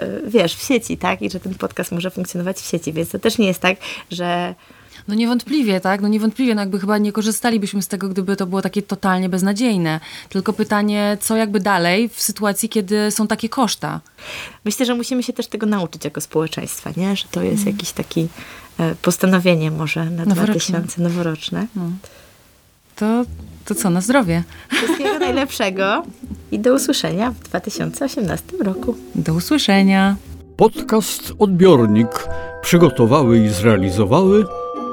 y, 0.00 0.22
wiesz, 0.26 0.56
w 0.56 0.62
sieci, 0.62 0.98
tak? 0.98 1.22
I 1.22 1.30
że 1.30 1.40
ten 1.40 1.54
podcast 1.54 1.92
może 1.92 2.10
funkcjonować 2.10 2.56
w 2.56 2.66
sieci, 2.66 2.92
więc 2.92 3.10
to 3.10 3.18
też 3.18 3.38
nie 3.38 3.46
jest 3.46 3.60
tak, 3.60 3.76
że 4.10 4.54
No 5.08 5.14
niewątpliwie, 5.14 5.80
tak? 5.80 6.00
No 6.00 6.08
niewątpliwie, 6.08 6.54
no 6.54 6.60
jakby 6.60 6.80
chyba 6.80 6.98
nie 6.98 7.12
korzystalibyśmy 7.12 7.82
z 7.82 7.88
tego, 7.88 8.08
gdyby 8.08 8.36
to 8.36 8.46
było 8.46 8.62
takie 8.62 8.82
totalnie 8.82 9.28
beznadziejne. 9.28 10.00
Tylko 10.28 10.52
pytanie, 10.52 11.18
co 11.20 11.36
jakby 11.36 11.60
dalej 11.60 12.08
w 12.08 12.22
sytuacji, 12.22 12.68
kiedy 12.68 13.10
są 13.10 13.26
takie 13.26 13.48
koszta? 13.48 14.00
Myślę, 14.64 14.86
że 14.86 14.94
musimy 14.94 15.22
się 15.22 15.32
też 15.32 15.46
tego 15.46 15.66
nauczyć 15.66 16.04
jako 16.04 16.20
społeczeństwa, 16.20 16.90
nie? 16.96 17.16
Że 17.16 17.24
to 17.30 17.42
jest 17.42 17.66
jakiś 17.66 17.92
taki 17.92 18.28
e, 18.78 18.94
postanowienie 18.94 19.70
może 19.70 20.04
na 20.04 20.24
Noworoczne. 20.24 20.80
2000 20.80 21.02
noworoczne. 21.02 21.66
To, 22.96 23.24
to 23.64 23.74
co, 23.74 23.90
na 23.90 24.00
zdrowie. 24.00 24.42
Wszystkiego 24.68 25.18
najlepszego 25.18 26.02
i 26.52 26.58
do 26.58 26.74
usłyszenia 26.74 27.30
w 27.30 27.38
2018 27.38 28.44
roku. 28.60 28.96
Do 29.14 29.34
usłyszenia. 29.34 30.16
Podcast 30.56 31.32
Odbiornik 31.38 32.28
przygotowały 32.62 33.38
i 33.38 33.48
zrealizowały 33.48 34.44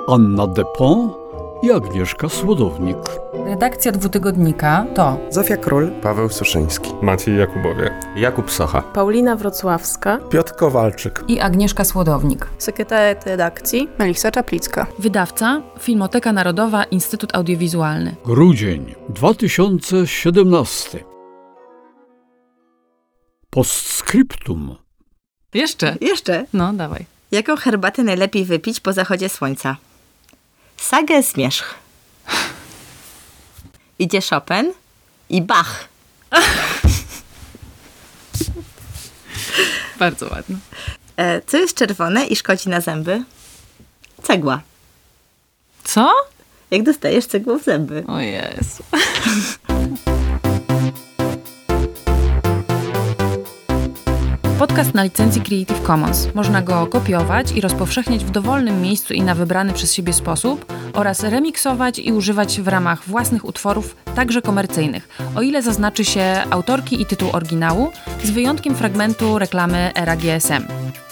Anna 0.07 0.47
Depont 0.47 1.22
i 1.63 1.71
Agnieszka 1.71 2.29
Słodownik. 2.29 2.97
Redakcja 3.45 3.91
dwutygodnika 3.91 4.85
to 4.95 5.17
Zofia 5.29 5.57
Król, 5.57 5.91
Paweł 6.01 6.29
Suszyński, 6.29 6.91
Maciej 7.01 7.37
Jakubowie. 7.37 7.99
Jakub 8.15 8.51
Socha, 8.51 8.81
Paulina 8.81 9.35
Wrocławska, 9.35 10.17
Piotr 10.17 10.55
Kowalczyk. 10.55 11.23
i 11.27 11.39
Agnieszka 11.39 11.83
Słodownik. 11.85 12.47
sekretariat 12.57 13.25
redakcji 13.25 13.89
Melisa 13.99 14.31
Czaplicka. 14.31 14.87
Wydawca 14.99 15.61
Filmoteka 15.79 16.33
Narodowa 16.33 16.83
Instytut 16.83 17.35
Audiowizualny. 17.35 18.15
Grudzień 18.25 18.95
2017. 19.09 21.03
Postscriptum. 23.49 24.75
Jeszcze? 25.53 25.95
Jeszcze. 26.01 26.45
No, 26.53 26.73
dawaj. 26.73 27.05
Jaką 27.31 27.55
herbatę 27.55 28.03
najlepiej 28.03 28.45
wypić 28.45 28.79
po 28.79 28.93
zachodzie 28.93 29.29
słońca? 29.29 29.75
Sagę 30.83 31.23
zmierzch. 31.23 31.75
Idzie 33.99 34.19
Chopin 34.29 34.73
i 35.29 35.41
Bach. 35.41 35.87
Bardzo 39.99 40.29
ładne. 40.29 40.57
E, 41.17 41.41
co 41.41 41.57
jest 41.57 41.77
czerwone 41.77 42.25
i 42.25 42.35
szkodzi 42.35 42.69
na 42.69 42.81
zęby? 42.81 43.23
Cegła. 44.23 44.61
Co? 45.83 46.13
Jak 46.71 46.83
dostajesz 46.83 47.25
cegłą 47.25 47.59
w 47.59 47.63
zęby? 47.63 48.03
O 48.07 48.19
Jezu. 48.19 48.83
Podcast 54.63 54.93
na 54.93 55.03
licencji 55.03 55.41
Creative 55.41 55.81
Commons. 55.87 56.27
Można 56.35 56.61
go 56.61 56.87
kopiować 56.87 57.51
i 57.51 57.61
rozpowszechniać 57.61 58.25
w 58.25 58.31
dowolnym 58.31 58.81
miejscu 58.81 59.13
i 59.13 59.21
na 59.21 59.35
wybrany 59.35 59.73
przez 59.73 59.93
siebie 59.93 60.13
sposób 60.13 60.73
oraz 60.93 61.23
remiksować 61.23 61.99
i 61.99 62.11
używać 62.11 62.61
w 62.61 62.67
ramach 62.67 63.03
własnych 63.03 63.45
utworów, 63.45 63.95
także 64.15 64.41
komercyjnych, 64.41 65.07
o 65.35 65.41
ile 65.41 65.61
zaznaczy 65.61 66.05
się 66.05 66.43
autorki 66.49 67.01
i 67.01 67.05
tytuł 67.05 67.29
oryginału, 67.33 67.91
z 68.23 68.31
wyjątkiem 68.31 68.75
fragmentu 68.75 69.39
reklamy 69.39 69.91
era 69.95 70.15
GSM. 70.15 70.63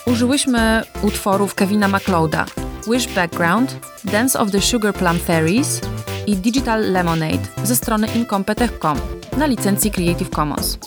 Użyłyśmy 0.05 0.83
utworów 1.01 1.55
Kevina 1.55 1.87
MacLeoda 1.87 2.45
Wish 2.91 3.07
Background, 3.07 3.75
Dance 4.03 4.39
of 4.39 4.51
the 4.51 4.61
Sugar 4.61 4.93
Plum 4.93 5.19
Fairies 5.19 5.81
i 6.27 6.35
Digital 6.35 6.91
Lemonade 6.91 7.47
ze 7.63 7.75
strony 7.75 8.07
incompetech.com 8.15 8.97
na 9.37 9.45
licencji 9.45 9.91
Creative 9.91 10.29
Commons. 10.29 10.77